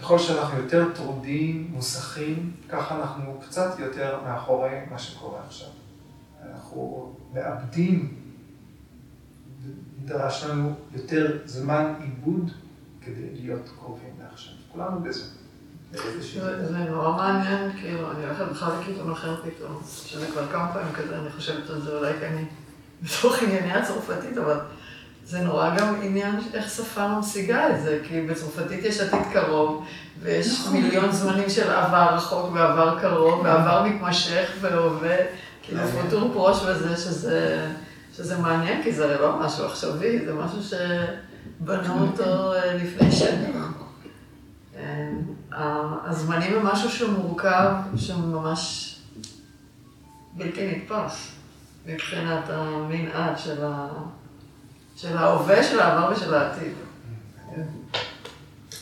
ככל 0.00 0.18
שאנחנו 0.18 0.58
יותר 0.58 0.94
טרודים, 0.94 1.70
מוסכים, 1.72 2.52
ככה 2.68 2.96
אנחנו 3.00 3.40
קצת 3.46 3.78
יותר 3.78 4.20
מאחורי 4.24 4.70
מה 4.90 4.98
שקורה 4.98 5.40
עכשיו. 5.46 5.68
אנחנו 6.50 7.12
מאבדים, 7.34 8.14
נדרש 10.02 10.44
לנו 10.44 10.74
יותר 10.92 11.38
זמן 11.44 11.94
עיבוד 12.00 12.50
כדי 13.00 13.30
להיות 13.34 13.68
קרובים 13.78 14.14
לעכשיו. 14.22 14.54
כולנו 14.72 15.00
בזה. 15.00 15.37
זה 15.92 16.78
נורא 16.90 17.16
מעניין, 17.16 17.72
כאילו, 17.80 18.12
אני 18.12 18.24
הולכת 18.24 18.44
בכלל 18.50 18.72
לכיוון 18.80 19.12
אחר 19.12 19.36
פתאום, 19.36 19.80
שאני 20.06 20.26
כבר 20.26 20.46
כמה 20.52 20.72
פעמים 20.72 20.92
כזה, 20.92 21.18
אני 21.18 21.30
חושבת 21.36 21.70
על 21.70 21.80
זה, 21.80 21.96
אולי 21.96 22.12
כי 22.20 22.26
אני 22.26 22.44
בתוך 23.02 23.42
ענייני 23.42 23.72
הצרפתית, 23.72 24.38
אבל 24.38 24.60
זה 25.24 25.40
נורא 25.40 25.76
גם 25.76 25.94
עניין 26.02 26.40
איך 26.54 26.70
שפה 26.70 27.08
ממשיגה 27.08 27.70
את 27.70 27.82
זה, 27.82 28.00
כי 28.08 28.20
בצרפתית 28.20 28.84
יש 28.84 29.00
עתיד 29.00 29.32
קרוב, 29.32 29.86
ויש 30.22 30.60
נכון. 30.60 30.72
מיליון 30.72 31.12
זמנים 31.12 31.50
של 31.50 31.70
עבר 31.70 32.14
רחוק 32.14 32.52
ועבר 32.54 33.00
קרוב, 33.00 33.40
ועבר 33.44 33.82
מתמשך 33.82 34.50
והווה, 34.60 35.16
כאילו 35.62 35.80
פוטור 35.88 36.30
פרוש 36.32 36.58
וזה, 36.66 36.96
שזה, 36.96 37.66
שזה 38.16 38.38
מעניין, 38.38 38.82
כי 38.82 38.92
זה 38.92 39.04
הרי 39.04 39.22
לא 39.22 39.38
משהו 39.38 39.64
עכשווי, 39.64 40.24
זה 40.24 40.34
משהו 40.34 40.58
שבנו 40.62 42.06
אותו 42.06 42.54
אה, 42.54 42.74
לפני 42.74 43.12
שנים. 43.12 43.62
הזמנים 45.52 46.56
הם 46.56 46.66
משהו 46.66 46.90
שמורכב, 46.90 47.74
שממש 47.96 48.94
בלתי 50.36 50.76
נתפס 50.76 51.32
מבחינת 51.86 52.44
המנעד 52.48 53.38
של, 53.38 53.64
ה... 53.64 53.88
של 54.96 55.16
ההווה, 55.16 55.62
של 55.62 55.80
העבר 55.80 56.12
ושל 56.12 56.34
העתיד. 56.34 56.72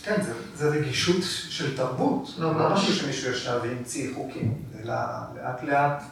כן, 0.02 0.22
זה, 0.22 0.32
זה 0.54 0.68
רגישות 0.68 1.22
של 1.48 1.76
תרבות. 1.76 2.28
לא 2.38 2.52
משהו 2.52 2.92
שמישהו 2.92 3.32
ישב 3.32 3.60
והמציא 3.62 4.14
חוקים, 4.14 4.62
אלא 4.82 4.94
לאט 5.36 5.62
לאט 5.62 6.02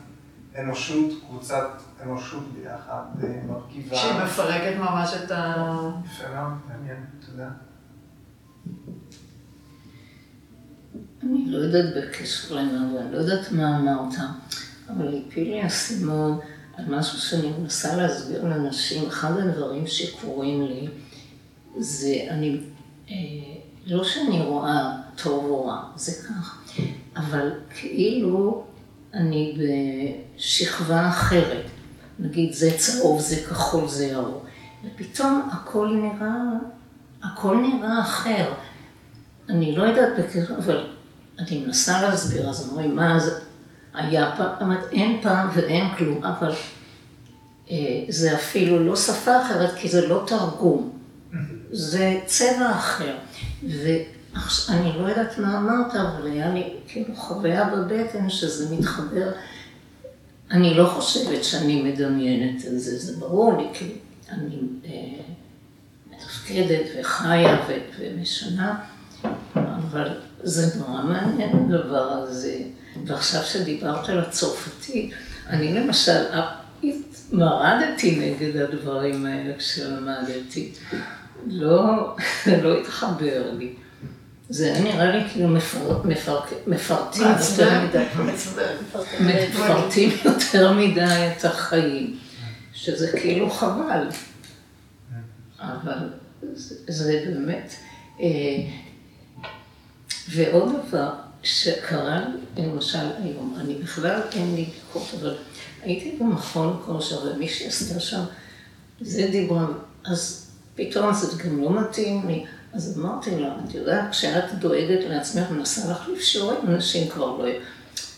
אנושות, 0.58 1.10
קבוצת 1.28 1.68
אנושות 2.02 2.52
ביחד, 2.52 3.02
מרכיבה. 3.48 3.96
שהיא 3.96 4.22
מפרקת 4.24 4.76
ממש 4.78 5.14
את 5.24 5.30
ה... 5.30 5.54
יפה 6.04 6.28
מאוד, 6.34 6.52
מעניין, 6.68 7.04
תודה. 7.26 7.48
אני 11.24 11.44
לא 11.46 11.58
יודעת 11.58 11.84
בקשר 11.96 12.54
למה, 12.54 12.94
ואני 12.94 13.12
לא 13.12 13.18
יודעת 13.18 13.52
מה 13.52 13.78
אמרת, 13.78 14.14
אבל 14.88 15.18
הפיל 15.18 15.48
לי 15.48 15.60
האסימון 15.60 16.38
על 16.76 16.84
משהו 16.88 17.18
שאני 17.18 17.52
מנסה 17.58 17.96
להסביר 17.96 18.44
לאנשים. 18.44 19.08
אחד 19.08 19.38
הדברים 19.38 19.86
שקורים 19.86 20.66
לי 20.66 20.88
זה 21.78 22.14
אני, 22.30 22.60
אה, 23.10 23.14
לא 23.86 24.04
שאני 24.04 24.40
רואה 24.40 24.96
טוב 25.22 25.44
או 25.44 25.66
רע, 25.66 25.82
זה 25.96 26.12
כך, 26.28 26.64
אבל 27.16 27.50
כאילו 27.70 28.64
אני 29.14 29.58
בשכבה 30.38 31.08
אחרת. 31.08 31.64
נגיד 32.18 32.52
זה 32.52 32.70
צהוב, 32.78 33.20
זה 33.20 33.36
כחול, 33.36 33.88
זה 33.88 34.06
ירוק. 34.06 34.46
ופתאום 34.84 35.48
הכל 35.52 35.88
נראה, 36.02 36.42
הכל 37.22 37.56
נראה 37.56 38.00
אחר. 38.00 38.52
אני 39.48 39.76
לא 39.76 39.82
יודעת 39.82 40.18
בקשר, 40.18 40.56
אבל 40.58 40.93
אני 41.38 41.58
מנסה 41.58 42.02
להסביר, 42.02 42.48
אז 42.48 42.68
אומרים, 42.68 42.96
מה 42.96 43.18
זה 43.20 43.40
היה 43.94 44.34
פעם, 44.36 44.48
אומרת, 44.60 44.92
אין 44.92 45.20
פעם 45.22 45.48
ואין 45.54 45.94
כלום, 45.98 46.24
אבל 46.24 46.52
אה, 47.70 47.76
זה 48.08 48.34
אפילו 48.34 48.84
לא 48.84 48.96
שפה 48.96 49.42
אחרת, 49.42 49.74
כי 49.76 49.88
זה 49.88 50.08
לא 50.08 50.24
תרגום, 50.26 50.90
זה 51.70 52.20
צבע 52.26 52.70
אחר. 52.70 53.16
ואני 53.62 54.92
לא 54.98 55.08
יודעת 55.08 55.38
מה 55.38 55.58
אמרת, 55.58 55.94
אבל 55.94 56.30
היה 56.30 56.54
לי 56.54 56.72
כאילו 56.88 57.16
חוויה 57.16 57.64
בבטן 57.64 58.30
שזה 58.30 58.76
מתחבר. 58.76 59.32
אני 60.50 60.74
לא 60.74 60.86
חושבת 60.86 61.44
שאני 61.44 61.82
מדמיינת 61.82 62.64
את 62.66 62.80
זה, 62.80 62.98
זה 62.98 63.20
ברור 63.20 63.56
לי, 63.56 63.64
כי 63.72 63.92
אני 64.28 64.58
אה, 64.84 65.22
מתפקדת 66.10 66.86
וחיה 67.00 67.58
ומשנה, 67.98 68.78
אבל 69.56 70.08
זה 70.44 70.78
נורא 70.78 71.02
מעניין 71.02 71.50
הדבר 71.56 72.12
הזה. 72.12 72.58
ועכשיו 73.06 73.42
שדיברת 73.42 74.08
על 74.08 74.20
הצרפתי, 74.20 75.10
אני 75.48 75.74
למשל 75.74 76.24
מרדתי 77.32 78.18
נגד 78.20 78.56
הדברים 78.56 79.26
האלה 79.26 79.58
כשלמדתי. 79.58 80.72
לא, 81.46 82.16
לא 82.62 82.80
התחבר 82.80 83.50
לי. 83.58 83.74
זה 84.48 84.64
היה 84.72 84.82
נראה 84.82 85.16
לי 85.16 85.28
כאילו 85.28 85.48
מפרטים 86.66 87.22
יותר 87.22 87.80
מדי, 87.84 88.04
מפרטים 89.20 90.10
יותר 90.24 90.72
מדי 90.72 91.32
את 91.36 91.44
החיים, 91.44 92.16
שזה 92.72 93.18
כאילו 93.20 93.50
חבל. 93.50 94.06
אבל 95.60 96.08
זה 96.86 97.24
באמת, 97.26 97.74
אה, 98.20 98.26
ועוד 100.28 100.72
דבר 100.88 101.10
שקרה 101.42 102.20
לי, 102.56 102.66
למשל 102.66 103.06
היום, 103.22 103.56
אני 103.60 103.74
בכלל 103.74 104.20
אין 104.32 104.54
לי 104.54 104.66
כוח, 104.92 105.14
אבל 105.20 105.34
הייתי 105.82 106.16
במכון 106.20 106.82
כושר 106.86 107.26
ומישהי 107.26 107.66
עשתה 107.66 108.00
שם, 108.00 108.22
זה 109.00 109.28
דיברה, 109.30 109.66
אז 110.04 110.50
פתאום 110.74 111.14
זה 111.14 111.42
גם 111.42 111.62
לא 111.62 111.80
מתאים 111.80 112.28
לי. 112.28 112.44
אז 112.72 112.98
אמרתי 112.98 113.30
לה, 113.40 113.56
את 113.68 113.74
יודעת, 113.74 114.10
כשאת 114.10 114.52
דואגת 114.58 115.04
לעצמך, 115.08 115.50
מנסה 115.50 115.88
להחליף 115.88 116.20
שיעורים, 116.20 116.58
אנשים 116.68 117.08
כבר 117.08 117.38
לא, 117.38 117.48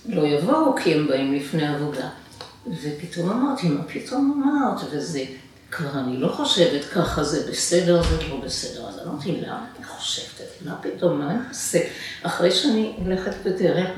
לא 0.08 0.26
יבואו 0.26 0.76
כי 0.76 0.94
הם 0.94 1.06
באים 1.08 1.34
לפני 1.34 1.68
עבודה. 1.68 2.08
ופתאום 2.82 3.30
אמרתי, 3.30 3.68
מה 3.68 3.82
פתאום 3.84 4.42
אמרת? 4.44 4.80
וזה, 4.90 5.24
כבר 5.70 5.98
אני 6.00 6.16
לא 6.16 6.28
חושבת 6.28 6.84
ככה, 6.84 7.24
זה 7.24 7.50
בסדר, 7.50 8.02
זה 8.02 8.28
לא 8.28 8.40
בסדר. 8.44 8.88
אז 8.88 9.00
אמרתי, 9.06 9.40
למה 9.40 9.64
אני 9.76 9.86
חושבת? 9.86 10.46
מה 10.64 10.76
פתאום, 10.82 11.18
מה 11.18 11.30
אני 11.30 11.38
אעשה? 11.48 11.78
אחרי 12.22 12.50
שאני 12.50 12.92
הולכת 12.96 13.34
בדרך, 13.44 13.88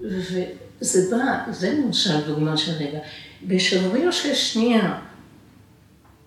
וזה 0.00 1.00
בא, 1.10 1.52
זה 1.52 1.72
למשל 1.72 2.20
דוגמה 2.26 2.56
של 2.56 2.72
רגע, 2.72 2.98
בשבוע 3.42 4.12
של 4.12 4.34
שנייה, 4.34 4.98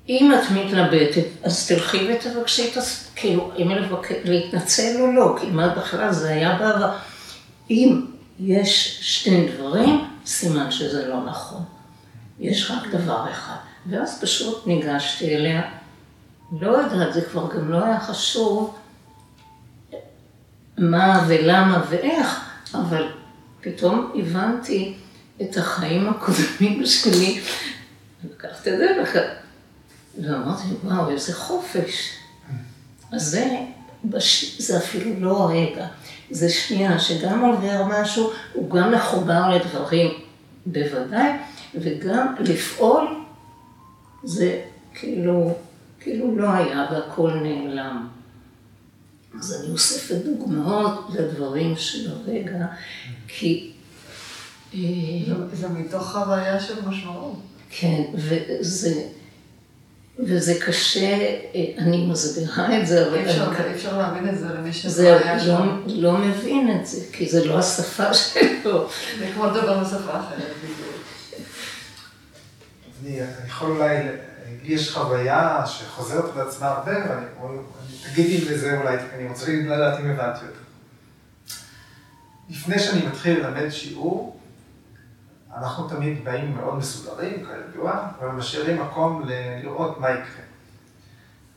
אם 0.09 0.31
את 0.33 0.51
מתלבטת, 0.51 1.25
אז 1.43 1.67
תלכי 1.67 1.97
ותבקשי 2.13 2.71
את 2.71 2.77
הס... 2.77 3.11
כאילו, 3.15 3.51
אם 3.57 3.69
לבק... 3.69 4.11
להתנצל 4.25 5.01
או 5.01 5.11
לא, 5.11 5.37
כי 5.41 5.49
מה 5.49 5.67
בכלל 5.67 6.13
זה 6.13 6.29
היה 6.29 6.57
בעבר. 6.57 6.95
אם 7.69 8.05
יש 8.39 8.99
שני 9.01 9.49
דברים, 9.51 10.05
סימן 10.25 10.71
שזה 10.71 11.07
לא 11.07 11.25
נכון. 11.25 11.61
יש 12.39 12.71
רק 12.71 12.87
דבר 12.87 13.25
אחד. 13.31 13.68
ואז 13.89 14.21
פשוט 14.21 14.67
ניגשתי 14.67 15.35
אליה. 15.35 15.61
לא 16.61 16.71
יודעת, 16.77 17.13
זה 17.13 17.21
כבר 17.21 17.55
גם 17.55 17.71
לא 17.71 17.85
היה 17.85 17.99
חשוב 17.99 18.77
מה 20.77 21.25
ולמה 21.27 21.83
ואיך, 21.89 22.49
אבל 22.73 23.07
פתאום 23.61 24.11
הבנתי 24.15 24.95
את 25.41 25.57
החיים 25.57 26.09
הקודמים 26.09 26.85
שלי, 27.01 27.41
לקחתי 28.23 28.73
את 28.73 28.77
זה 28.77 28.87
וכך, 29.03 29.19
ואמרתי, 30.21 30.63
וואו, 30.83 31.09
איזה 31.09 31.35
חופש. 31.35 32.13
אז 33.11 33.21
זה, 33.21 33.59
בש... 34.05 34.61
זה 34.61 34.77
אפילו 34.77 35.19
לא 35.19 35.43
הרגע, 35.43 35.87
זה 36.31 36.49
שנייה 36.49 36.99
שגם 36.99 37.39
עובר 37.39 37.83
משהו, 37.83 38.31
הוא 38.53 38.69
גם 38.69 38.91
מחובר 38.91 39.49
לדברים 39.49 40.11
בוודאי, 40.65 41.31
וגם 41.75 42.35
לפעול 42.39 43.18
זה 44.23 44.61
כאילו, 44.93 45.55
כאילו 45.99 46.37
לא 46.37 46.49
היה 46.49 46.85
והכל 46.91 47.31
נעלם. 47.33 48.07
אז 49.39 49.61
אני 49.63 49.71
אוספת 49.73 50.15
דוגמאות 50.15 51.07
לדברים 51.13 51.73
של 51.77 52.11
הרגע, 52.11 52.65
כי... 53.27 53.71
אה, 54.73 54.79
זה- 55.27 55.55
זה 55.55 55.69
מתוך 55.69 56.11
חוויה 56.11 56.59
של 56.59 56.73
משמעות. 56.87 57.35
כן, 57.69 58.01
וזה, 58.13 59.03
וזה 60.19 60.53
קשה, 60.65 61.17
אה, 61.55 61.65
אני 61.77 62.05
מסבירה 62.05 62.79
את 62.81 62.87
זה, 62.87 63.07
אבל... 63.07 63.17
אי 63.17 63.25
אפשר- 63.25 63.51
אני- 63.59 63.67
אי 63.69 63.73
אפשר 63.75 63.97
להבין 63.97 64.29
את 64.29 64.37
זה 64.39 64.45
למי 64.47 64.73
שזה 64.73 64.89
זה 64.89 65.17
היה 65.17 65.35
לא, 65.37 65.43
שם. 65.43 65.79
לא 65.87 66.17
מבין 66.17 66.79
את 66.81 66.85
זה, 66.87 67.01
כי 67.11 67.29
זה 67.29 67.45
לא 67.45 67.59
השפה 67.59 68.13
שלו. 68.13 68.87
זה 69.19 69.31
כמו 69.33 69.45
לדבר 69.45 69.79
בשפה 69.83 69.95
אחרת, 70.19 70.53
בדיוק. 70.63 70.98
אני 73.01 73.19
יכול 73.47 73.69
אולי, 73.71 73.97
לי 74.03 74.13
יש 74.63 74.91
חוויה 74.97 75.63
שחוזרת 75.65 76.33
בעצמה 76.33 76.67
הרבה, 76.67 76.91
ואני 76.91 77.25
אני- 77.43 77.59
תגידי 78.13 78.45
בזה 78.45 78.77
אולי, 78.79 78.97
אני 79.15 79.27
רוצה 79.27 79.45
לדעת 79.51 79.99
אם 79.99 80.09
הבנתי 80.09 80.39
אותה. 80.45 80.59
לפני 82.49 82.79
שאני 82.79 83.05
מתחיל 83.07 83.39
ללמד 83.45 83.69
שיעור, 83.69 84.39
אנחנו 85.57 85.89
תמיד 85.89 86.23
באים 86.25 86.55
מאוד 86.55 86.75
מסודרים, 86.75 87.45
כידוע, 87.45 88.07
אבל 88.19 88.27
משאירים 88.27 88.81
מקום 88.81 89.23
לראות 89.63 89.99
מה 89.99 90.09
יקרה. 90.09 90.43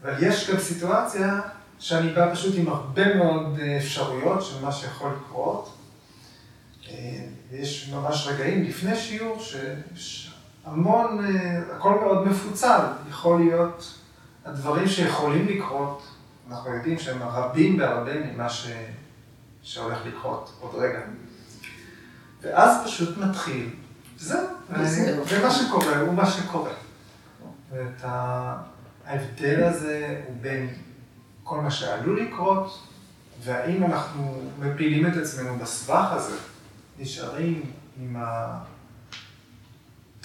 אבל 0.03 0.15
יש 0.21 0.51
גם 0.51 0.59
סיטואציה 0.59 1.41
שאני 1.79 2.13
בא 2.13 2.35
פשוט 2.35 2.55
עם 2.59 2.69
הרבה 2.69 3.15
מאוד 3.15 3.59
אה, 3.63 3.77
אפשרויות 3.77 4.45
של 4.45 4.65
מה 4.65 4.73
שיכול 4.73 5.13
לקרות. 5.21 5.75
אה, 6.91 6.95
ויש 7.51 7.89
ממש 7.95 8.27
רגעים 8.27 8.65
לפני 8.65 8.97
שיעור 8.97 9.43
שיש 9.43 10.32
המון, 10.65 11.25
אה, 11.25 11.63
הכל 11.77 11.91
מאוד 11.91 12.29
מפוצל. 12.29 12.81
יכול 13.11 13.41
להיות 13.41 13.99
הדברים 14.45 14.89
שיכולים 14.89 15.47
לקרות, 15.49 16.03
אנחנו 16.51 16.75
יודעים 16.75 16.99
שהם 16.99 17.23
רבים 17.23 17.77
בהרבה 17.77 18.13
ממה 18.27 18.49
ש... 18.49 18.69
שהולך 19.63 19.99
לקרות 20.07 20.53
עוד 20.61 20.75
רגע. 20.75 20.99
ואז 22.43 22.85
פשוט 22.85 23.19
מתחיל, 23.19 23.71
וזהו, 24.19 24.47
וזהו. 24.71 25.25
ומה 25.29 25.51
שקורה 25.51 26.01
הוא 26.01 26.15
מה 26.15 26.27
שקורה. 26.27 26.71
ואת 27.73 28.05
ה- 28.05 28.57
ההבדל 29.07 29.65
הזה 29.65 30.21
הוא 30.27 30.37
בין 30.41 30.69
כל 31.45 31.61
מה 31.61 31.71
שעלול 31.71 32.21
לקרות, 32.21 32.87
והאם 33.45 33.85
אנחנו 33.85 34.43
מפילים 34.59 35.07
את 35.07 35.17
עצמנו 35.17 35.59
בסבך 35.59 36.09
הזה, 36.13 36.37
נשארים 36.99 37.63
עם 38.01 38.17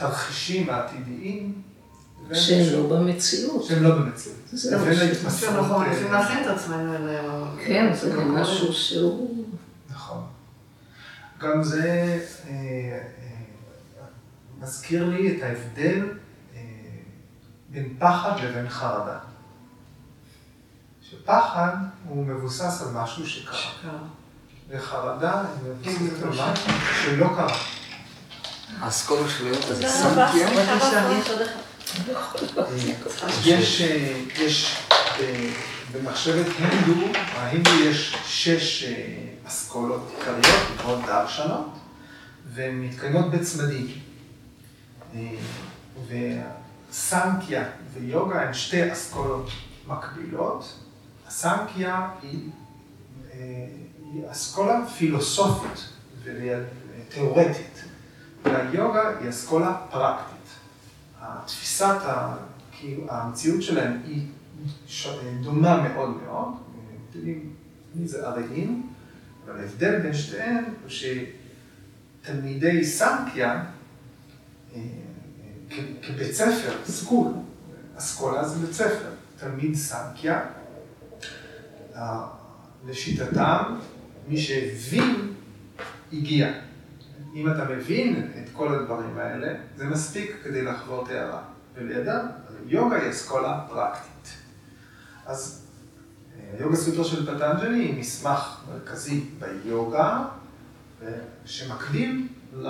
התרחישים 0.02 0.70
העתידיים, 0.70 1.62
שהם 2.34 2.74
לא 2.74 2.90
במציאות. 2.90 3.64
שהם 3.64 3.84
לא 3.84 3.96
במציאות. 3.96 4.38
לבין 4.72 4.96
ש- 4.96 5.00
ההתמסרות, 5.00 5.40
שאנחנו 5.54 5.82
אה, 5.82 5.88
מנסים 5.88 6.12
להכין 6.12 6.42
את 6.44 6.48
עצמנו 6.48 6.96
אליהם. 6.96 7.26
כן, 7.66 7.94
זה 7.94 8.10
גם. 8.10 8.36
משהו 8.36 8.74
שהוא... 8.74 9.46
נכון. 9.90 10.24
גם 11.40 11.64
זה 11.64 11.84
אה, 12.48 12.50
אה, 12.50 13.00
מזכיר 14.62 15.06
לי 15.06 15.38
את 15.38 15.44
ההבדל 15.44 16.04
אה, 16.56 16.60
בין 17.70 17.96
פחד 18.00 18.32
לבין 18.44 18.70
חרדה. 18.70 19.20
שפחד 21.02 21.76
הוא 22.08 22.26
מבוסס 22.26 22.82
על 22.82 23.04
משהו 23.04 23.28
שקרה. 23.28 23.72
וחרדה 24.70 25.44
היא 25.84 25.96
מבוססת 26.02 26.24
על 26.24 26.32
כן, 26.34 26.40
משהו 26.52 26.72
שלא 27.04 27.28
קרה. 27.36 27.58
האסכולה 28.80 29.30
של 29.30 29.46
היום 29.46 29.58
הזה. 29.64 29.90
סנקיה. 29.90 30.48
בבקשה. 32.08 32.50
יש, 33.46 33.82
אה, 33.82 34.22
יש 34.40 34.78
אה, 35.20 35.50
במחשבת 35.92 36.46
הינדו, 36.60 37.06
ההינדו 37.34 37.72
יש 37.84 38.16
שש 38.26 38.84
אה, 38.84 39.18
אסכולות 39.48 40.14
עיקריות, 40.18 40.72
נקראות 40.76 41.06
דרשנות, 41.06 41.70
והן 42.54 42.82
מתקיימות 42.82 43.32
בצמדים. 43.32 43.88
וסנקיה 46.08 47.64
ויוגה 47.94 48.42
הן 48.42 48.54
שתי 48.54 48.94
אסכולות 48.94 49.50
מקבילות. 49.88 50.74
הסנקיה 51.28 52.10
היא, 52.22 52.50
היא 53.34 54.24
אסכולה 54.32 54.80
פילוסופית 54.98 55.90
ותיאורטית, 56.24 57.77
והיוגה 58.54 59.18
היא 59.20 59.30
אסכולה 59.30 59.78
פרקטית. 59.92 60.38
התפיסת, 61.22 61.96
כאילו, 62.72 63.12
המציאות 63.12 63.62
שלהם 63.62 64.02
היא 64.06 64.28
דומה 65.42 65.82
מאוד 65.82 66.18
מאוד, 66.24 66.54
מי 67.96 68.08
זה 68.08 68.28
ארעים, 68.28 68.90
אבל 69.46 69.60
ההבדל 69.60 70.00
בין 70.00 70.14
שתיהן 70.14 70.64
הוא 70.64 70.92
שתלמידי 72.24 72.86
סנקיה, 72.86 73.64
אה, 74.76 74.82
אה, 75.72 75.78
כבית 76.02 76.32
ספר, 76.34 76.78
סקול, 76.86 77.28
אסכולה 77.98 78.48
זה 78.48 78.66
בית 78.66 78.74
ספר, 78.74 79.10
תלמיד 79.40 79.76
סנקיה, 79.76 80.46
אה, 81.96 82.28
לשיטתם, 82.88 83.76
מי 84.28 84.38
שהבין, 84.38 85.34
הגיע. 86.14 86.67
אם 87.38 87.52
אתה 87.52 87.66
מבין 87.66 88.32
את 88.44 88.50
כל 88.54 88.76
הדברים 88.76 89.18
האלה, 89.18 89.54
זה 89.76 89.86
מספיק 89.86 90.36
כדי 90.44 90.62
לחוות 90.62 91.10
הערה. 91.10 91.42
ולידם, 91.76 92.26
יוגה 92.66 92.96
היא 92.96 93.10
אסכולה 93.10 93.66
פרקטית. 93.70 94.38
אז 95.26 95.66
אה, 96.36 96.58
היוגה 96.60 96.76
סוטרה 96.76 97.04
של 97.04 97.26
פטנג'לי 97.26 97.80
היא 97.80 98.00
מסמך 98.00 98.62
מרכזי 98.70 99.26
ביוגה, 99.40 100.24
ו- 101.00 101.20
שמקביל 101.46 102.28
ל... 102.54 102.68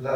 ל... 0.00 0.08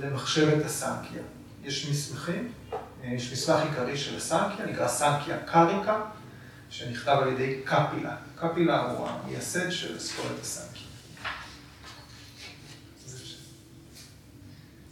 למחשבת 0.00 0.64
הסנקיה. 0.64 1.22
יש 1.64 1.90
מסמכים, 1.90 2.52
אה, 2.72 3.08
יש 3.08 3.32
מסמך 3.32 3.60
עיקרי 3.62 3.96
של 3.96 4.16
הסנקיה, 4.16 4.66
נקרא 4.66 4.88
סנקיה 4.88 5.38
קריקה, 5.38 6.00
שנכתב 6.70 7.18
על 7.22 7.28
ידי 7.28 7.60
קפילה. 7.64 8.16
קפילה 8.36 8.90
הוא 8.90 9.08
המייסד 9.08 9.70
של 9.70 9.96
אסכולת 9.96 10.40
הסנקיה. 10.42 10.67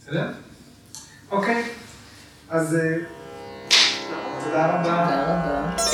בסדר? 0.07 0.27
אוקיי, 1.31 1.63
אז 2.49 2.75
אה, 2.75 2.95
תודה 4.43 4.65
רבה. 4.65 4.83
תודה 4.83 5.23
רבה. 5.23 5.86